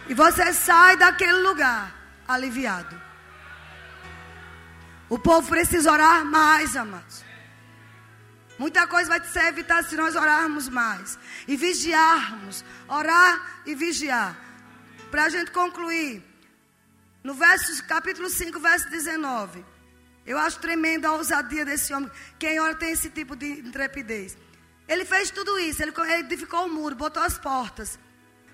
E 0.07 0.13
você 0.13 0.53
sai 0.53 0.97
daquele 0.97 1.39
lugar 1.47 1.91
aliviado. 2.27 3.01
O 5.07 5.17
povo 5.17 5.47
precisa 5.47 5.91
orar 5.91 6.25
mais, 6.25 6.75
amados. 6.75 7.23
Muita 8.57 8.87
coisa 8.87 9.09
vai 9.09 9.23
ser 9.23 9.45
evitada 9.45 9.87
se 9.87 9.95
nós 9.95 10.15
orarmos 10.15 10.67
mais. 10.67 11.17
E 11.47 11.55
vigiarmos. 11.55 12.65
Orar 12.87 13.61
e 13.65 13.75
vigiar. 13.75 14.35
Para 15.09 15.25
a 15.25 15.29
gente 15.29 15.51
concluir. 15.51 16.34
No 17.25 17.33
verso, 17.33 17.83
capítulo 17.85 18.29
5, 18.29 18.59
verso 18.59 18.87
19. 18.87 19.65
Eu 20.27 20.37
acho 20.37 20.59
tremenda 20.59 21.07
a 21.07 21.13
ousadia 21.13 21.65
desse 21.65 21.91
homem. 21.91 22.11
Quem 22.37 22.59
ora 22.59 22.75
tem 22.75 22.91
esse 22.91 23.09
tipo 23.09 23.35
de 23.35 23.47
intrepidez. 23.47 24.37
Ele 24.87 25.03
fez 25.03 25.31
tudo 25.31 25.57
isso. 25.57 25.81
Ele 25.81 25.91
edificou 26.19 26.67
o 26.67 26.69
muro, 26.69 26.93
botou 26.93 27.23
as 27.23 27.35
portas. 27.39 27.97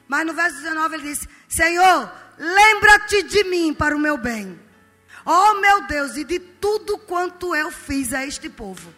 Mas 0.07 0.26
no 0.26 0.34
verso 0.34 0.61
19 0.61 0.95
ele 0.95 1.09
disse: 1.09 1.28
Senhor, 1.49 2.13
lembra-te 2.38 3.24
de 3.24 3.43
mim 3.43 3.74
para 3.74 3.93
o 3.93 3.99
meu 3.99 4.17
bem 4.17 4.57
Oh 5.26 5.55
meu 5.55 5.86
Deus, 5.86 6.15
e 6.15 6.24
de 6.24 6.39
tudo 6.39 6.97
quanto 6.97 7.53
eu 7.53 7.72
fiz 7.72 8.13
a 8.13 8.26
este 8.26 8.49
povo. 8.49 8.95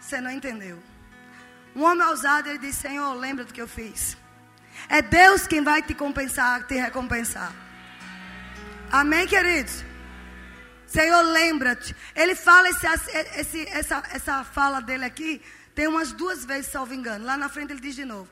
Você 0.00 0.22
não 0.22 0.30
entendeu. 0.30 0.82
Um 1.76 1.82
homem 1.82 2.06
ousado, 2.06 2.48
ele 2.48 2.60
diz: 2.60 2.76
Senhor, 2.76 3.12
lembra 3.12 3.44
do 3.44 3.52
que 3.52 3.60
eu 3.60 3.68
fiz. 3.68 4.16
É 4.88 5.02
Deus 5.02 5.46
quem 5.46 5.62
vai 5.62 5.82
te 5.82 5.94
compensar, 5.94 6.66
te 6.66 6.74
recompensar. 6.74 7.52
Amém, 8.90 9.26
queridos? 9.26 9.84
Senhor, 10.86 11.22
lembra-te. 11.22 11.94
Ele 12.14 12.34
fala 12.34 12.68
esse, 12.68 12.86
esse, 13.36 13.68
essa, 13.68 14.02
essa 14.12 14.44
fala 14.44 14.80
dele 14.80 15.04
aqui, 15.04 15.42
tem 15.74 15.88
umas 15.88 16.12
duas 16.12 16.44
vezes, 16.44 16.70
salvo 16.70 16.94
engano. 16.94 17.24
Lá 17.24 17.36
na 17.36 17.48
frente 17.48 17.72
ele 17.72 17.80
diz 17.80 17.96
de 17.96 18.04
novo: 18.04 18.30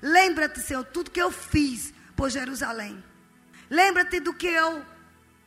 Lembra-te, 0.00 0.60
Senhor, 0.60 0.84
tudo 0.84 1.10
que 1.10 1.20
eu 1.20 1.30
fiz 1.30 1.92
por 2.14 2.30
Jerusalém. 2.30 3.02
Lembra-te 3.68 4.20
do 4.20 4.32
que 4.32 4.46
eu. 4.46 4.84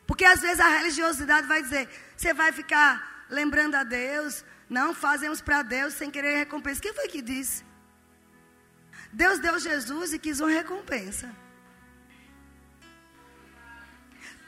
Porque 0.06 0.26
às 0.26 0.42
vezes 0.42 0.60
a 0.60 0.68
religiosidade 0.68 1.48
vai 1.48 1.62
dizer: 1.62 1.88
você 2.16 2.34
vai 2.34 2.52
ficar 2.52 3.26
lembrando 3.30 3.76
a 3.76 3.84
Deus. 3.84 4.44
Não 4.70 4.94
fazemos 4.94 5.40
para 5.40 5.62
Deus 5.62 5.94
sem 5.94 6.12
querer 6.12 6.36
recompensa. 6.36 6.82
Quem 6.82 6.94
foi 6.94 7.08
que 7.08 7.22
disse? 7.22 7.64
Deus 9.12 9.40
deu 9.40 9.60
Jesus 9.60 10.14
e 10.14 10.20
quis 10.20 10.40
uma 10.40 10.50
recompensa. 10.50 11.34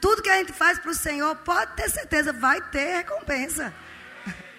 Tudo 0.00 0.22
que 0.22 0.30
a 0.30 0.36
gente 0.38 0.52
faz 0.52 0.78
para 0.78 0.90
o 0.90 0.94
Senhor, 0.94 1.36
pode 1.36 1.76
ter 1.76 1.90
certeza, 1.90 2.32
vai 2.32 2.60
ter 2.70 2.96
recompensa. 2.98 3.72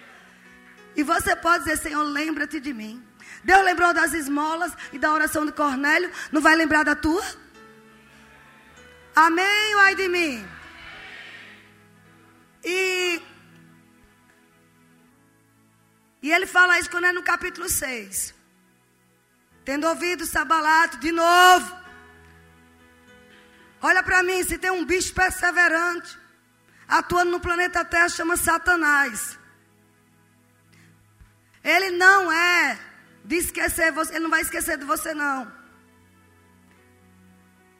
E 0.94 1.02
você 1.02 1.34
pode 1.34 1.64
dizer, 1.64 1.78
Senhor, 1.78 2.02
lembra-te 2.02 2.60
de 2.60 2.74
mim. 2.74 3.02
Deus 3.42 3.64
lembrou 3.64 3.94
das 3.94 4.12
esmolas 4.12 4.72
e 4.92 4.98
da 4.98 5.10
oração 5.10 5.46
de 5.46 5.52
Cornélio, 5.52 6.12
não 6.30 6.42
vai 6.42 6.54
lembrar 6.54 6.82
da 6.84 6.94
tua? 6.94 7.24
Amém 9.16 9.74
ou 9.74 9.80
ai 9.80 9.94
de 9.94 10.08
mim? 10.08 10.46
E, 12.62 13.22
e 16.22 16.30
ele 16.30 16.46
fala 16.46 16.78
isso 16.78 16.90
quando 16.90 17.06
é 17.06 17.12
no 17.12 17.22
capítulo 17.22 17.70
6. 17.70 18.34
Tendo 19.64 19.86
ouvido 19.86 20.26
Sabalato 20.26 20.98
de 20.98 21.12
novo. 21.12 21.76
Olha 23.80 24.02
para 24.02 24.22
mim, 24.22 24.42
se 24.44 24.58
tem 24.58 24.70
um 24.70 24.84
bicho 24.84 25.12
perseverante 25.12 26.18
atuando 26.86 27.30
no 27.30 27.40
planeta 27.40 27.84
Terra, 27.84 28.08
chama 28.08 28.36
Satanás. 28.36 29.38
Ele 31.64 31.90
não 31.90 32.30
é 32.30 32.78
de 33.24 33.36
esquecer 33.36 33.92
você, 33.92 34.14
ele 34.14 34.24
não 34.24 34.30
vai 34.30 34.42
esquecer 34.42 34.76
de 34.76 34.84
você 34.84 35.14
não. 35.14 35.50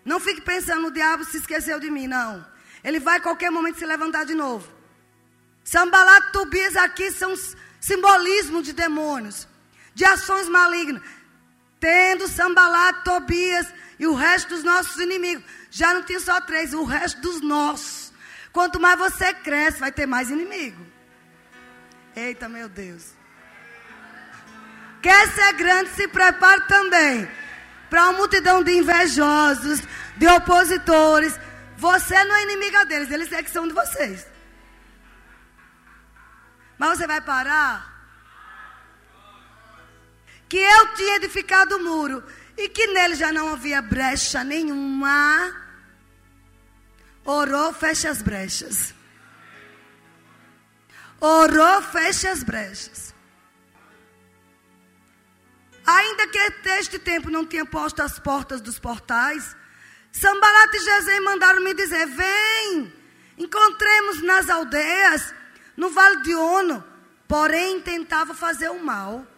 Não 0.04 0.18
fique 0.18 0.40
pensando, 0.40 0.88
o 0.88 0.90
diabo 0.90 1.24
se 1.24 1.36
esqueceu 1.36 1.78
de 1.78 1.90
mim, 1.90 2.06
não. 2.06 2.44
Ele 2.82 2.98
vai 2.98 3.18
a 3.18 3.20
qualquer 3.20 3.50
momento 3.50 3.78
se 3.78 3.86
levantar 3.86 4.24
de 4.24 4.34
novo. 4.34 4.68
Sambalat 5.62 6.32
Tobias 6.32 6.76
aqui 6.76 7.10
são 7.12 7.34
simbolismo 7.80 8.62
de 8.62 8.72
demônios, 8.72 9.46
de 9.94 10.04
ações 10.04 10.48
malignas. 10.48 11.02
Tendo 11.82 12.28
Sambalat, 12.28 13.02
Tobias 13.02 13.66
e 13.98 14.06
o 14.06 14.14
resto 14.14 14.50
dos 14.50 14.62
nossos 14.62 14.96
inimigos. 14.98 15.42
Já 15.68 15.92
não 15.92 16.04
tinha 16.04 16.20
só 16.20 16.40
três, 16.40 16.72
o 16.72 16.84
resto 16.84 17.20
dos 17.20 17.40
nossos. 17.40 18.12
Quanto 18.52 18.78
mais 18.78 18.96
você 18.96 19.34
cresce, 19.34 19.80
vai 19.80 19.90
ter 19.90 20.06
mais 20.06 20.30
inimigo. 20.30 20.86
Eita, 22.14 22.48
meu 22.48 22.68
Deus. 22.68 23.14
Quer 25.02 25.28
ser 25.32 25.54
grande, 25.54 25.90
se 25.90 26.06
prepare 26.06 26.68
também 26.68 27.28
para 27.90 28.04
uma 28.04 28.12
multidão 28.12 28.62
de 28.62 28.70
invejosos, 28.70 29.80
de 30.16 30.28
opositores. 30.28 31.36
Você 31.78 32.22
não 32.22 32.36
é 32.36 32.42
inimiga 32.44 32.86
deles, 32.86 33.10
eles 33.10 33.32
é 33.32 33.42
que 33.42 33.50
são 33.50 33.66
de 33.66 33.74
vocês. 33.74 34.24
Mas 36.78 36.96
você 36.96 37.08
vai 37.08 37.20
parar? 37.20 37.91
Que 40.52 40.58
eu 40.58 40.88
tinha 40.88 41.16
edificado 41.16 41.78
o 41.78 41.82
muro 41.82 42.22
e 42.58 42.68
que 42.68 42.86
nele 42.88 43.14
já 43.14 43.32
não 43.32 43.54
havia 43.54 43.80
brecha 43.80 44.44
nenhuma. 44.44 45.50
Orou, 47.24 47.72
fecha 47.72 48.10
as 48.10 48.20
brechas. 48.20 48.92
Orou, 51.18 51.80
fecha 51.80 52.30
as 52.30 52.42
brechas. 52.42 53.14
Ainda 55.86 56.26
que 56.26 56.38
este 56.78 56.98
tempo 56.98 57.30
não 57.30 57.46
tinha 57.46 57.64
posto 57.64 58.02
as 58.02 58.18
portas 58.18 58.60
dos 58.60 58.78
portais, 58.78 59.56
Sambalat 60.12 60.74
e 60.74 60.80
Gesem 60.80 61.20
mandaram 61.22 61.62
me 61.62 61.72
dizer: 61.72 62.04
Vem, 62.04 62.92
encontremos 63.38 64.20
nas 64.20 64.50
aldeias, 64.50 65.34
no 65.78 65.88
vale 65.88 66.20
de 66.20 66.34
Ono. 66.34 66.84
Porém, 67.26 67.80
tentava 67.80 68.34
fazer 68.34 68.68
o 68.68 68.84
mal. 68.84 69.31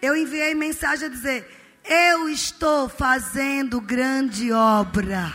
Eu 0.00 0.14
enviei 0.16 0.54
mensagem 0.54 1.06
a 1.06 1.10
dizer: 1.10 1.48
Eu 1.84 2.28
estou 2.28 2.88
fazendo 2.88 3.80
grande 3.80 4.52
obra. 4.52 5.32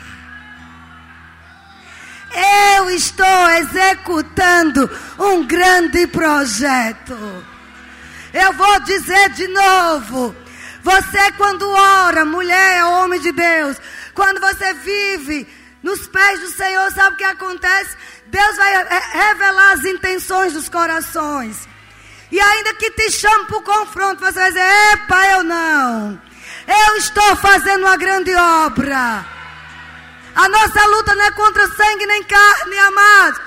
Eu 2.78 2.90
estou 2.92 3.50
executando 3.50 4.90
um 5.20 5.46
grande 5.46 6.08
projeto. 6.08 7.18
Eu 8.34 8.54
vou 8.54 8.80
dizer 8.82 9.30
de 9.32 9.48
novo. 9.48 10.36
Você, 10.84 11.32
quando 11.34 11.70
ora, 11.70 12.24
mulher, 12.24 12.86
homem 12.86 13.20
de 13.20 13.32
Deus, 13.32 13.78
quando 14.14 14.40
você 14.40 14.74
vive 14.74 15.48
nos 15.84 16.08
pés 16.08 16.40
do 16.40 16.50
Senhor, 16.50 16.92
sabe 16.92 17.16
o 17.16 17.18
que 17.18 17.24
acontece? 17.24 17.96
Deus 18.28 18.56
vai 18.56 18.88
revelar 19.12 19.74
as 19.74 19.86
intenções 19.86 20.54
dos 20.54 20.70
corações. 20.70 21.68
E 22.32 22.40
ainda 22.40 22.74
que 22.76 22.92
te 22.92 23.12
chame 23.12 23.46
para 23.46 23.58
o 23.58 23.62
confronto, 23.62 24.22
você 24.22 24.40
vai 24.40 24.50
dizer: 24.50 24.94
Epa, 24.94 25.28
eu 25.28 25.44
não. 25.44 26.22
Eu 26.68 26.98
estou 26.98 27.36
fazendo 27.36 27.82
uma 27.82 27.98
grande 27.98 28.34
obra. 28.34 29.26
A 30.34 30.48
nossa 30.48 30.86
luta 30.86 31.14
não 31.14 31.26
é 31.26 31.32
contra 31.32 31.68
sangue 31.68 32.06
nem 32.06 32.24
carne, 32.24 32.78
amados. 32.78 33.42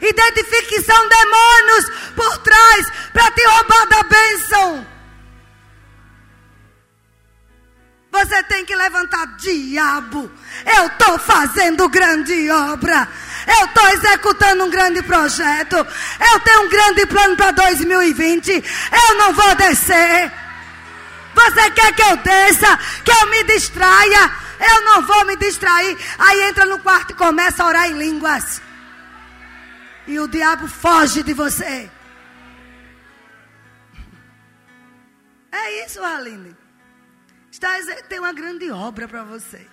Identifique 0.00 0.68
que 0.68 0.82
são 0.82 1.08
demônios 1.08 1.90
por 2.14 2.38
trás 2.38 2.86
para 3.12 3.30
te 3.30 3.42
roubar 3.46 3.86
da 3.86 4.02
bênção. 4.02 4.86
Você 8.12 8.42
tem 8.44 8.64
que 8.64 8.74
levantar, 8.74 9.26
diabo. 9.36 10.30
Eu 10.76 10.86
estou 10.86 11.18
fazendo 11.18 11.88
grande 11.88 12.50
obra. 12.50 13.08
Eu 13.46 13.66
estou 13.66 13.88
executando 13.88 14.64
um 14.64 14.70
grande 14.70 15.02
projeto. 15.02 15.76
Eu 15.76 16.40
tenho 16.40 16.62
um 16.62 16.68
grande 16.68 17.06
plano 17.06 17.36
para 17.36 17.52
2020. 17.52 18.50
Eu 18.52 19.14
não 19.16 19.32
vou 19.32 19.54
descer. 19.54 20.32
Você 21.34 21.70
quer 21.70 21.94
que 21.94 22.02
eu 22.02 22.16
desça? 22.16 22.78
Que 23.04 23.12
eu 23.12 23.30
me 23.30 23.44
distraia? 23.44 24.30
Eu 24.58 24.82
não 24.84 25.02
vou 25.02 25.24
me 25.26 25.36
distrair. 25.36 25.96
Aí 26.18 26.42
entra 26.48 26.64
no 26.64 26.78
quarto 26.80 27.12
e 27.12 27.14
começa 27.14 27.62
a 27.62 27.66
orar 27.66 27.86
em 27.88 27.98
línguas. 27.98 28.60
E 30.06 30.18
o 30.18 30.26
diabo 30.26 30.66
foge 30.66 31.22
de 31.22 31.34
você. 31.34 31.90
É 35.52 35.84
isso, 35.84 36.02
Aline. 36.02 36.56
Está, 37.50 37.70
tem 38.08 38.18
uma 38.18 38.32
grande 38.32 38.70
obra 38.70 39.06
para 39.08 39.24
você. 39.24 39.66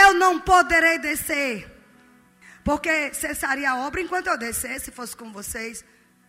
Eu 0.00 0.14
não 0.14 0.40
poderei 0.40 0.98
descer. 0.98 1.70
Porque 2.64 3.12
cessaria 3.12 3.70
a 3.70 3.76
obra 3.86 4.00
enquanto 4.00 4.28
eu 4.28 4.38
descer, 4.38 4.80
se 4.80 4.90
fosse 4.90 5.16
com 5.16 5.32
vocês. 5.32 5.84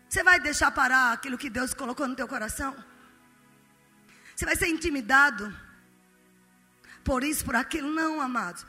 Você 0.10 0.24
vai 0.24 0.40
deixar 0.40 0.72
parar 0.72 1.14
aquilo 1.14 1.38
que 1.38 1.50
Deus 1.50 1.74
colocou 1.74 2.08
no 2.08 2.16
teu 2.16 2.28
coração? 2.28 2.76
Você 4.36 4.46
vai 4.46 4.56
ser 4.56 4.68
intimidado 4.68 5.56
por 7.04 7.24
isso, 7.24 7.46
por 7.46 7.56
aquilo? 7.56 7.90
Não, 7.92 8.20
amados. 8.20 8.66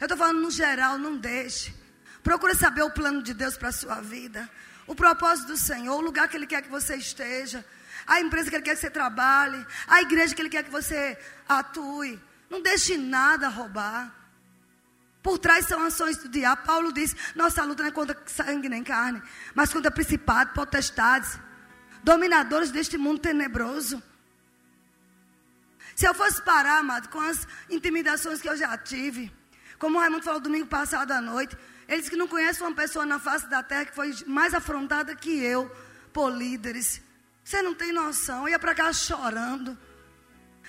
Eu 0.00 0.04
estou 0.04 0.18
falando 0.18 0.40
no 0.40 0.50
geral, 0.50 0.98
não 0.98 1.16
deixe. 1.16 1.74
Procure 2.22 2.54
saber 2.54 2.82
o 2.82 2.90
plano 2.90 3.22
de 3.22 3.32
Deus 3.32 3.56
para 3.56 3.68
a 3.68 3.72
sua 3.72 4.00
vida. 4.00 4.48
O 4.86 4.94
propósito 4.94 5.48
do 5.48 5.56
Senhor, 5.56 5.96
o 5.96 6.00
lugar 6.00 6.28
que 6.28 6.36
Ele 6.36 6.46
quer 6.46 6.62
que 6.62 6.68
você 6.68 6.96
esteja. 6.96 7.64
A 8.06 8.20
empresa 8.20 8.50
que 8.50 8.56
Ele 8.56 8.64
quer 8.64 8.74
que 8.74 8.80
você 8.80 8.90
trabalhe. 8.90 9.64
A 9.86 10.02
igreja 10.02 10.34
que 10.34 10.42
Ele 10.42 10.48
quer 10.48 10.64
que 10.64 10.70
você 10.70 11.18
atue. 11.48 12.20
Não 12.50 12.60
deixe 12.60 12.96
nada 12.96 13.48
roubar. 13.48 14.17
Por 15.28 15.38
trás 15.38 15.66
são 15.66 15.82
ações 15.84 16.16
do 16.16 16.26
diabo. 16.26 16.62
Paulo 16.62 16.90
diz: 16.90 17.14
nossa 17.34 17.62
luta 17.62 17.82
não 17.82 17.90
é 17.90 17.92
contra 17.92 18.18
sangue 18.24 18.66
nem 18.66 18.82
carne, 18.82 19.22
mas 19.54 19.70
contra 19.70 19.90
principados, 19.90 20.54
potestades, 20.54 21.38
dominadores 22.02 22.70
deste 22.70 22.96
mundo 22.96 23.20
tenebroso. 23.20 24.02
Se 25.94 26.08
eu 26.08 26.14
fosse 26.14 26.40
parar, 26.40 26.78
amado, 26.78 27.10
com 27.10 27.20
as 27.20 27.46
intimidações 27.68 28.40
que 28.40 28.48
eu 28.48 28.56
já 28.56 28.78
tive, 28.78 29.30
como 29.78 29.98
o 29.98 30.00
Raimundo 30.00 30.24
falou 30.24 30.40
domingo 30.40 30.66
passado 30.66 31.12
à 31.12 31.20
noite, 31.20 31.54
ele 31.86 31.98
disse 31.98 32.10
que 32.10 32.16
não 32.16 32.26
conhece 32.26 32.62
uma 32.62 32.72
pessoa 32.72 33.04
na 33.04 33.18
face 33.18 33.46
da 33.48 33.62
terra 33.62 33.84
que 33.84 33.94
foi 33.94 34.16
mais 34.26 34.54
afrontada 34.54 35.14
que 35.14 35.44
eu 35.44 35.70
por 36.10 36.30
líderes. 36.30 37.02
Você 37.44 37.60
não 37.60 37.74
tem 37.74 37.92
noção. 37.92 38.44
Eu 38.44 38.48
ia 38.48 38.58
para 38.58 38.74
cá 38.74 38.90
chorando, 38.94 39.76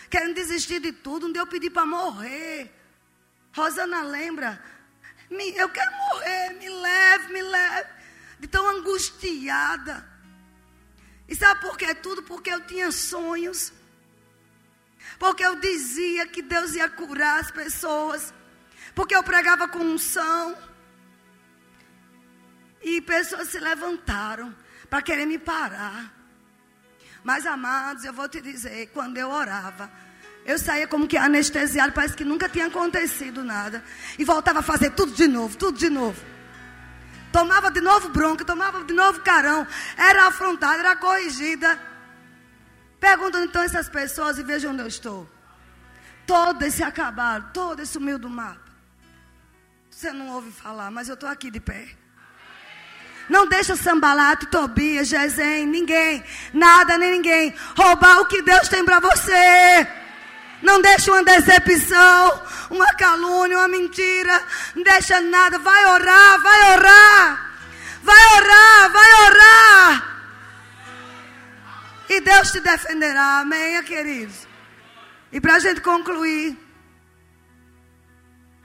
querendo 0.09 0.35
desistir 0.35 0.81
de 0.81 0.91
tudo. 0.91 1.31
Dia 1.31 1.43
eu 1.43 1.47
pedi 1.47 1.69
para 1.69 1.85
morrer. 1.85 2.75
Rosana 3.59 4.01
lembra? 4.01 4.61
Me, 5.29 5.55
eu 5.55 5.69
quero 5.69 5.91
morrer, 5.91 6.53
me 6.53 6.69
leve, 6.69 7.33
me 7.33 7.41
leve. 7.41 7.89
De 8.39 8.47
tão 8.47 8.67
angustiada. 8.67 10.07
E 11.27 11.35
sabe 11.35 11.61
por 11.61 11.77
quê? 11.77 11.93
Tudo 11.93 12.23
porque 12.23 12.49
eu 12.49 12.65
tinha 12.65 12.91
sonhos. 12.91 13.71
Porque 15.19 15.43
eu 15.43 15.55
dizia 15.59 16.25
que 16.27 16.41
Deus 16.41 16.73
ia 16.73 16.89
curar 16.89 17.39
as 17.39 17.51
pessoas. 17.51 18.33
Porque 18.95 19.15
eu 19.15 19.23
pregava 19.23 19.67
com 19.67 19.79
unção. 19.79 20.57
E 22.81 23.01
pessoas 23.01 23.49
se 23.49 23.59
levantaram 23.59 24.55
para 24.89 25.01
querer 25.01 25.25
me 25.25 25.37
parar. 25.37 26.13
Mas, 27.23 27.45
amados, 27.45 28.05
eu 28.05 28.13
vou 28.13 28.29
te 28.29 28.39
dizer, 28.39 28.87
quando 28.87 29.17
eu 29.17 29.29
orava, 29.29 29.91
eu 30.45 30.57
saía 30.57 30.87
como 30.87 31.07
que 31.07 31.17
anestesiado, 31.17 31.93
parece 31.93 32.15
que 32.15 32.25
nunca 32.25 32.49
tinha 32.49 32.67
acontecido 32.67 33.43
nada. 33.43 33.83
E 34.17 34.25
voltava 34.25 34.59
a 34.59 34.63
fazer 34.63 34.91
tudo 34.91 35.11
de 35.11 35.27
novo, 35.27 35.55
tudo 35.57 35.77
de 35.77 35.89
novo. 35.89 36.19
Tomava 37.31 37.69
de 37.69 37.81
novo 37.81 38.09
bronca, 38.09 38.43
tomava 38.43 38.83
de 38.83 38.93
novo 38.93 39.19
carão. 39.21 39.67
Era 39.95 40.27
afrontada, 40.27 40.79
era 40.79 40.95
corrigida. 40.95 41.79
Perguntam 42.99 43.43
então 43.43 43.61
essas 43.61 43.87
pessoas 43.87 44.37
e 44.37 44.43
vejam 44.43 44.71
onde 44.71 44.81
eu 44.81 44.87
estou. 44.87 45.29
Todas 46.25 46.73
se 46.73 46.83
acabaram, 46.83 47.49
todas 47.53 47.89
sumiu 47.89 48.17
do 48.17 48.29
mapa. 48.29 48.69
Você 49.89 50.11
não 50.11 50.29
ouve 50.29 50.51
falar, 50.51 50.89
mas 50.89 51.09
eu 51.09 51.13
estou 51.13 51.29
aqui 51.29 51.51
de 51.51 51.59
pé. 51.59 51.89
Não 53.29 53.47
deixa 53.47 53.75
Sambalato, 53.75 54.47
Tobias, 54.47 55.07
Gesem, 55.07 55.67
ninguém, 55.67 56.23
nada 56.51 56.97
nem 56.97 57.11
ninguém 57.11 57.53
roubar 57.77 58.21
o 58.21 58.25
que 58.25 58.41
Deus 58.41 58.67
tem 58.67 58.83
para 58.83 58.99
você. 58.99 59.87
Não 60.61 60.81
deixa 60.81 61.11
uma 61.11 61.23
decepção, 61.23 62.43
uma 62.69 62.93
calúnia, 62.95 63.57
uma 63.57 63.67
mentira. 63.67 64.43
Não 64.75 64.83
deixa 64.83 65.19
nada. 65.21 65.57
Vai 65.59 65.85
orar, 65.85 66.41
vai 66.41 66.73
orar. 66.73 67.51
Vai 68.03 68.25
orar, 68.37 68.91
vai 68.91 69.13
orar. 69.25 70.09
E 72.09 72.21
Deus 72.21 72.51
te 72.51 72.59
defenderá. 72.59 73.39
Amém, 73.39 73.81
queridos? 73.83 74.47
E 75.31 75.39
para 75.39 75.55
a 75.55 75.59
gente 75.59 75.81
concluir. 75.81 76.57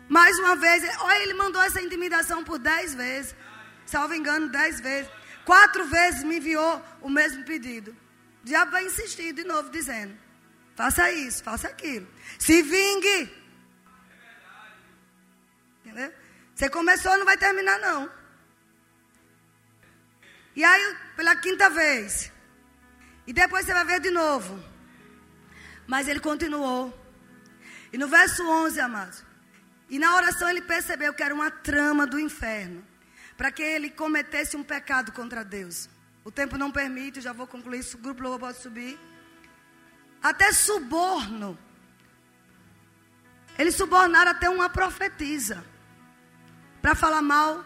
Mais 0.08 0.38
uma 0.38 0.56
vez, 0.56 0.82
olha, 1.00 1.22
ele 1.22 1.34
mandou 1.34 1.62
essa 1.62 1.80
intimidação 1.80 2.44
por 2.44 2.58
dez 2.58 2.94
vezes. 2.94 3.34
Salvo 3.86 4.14
engano, 4.14 4.48
dez 4.48 4.80
vezes. 4.80 5.10
Quatro 5.44 5.84
vezes 5.86 6.24
me 6.24 6.38
enviou 6.38 6.82
o 7.00 7.08
mesmo 7.08 7.44
pedido. 7.44 7.90
O 8.42 8.46
diabo 8.46 8.72
vai 8.72 8.84
insistir 8.84 9.32
de 9.32 9.44
novo, 9.44 9.70
dizendo: 9.70 10.16
faça 10.74 11.10
isso, 11.12 11.42
faça 11.42 11.68
aquilo. 11.68 12.06
Se 12.38 12.62
vingue. 12.62 13.44
Entendeu? 15.84 16.12
Você 16.54 16.68
começou, 16.70 17.16
não 17.18 17.24
vai 17.24 17.36
terminar, 17.36 17.78
não. 17.78 18.10
E 20.56 20.64
aí, 20.64 20.96
pela 21.16 21.34
quinta 21.36 21.68
vez. 21.68 22.32
E 23.26 23.32
depois 23.32 23.66
você 23.66 23.72
vai 23.72 23.84
ver 23.84 24.00
de 24.00 24.10
novo. 24.10 24.62
Mas 25.86 26.08
ele 26.08 26.20
continuou. 26.20 26.92
E 27.92 27.98
no 27.98 28.08
verso 28.08 28.46
11, 28.46 28.80
amados. 28.80 29.24
E 29.88 29.98
na 29.98 30.14
oração 30.16 30.48
ele 30.48 30.62
percebeu 30.62 31.12
que 31.12 31.22
era 31.22 31.34
uma 31.34 31.50
trama 31.50 32.06
do 32.06 32.18
inferno. 32.18 32.84
Para 33.36 33.50
que 33.50 33.62
ele 33.62 33.90
cometesse 33.90 34.56
um 34.56 34.62
pecado 34.62 35.12
contra 35.12 35.44
Deus. 35.44 35.88
O 36.24 36.30
tempo 36.30 36.56
não 36.56 36.70
permite, 36.70 37.20
já 37.20 37.32
vou 37.32 37.46
concluir. 37.46 37.84
O 37.94 37.98
grupo 37.98 38.22
louvor 38.22 38.38
pode 38.40 38.58
subir. 38.58 38.98
Até 40.24 40.54
suborno. 40.54 41.58
Eles 43.58 43.74
subornaram 43.74 44.30
até 44.30 44.48
uma 44.48 44.70
profetisa. 44.70 45.62
Para 46.80 46.94
falar 46.94 47.20
mal 47.20 47.62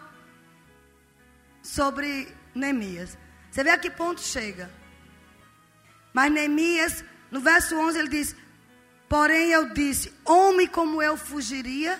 sobre 1.63 2.27
Neemias. 2.53 3.17
Você 3.49 3.63
vê 3.63 3.69
a 3.69 3.77
que 3.77 3.89
ponto 3.89 4.19
chega. 4.19 4.69
Mas 6.11 6.33
Neemias, 6.33 7.05
no 7.31 7.39
verso 7.39 7.77
11, 7.77 7.97
ele 7.97 8.09
diz: 8.09 8.35
Porém 9.07 9.51
eu 9.51 9.73
disse: 9.73 10.13
Homem 10.25 10.67
como 10.67 11.01
eu 11.01 11.15
fugiria. 11.15 11.97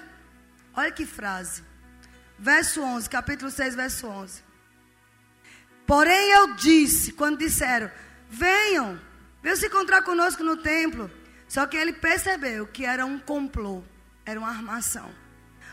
Olha 0.73 0.91
que 0.91 1.05
frase. 1.05 1.63
Verso 2.37 2.81
11, 2.81 3.09
capítulo 3.09 3.49
6, 3.49 3.75
verso 3.75 4.07
11. 4.07 4.43
Porém 5.87 6.31
eu 6.31 6.53
disse, 6.55 7.13
quando 7.13 7.39
disseram: 7.39 7.89
Venham, 8.29 8.99
venham 9.41 9.57
se 9.57 9.67
encontrar 9.67 10.01
conosco 10.01 10.43
no 10.43 10.57
templo. 10.57 11.09
Só 11.47 11.65
que 11.65 11.75
ele 11.75 11.93
percebeu 11.93 12.67
que 12.67 12.85
era 12.85 13.05
um 13.05 13.17
complô, 13.17 13.83
era 14.25 14.39
uma 14.39 14.49
armação. 14.49 15.11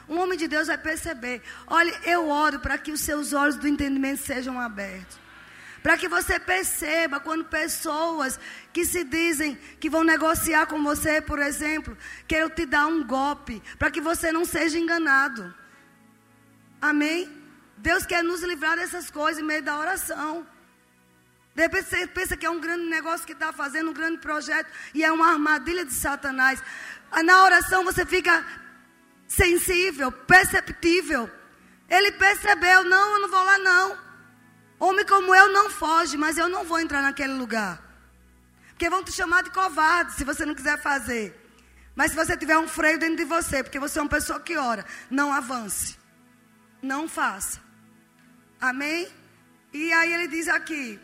Um 0.09 0.19
homem 0.19 0.39
de 0.39 0.49
Deus 0.49 0.69
vai 0.69 0.79
perceber. 0.79 1.43
Olha, 1.67 1.93
eu 2.05 2.29
oro 2.29 2.61
para 2.61 2.79
que 2.79 2.93
os 2.93 3.01
seus 3.01 3.33
olhos 3.33 3.57
do 3.57 3.69
entendimento 3.69 4.23
sejam 4.23 4.59
abertos. 4.59 5.19
Para 5.83 5.97
que 5.97 6.09
você 6.09 6.41
perceba 6.41 7.21
quando 7.21 7.45
pessoas 7.45 8.41
que 8.73 8.85
se 8.85 9.05
dizem 9.05 9.57
que 9.79 9.91
vão 9.91 10.03
negociar 10.03 10.67
com 10.67 10.83
você, 10.83 11.21
por 11.21 11.39
exemplo, 11.39 11.97
queiram 12.27 12.51
te 12.51 12.67
dar 12.67 12.87
um 12.87 13.07
golpe, 13.07 13.63
para 13.79 13.91
que 13.91 14.01
você 14.01 14.33
não 14.33 14.45
seja 14.45 14.79
enganado. 14.79 15.55
Amém? 16.81 17.31
Deus 17.77 18.07
quer 18.07 18.25
nos 18.25 18.43
livrar 18.43 18.77
dessas 18.77 19.11
coisas 19.11 19.43
em 19.43 19.47
meio 19.47 19.63
da 19.63 19.79
oração. 19.79 20.47
De 21.57 21.63
repente 21.63 21.89
você 21.89 22.07
pensa 22.07 22.37
que 22.37 22.45
é 22.45 22.51
um 22.51 22.61
grande 22.61 22.85
negócio 22.85 23.27
que 23.27 23.33
está 23.33 23.51
fazendo, 23.51 23.91
um 23.91 23.95
grande 23.95 24.19
projeto, 24.19 24.71
e 24.93 25.03
é 25.03 25.11
uma 25.11 25.33
armadilha 25.33 25.87
de 25.87 25.93
Satanás. 25.95 26.63
Na 27.25 27.45
oração 27.45 27.83
você 27.83 28.05
fica 28.05 28.45
sensível, 29.27 30.13
perceptível. 30.13 31.31
Ele 31.89 32.13
percebeu, 32.13 32.85
não, 32.85 33.15
eu 33.15 33.21
não 33.23 33.31
vou 33.31 33.43
lá 33.43 33.57
não. 33.59 33.99
Homem 34.79 35.07
como 35.07 35.35
eu 35.35 35.51
não 35.51 35.71
foge, 35.71 36.19
mas 36.19 36.37
eu 36.37 36.47
não 36.47 36.63
vou 36.63 36.79
entrar 36.79 37.01
naquele 37.01 37.33
lugar. 37.33 37.83
Porque 38.69 38.91
vão 38.91 39.03
te 39.03 39.13
chamar 39.13 39.43
de 39.43 39.49
covarde 39.49 40.13
se 40.13 40.25
você 40.25 40.45
não 40.45 40.55
quiser 40.55 40.79
fazer. 40.83 41.35
Mas 41.95 42.11
se 42.11 42.17
você 42.19 42.37
tiver 42.37 42.59
um 42.59 42.69
freio 42.69 42.99
dentro 42.99 43.17
de 43.17 43.25
você, 43.25 43.63
porque 43.63 43.79
você 43.79 43.99
é 43.99 44.03
uma 44.03 44.11
pessoa 44.11 44.39
que 44.39 44.59
ora, 44.59 44.85
não 45.11 45.33
avance. 45.33 45.97
Não 46.83 47.09
faça. 47.09 47.63
Amém? 48.61 49.09
E 49.73 49.91
aí 49.95 50.13
ele 50.13 50.29
diz 50.29 50.49
aqui, 50.49 51.01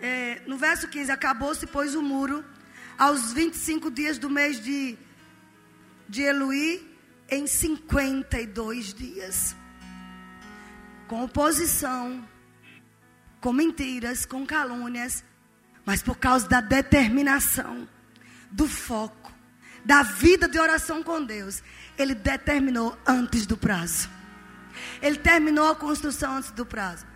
é, 0.00 0.42
no 0.46 0.56
verso 0.56 0.88
15: 0.88 1.10
Acabou-se, 1.10 1.66
pois, 1.66 1.94
o 1.94 2.02
muro, 2.02 2.44
aos 2.98 3.32
25 3.32 3.90
dias 3.90 4.18
do 4.18 4.30
mês 4.30 4.62
de, 4.62 4.96
de 6.08 6.22
Eluí, 6.22 6.86
em 7.28 7.46
52 7.46 8.94
dias 8.94 9.56
com 11.06 11.22
oposição, 11.22 12.26
com 13.40 13.52
mentiras, 13.52 14.24
com 14.24 14.46
calúnias, 14.46 15.22
mas 15.84 16.02
por 16.02 16.16
causa 16.16 16.48
da 16.48 16.60
determinação, 16.60 17.88
do 18.50 18.66
foco, 18.66 19.32
da 19.84 20.02
vida 20.02 20.48
de 20.48 20.58
oração 20.58 21.02
com 21.02 21.22
Deus, 21.24 21.62
ele 21.98 22.14
determinou 22.14 22.98
antes 23.06 23.46
do 23.46 23.56
prazo. 23.56 24.08
Ele 25.02 25.18
terminou 25.18 25.68
a 25.68 25.76
construção 25.76 26.36
antes 26.36 26.50
do 26.50 26.64
prazo. 26.64 27.06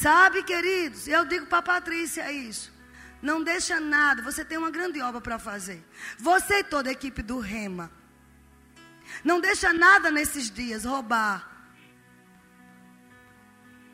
Sabe, 0.00 0.42
queridos, 0.42 1.06
eu 1.06 1.24
digo 1.26 1.46
para 1.46 1.58
a 1.58 1.62
Patrícia 1.62 2.32
isso. 2.32 2.72
Não 3.20 3.42
deixa 3.42 3.78
nada, 3.78 4.22
você 4.22 4.42
tem 4.42 4.56
uma 4.56 4.70
grande 4.70 5.00
obra 5.02 5.20
para 5.20 5.38
fazer. 5.38 5.84
Você 6.18 6.60
e 6.60 6.64
toda 6.64 6.88
a 6.88 6.92
equipe 6.92 7.22
do 7.22 7.38
Rema. 7.38 7.90
Não 9.22 9.40
deixa 9.40 9.72
nada 9.72 10.10
nesses 10.10 10.50
dias 10.50 10.84
roubar 10.84 11.50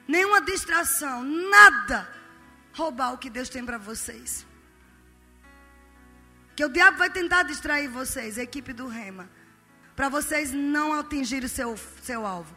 nenhuma 0.06 0.40
distração, 0.40 1.24
nada 1.24 2.08
roubar 2.72 3.12
o 3.12 3.18
que 3.18 3.28
Deus 3.28 3.48
tem 3.48 3.64
para 3.64 3.78
vocês. 3.78 4.46
Que 6.54 6.64
o 6.64 6.68
diabo 6.68 6.98
vai 6.98 7.10
tentar 7.10 7.42
distrair 7.42 7.88
vocês, 7.88 8.38
a 8.38 8.42
equipe 8.42 8.72
do 8.72 8.86
Rema, 8.86 9.28
para 9.96 10.08
vocês 10.08 10.52
não 10.52 10.92
atingirem 10.92 11.46
o 11.46 11.48
seu, 11.48 11.76
seu 12.02 12.24
alvo. 12.24 12.54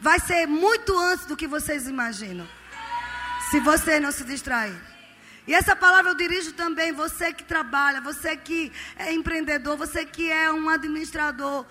Vai 0.00 0.20
ser 0.20 0.46
muito 0.46 0.96
antes 0.98 1.24
do 1.24 1.36
que 1.36 1.46
vocês 1.46 1.88
imaginam. 1.88 2.46
Se 3.50 3.58
você 3.58 3.98
não 3.98 4.12
se 4.12 4.22
distrair. 4.22 4.80
E 5.44 5.52
essa 5.52 5.74
palavra 5.74 6.12
eu 6.12 6.14
dirijo 6.14 6.52
também 6.52 6.92
você 6.92 7.32
que 7.32 7.42
trabalha, 7.42 8.00
você 8.00 8.36
que 8.36 8.70
é 8.96 9.12
empreendedor, 9.12 9.76
você 9.76 10.04
que 10.04 10.30
é 10.30 10.52
um 10.52 10.68
administrador, 10.68 11.66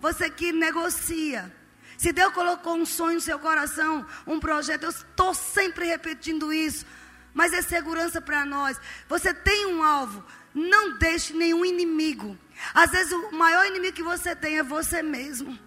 você 0.00 0.30
que 0.30 0.52
negocia. 0.52 1.52
Se 1.98 2.12
Deus 2.12 2.32
colocou 2.32 2.76
um 2.76 2.86
sonho 2.86 3.16
no 3.16 3.20
seu 3.20 3.38
coração, 3.38 4.06
um 4.24 4.38
projeto, 4.38 4.84
eu 4.84 4.90
estou 4.90 5.34
sempre 5.34 5.86
repetindo 5.86 6.52
isso, 6.52 6.86
mas 7.32 7.52
é 7.52 7.62
segurança 7.62 8.20
para 8.20 8.44
nós. 8.44 8.80
Você 9.08 9.34
tem 9.34 9.66
um 9.66 9.82
alvo, 9.82 10.24
não 10.54 10.96
deixe 10.98 11.32
nenhum 11.32 11.64
inimigo. 11.64 12.38
Às 12.72 12.92
vezes 12.92 13.12
o 13.12 13.32
maior 13.32 13.66
inimigo 13.66 13.96
que 13.96 14.04
você 14.04 14.36
tem 14.36 14.58
é 14.58 14.62
você 14.62 15.02
mesmo. 15.02 15.58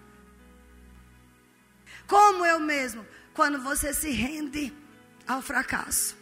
Como 2.08 2.46
eu 2.46 2.58
mesmo, 2.58 3.06
quando 3.34 3.62
você 3.62 3.94
se 3.94 4.10
rende 4.12 4.74
ao 5.28 5.42
fracasso. 5.42 6.16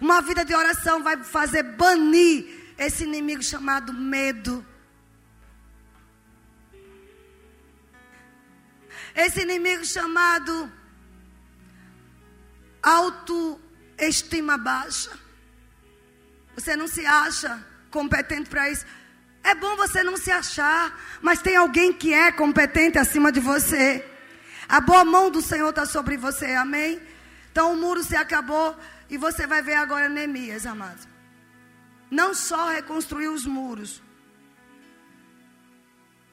Uma 0.00 0.20
vida 0.20 0.44
de 0.44 0.54
oração 0.54 1.02
vai 1.02 1.16
fazer 1.22 1.62
banir 1.62 2.74
esse 2.76 3.04
inimigo 3.04 3.42
chamado 3.42 3.92
medo. 3.92 4.64
Esse 9.14 9.42
inimigo 9.42 9.84
chamado 9.84 10.70
autoestima 12.82 14.56
baixa. 14.56 15.10
Você 16.54 16.76
não 16.76 16.86
se 16.86 17.04
acha 17.04 17.64
competente 17.90 18.48
para 18.50 18.70
isso. 18.70 18.84
É 19.42 19.54
bom 19.54 19.76
você 19.76 20.02
não 20.02 20.16
se 20.16 20.30
achar, 20.30 21.00
mas 21.22 21.40
tem 21.40 21.56
alguém 21.56 21.92
que 21.92 22.12
é 22.12 22.30
competente 22.30 22.98
acima 22.98 23.32
de 23.32 23.40
você. 23.40 24.04
A 24.68 24.80
boa 24.80 25.04
mão 25.04 25.30
do 25.30 25.40
Senhor 25.40 25.70
está 25.70 25.86
sobre 25.86 26.16
você, 26.16 26.46
amém? 26.54 27.00
Então 27.58 27.72
o 27.72 27.76
muro 27.76 28.04
se 28.04 28.14
acabou 28.14 28.78
e 29.10 29.18
você 29.18 29.44
vai 29.44 29.60
ver 29.60 29.74
agora 29.74 30.08
Neemias, 30.08 30.64
amados. 30.64 31.08
Não 32.08 32.32
só 32.32 32.68
reconstruir 32.68 33.26
os 33.26 33.44
muros, 33.44 34.00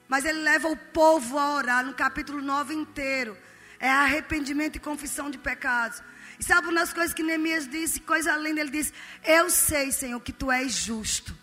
mas 0.07 0.23
ele 0.23 0.41
leva 0.43 0.67
o 0.67 0.77
povo 0.77 1.39
a 1.39 1.55
orar 1.55 1.83
no 1.83 1.95
capítulo 1.95 2.43
9 2.43 2.75
inteiro. 2.75 3.35
É 3.79 3.89
arrependimento 3.89 4.75
e 4.75 4.79
confissão 4.79 5.31
de 5.31 5.39
pecados. 5.39 5.99
E 6.39 6.43
sabe 6.43 6.67
uma 6.67 6.81
das 6.81 6.93
coisas 6.93 7.11
que 7.11 7.23
Neemias 7.23 7.67
disse? 7.67 8.01
Coisa 8.01 8.37
linda, 8.37 8.61
ele 8.61 8.69
disse: 8.69 8.93
Eu 9.23 9.49
sei, 9.49 9.91
Senhor, 9.91 10.19
que 10.19 10.31
tu 10.31 10.51
és 10.51 10.71
justo. 10.71 11.35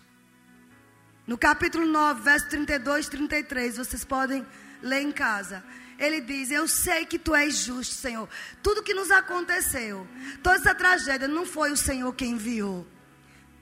No 1.27 1.37
capítulo 1.37 1.85
9, 1.85 2.21
verso 2.21 2.47
32 2.47 3.07
e 3.07 3.09
33, 3.09 3.75
vocês 3.75 4.05
podem 4.05 4.47
ler 4.81 5.01
em 5.01 5.11
casa. 5.11 5.61
Ele 5.97 6.21
diz: 6.21 6.51
Eu 6.51 6.67
sei 6.67 7.05
que 7.05 7.19
tu 7.19 7.35
és 7.35 7.57
justo, 7.57 7.93
Senhor. 7.93 8.27
Tudo 8.61 8.83
que 8.83 8.93
nos 8.93 9.11
aconteceu, 9.11 10.07
toda 10.41 10.55
essa 10.55 10.75
tragédia, 10.75 11.27
não 11.27 11.45
foi 11.45 11.71
o 11.71 11.77
Senhor 11.77 12.13
quem 12.13 12.31
enviou. 12.31 12.87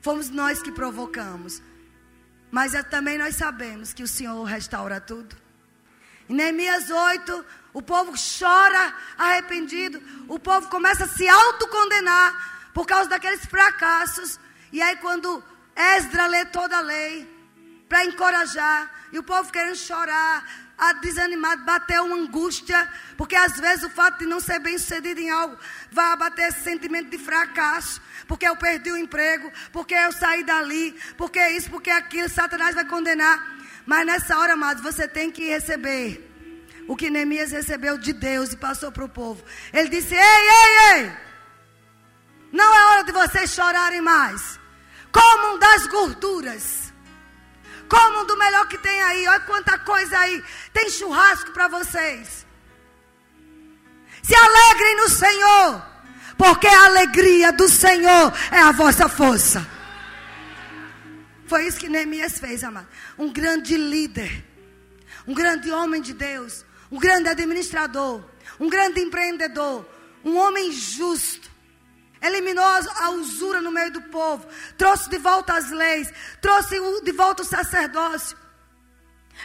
Fomos 0.00 0.30
nós 0.30 0.62
que 0.62 0.72
provocamos. 0.72 1.62
Mas 2.50 2.74
é, 2.74 2.82
também 2.82 3.16
nós 3.16 3.36
sabemos 3.36 3.92
que 3.94 4.02
o 4.02 4.08
Senhor 4.08 4.42
restaura 4.44 5.00
tudo. 5.00 5.34
Em 6.28 6.34
Neemias 6.34 6.90
8, 6.90 7.44
o 7.72 7.80
povo 7.80 8.12
chora 8.38 8.94
arrependido. 9.16 10.02
O 10.28 10.38
povo 10.38 10.68
começa 10.68 11.04
a 11.04 11.08
se 11.08 11.26
autocondenar 11.28 12.70
por 12.74 12.86
causa 12.86 13.08
daqueles 13.08 13.44
fracassos. 13.46 14.38
E 14.72 14.82
aí, 14.82 14.96
quando 14.96 15.42
Esdra 15.74 16.26
lê 16.26 16.44
toda 16.46 16.76
a 16.76 16.80
lei, 16.80 17.28
para 17.88 18.04
encorajar, 18.04 18.90
e 19.12 19.18
o 19.18 19.22
povo 19.22 19.52
querendo 19.52 19.76
chorar, 19.76 20.71
desanimado, 20.90 21.64
bateu 21.64 22.04
uma 22.04 22.16
angústia, 22.16 22.90
porque 23.16 23.36
às 23.36 23.56
vezes 23.56 23.84
o 23.84 23.90
fato 23.90 24.18
de 24.18 24.26
não 24.26 24.40
ser 24.40 24.58
bem 24.58 24.76
sucedido 24.76 25.20
em 25.20 25.30
algo 25.30 25.56
vai 25.92 26.12
abater 26.12 26.48
esse 26.48 26.62
sentimento 26.62 27.08
de 27.10 27.18
fracasso, 27.18 28.00
porque 28.26 28.48
eu 28.48 28.56
perdi 28.56 28.90
o 28.90 28.96
emprego, 28.96 29.52
porque 29.70 29.94
eu 29.94 30.10
saí 30.12 30.42
dali, 30.42 30.96
porque 31.16 31.40
isso, 31.50 31.70
porque 31.70 31.90
aquilo, 31.90 32.28
Satanás 32.28 32.74
vai 32.74 32.84
condenar. 32.84 33.60
Mas 33.86 34.04
nessa 34.06 34.36
hora, 34.38 34.54
amados, 34.54 34.82
você 34.82 35.06
tem 35.06 35.30
que 35.30 35.44
receber 35.44 36.28
o 36.88 36.96
que 36.96 37.10
Neemias 37.10 37.52
recebeu 37.52 37.96
de 37.96 38.12
Deus 38.12 38.52
e 38.52 38.56
passou 38.56 38.90
para 38.90 39.04
o 39.04 39.08
povo. 39.08 39.44
Ele 39.72 39.88
disse: 39.88 40.14
Ei, 40.14 40.20
ei, 40.20 40.98
ei, 40.98 41.12
não 42.50 42.74
é 42.74 42.86
hora 42.86 43.04
de 43.04 43.12
vocês 43.12 43.52
chorarem 43.52 44.00
mais. 44.00 44.58
Comam 45.12 45.58
das 45.58 45.86
gorduras 45.86 46.81
Comam 47.92 48.24
do 48.24 48.38
melhor 48.38 48.66
que 48.68 48.78
tem 48.78 49.02
aí. 49.02 49.28
Olha 49.28 49.40
quanta 49.40 49.78
coisa 49.78 50.18
aí. 50.18 50.42
Tem 50.72 50.88
churrasco 50.88 51.50
para 51.52 51.68
vocês. 51.68 52.46
Se 54.22 54.34
alegrem 54.34 54.96
no 54.96 55.10
Senhor, 55.10 55.82
porque 56.38 56.66
a 56.66 56.86
alegria 56.86 57.52
do 57.52 57.68
Senhor 57.68 58.32
é 58.50 58.60
a 58.60 58.72
vossa 58.72 59.10
força. 59.10 59.68
Foi 61.46 61.66
isso 61.66 61.78
que 61.78 61.90
Neemias 61.90 62.38
fez, 62.38 62.64
amado. 62.64 62.88
Um 63.18 63.30
grande 63.30 63.76
líder, 63.76 64.42
um 65.26 65.34
grande 65.34 65.70
homem 65.70 66.00
de 66.00 66.14
Deus, 66.14 66.64
um 66.90 66.98
grande 66.98 67.28
administrador, 67.28 68.24
um 68.58 68.70
grande 68.70 69.00
empreendedor, 69.02 69.86
um 70.24 70.38
homem 70.38 70.72
justo. 70.72 71.51
Eliminou 72.22 72.64
a 72.64 73.10
usura 73.10 73.60
no 73.60 73.72
meio 73.72 73.90
do 73.90 74.02
povo, 74.02 74.46
trouxe 74.78 75.10
de 75.10 75.18
volta 75.18 75.54
as 75.54 75.70
leis, 75.70 76.12
trouxe 76.40 76.76
de 77.02 77.12
volta 77.12 77.42
o 77.42 77.44
sacerdócio. 77.44 78.38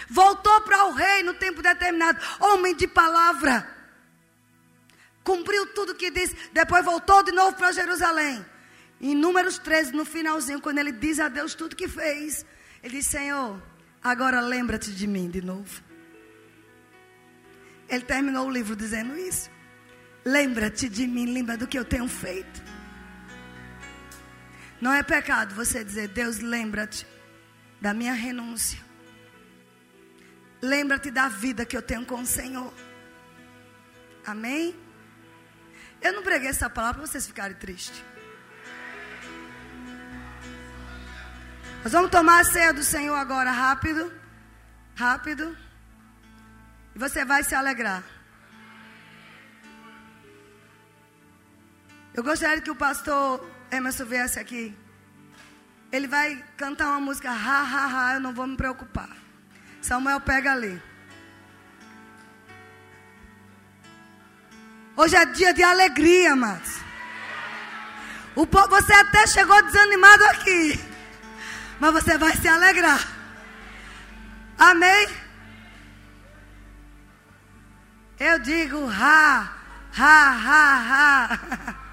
Voltou 0.07 0.61
para 0.61 0.85
o 0.85 0.91
rei 0.91 1.23
no 1.23 1.33
tempo 1.33 1.61
determinado, 1.61 2.19
homem 2.39 2.75
de 2.75 2.87
palavra. 2.87 3.67
Cumpriu 5.23 5.65
tudo 5.73 5.95
que 5.95 6.11
disse, 6.11 6.35
depois 6.53 6.85
voltou 6.85 7.23
de 7.23 7.31
novo 7.31 7.57
para 7.57 7.71
Jerusalém. 7.71 8.45
Em 9.01 9.15
Números 9.15 9.57
13, 9.57 9.93
no 9.93 10.05
finalzinho, 10.05 10.61
quando 10.61 10.77
ele 10.77 10.91
diz 10.91 11.19
a 11.19 11.27
Deus 11.27 11.55
tudo 11.55 11.75
que 11.75 11.87
fez, 11.87 12.45
ele 12.83 12.97
diz: 12.97 13.07
Senhor, 13.07 13.61
agora 14.03 14.39
lembra-te 14.39 14.91
de 14.91 15.07
mim 15.07 15.29
de 15.29 15.41
novo. 15.41 15.83
Ele 17.89 18.03
terminou 18.03 18.47
o 18.47 18.51
livro 18.51 18.75
dizendo 18.75 19.17
isso. 19.17 19.49
Lembra-te 20.27 20.89
de 20.89 21.07
mim, 21.07 21.33
lembra 21.33 21.55
do 21.55 21.65
que 21.65 21.79
eu 21.79 21.85
tenho 21.85 22.05
feito. 22.05 22.61
Não 24.81 24.91
é 24.91 25.01
pecado 25.01 25.55
você 25.55 25.85
dizer: 25.85 26.09
Deus, 26.09 26.39
lembra-te 26.39 27.07
da 27.79 27.93
minha 27.93 28.11
renúncia. 28.11 28.77
Lembra-te 30.61 31.09
da 31.11 31.29
vida 31.29 31.65
que 31.65 31.77
eu 31.77 31.81
tenho 31.81 32.05
com 32.05 32.19
o 32.19 32.25
Senhor. 32.25 32.73
Amém? 34.25 34.75
Eu 36.01 36.11
não 36.11 36.23
preguei 36.23 36.49
essa 36.49 36.69
palavra 36.69 36.99
para 36.99 37.07
vocês 37.07 37.25
ficarem 37.25 37.55
tristes. 37.55 38.03
Nós 41.85 41.93
vamos 41.93 42.11
tomar 42.11 42.41
a 42.41 42.43
ceia 42.43 42.73
do 42.73 42.83
Senhor 42.83 43.15
agora, 43.15 43.49
rápido. 43.49 44.11
Rápido. 44.93 45.57
E 46.93 46.99
você 46.99 47.23
vai 47.23 47.45
se 47.45 47.55
alegrar. 47.55 48.16
Eu 52.17 52.23
gostaria 52.23 52.59
que 52.59 52.71
o 52.71 52.75
pastor 52.75 53.49
Emerson 53.71 54.05
viesse 54.05 54.37
aqui. 54.39 54.75
Ele 55.89 56.07
vai 56.07 56.43
cantar 56.57 56.89
uma 56.89 56.99
música, 56.99 57.29
ha, 57.31 57.61
ha, 57.61 57.85
ha, 57.93 58.13
eu 58.15 58.19
não 58.19 58.33
vou 58.33 58.45
me 58.45 58.57
preocupar. 58.57 59.15
Samuel 59.81 60.19
pega 60.19 60.51
ali. 60.51 60.81
Hoje 64.97 65.15
é 65.15 65.25
dia 65.27 65.53
de 65.53 65.63
alegria, 65.63 66.33
amados. 66.33 66.81
O, 68.35 68.45
você 68.45 68.93
até 68.93 69.25
chegou 69.27 69.63
desanimado 69.63 70.25
aqui 70.25 70.87
mas 71.79 71.93
você 71.93 72.17
vai 72.17 72.35
se 72.35 72.47
alegrar. 72.47 73.07
Amém? 74.57 75.07
Eu 78.19 78.39
digo 78.39 78.89
ha, 78.89 79.53
ha, 79.95 80.31
ha, 80.31 81.29
ha. 81.29 81.75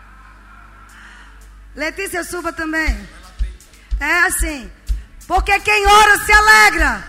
Letícia 1.75 2.23
suba 2.23 2.53
também. 2.53 3.09
É 4.01 4.21
assim. 4.21 4.71
Porque 5.27 5.59
quem 5.61 5.87
ora 5.87 6.19
se 6.25 6.33
alegra. 6.33 7.05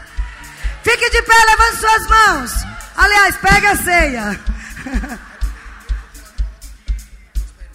Fique 0.84 1.10
de 1.10 1.22
pé, 1.22 1.34
levante 1.46 1.78
suas 1.78 2.08
mãos. 2.08 2.52
Aliás, 2.96 3.38
pega 3.38 3.72
a 3.72 3.76
ceia. 3.76 4.40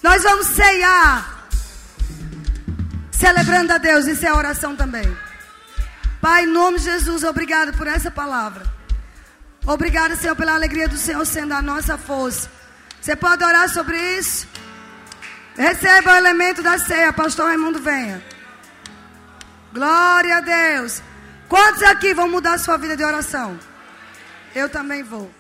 Nós 0.03 0.23
vamos 0.23 0.47
ceiar 0.47 1.41
celebrando 3.13 3.73
a 3.73 3.79
Deus. 3.79 4.07
Isso 4.07 4.27
é 4.27 4.33
oração 4.33 4.75
também. 4.75 5.05
Pai, 6.21 6.45
em 6.45 6.47
nome 6.47 6.79
de 6.79 6.85
Jesus, 6.85 7.23
obrigado 7.23 7.77
por 7.77 7.87
essa 7.87 8.11
palavra. 8.11 8.65
Obrigado, 9.67 10.17
Senhor, 10.17 10.35
pela 10.35 10.55
alegria 10.55 10.89
do 10.89 10.97
Senhor 10.97 11.25
sendo 11.27 11.53
a 11.53 11.61
nossa 11.61 11.99
força. 11.99 12.51
Você 13.01 13.15
pode 13.15 13.45
orar 13.45 13.69
sobre 13.69 13.97
isso? 14.19 14.47
Receba 15.61 16.15
o 16.15 16.17
elemento 16.17 16.63
da 16.63 16.79
ceia, 16.79 17.13
pastor 17.13 17.49
Raimundo, 17.49 17.79
venha. 17.79 18.25
Glória 19.75 20.39
a 20.39 20.41
Deus. 20.41 21.03
Quantos 21.51 21.83
aqui 21.83 22.15
vão 22.15 22.31
mudar 22.31 22.55
a 22.55 22.59
sua 22.59 22.79
vida 22.79 22.97
de 22.97 23.05
oração? 23.05 23.61
Eu 24.55 24.71
também 24.71 25.03
vou. 25.03 25.31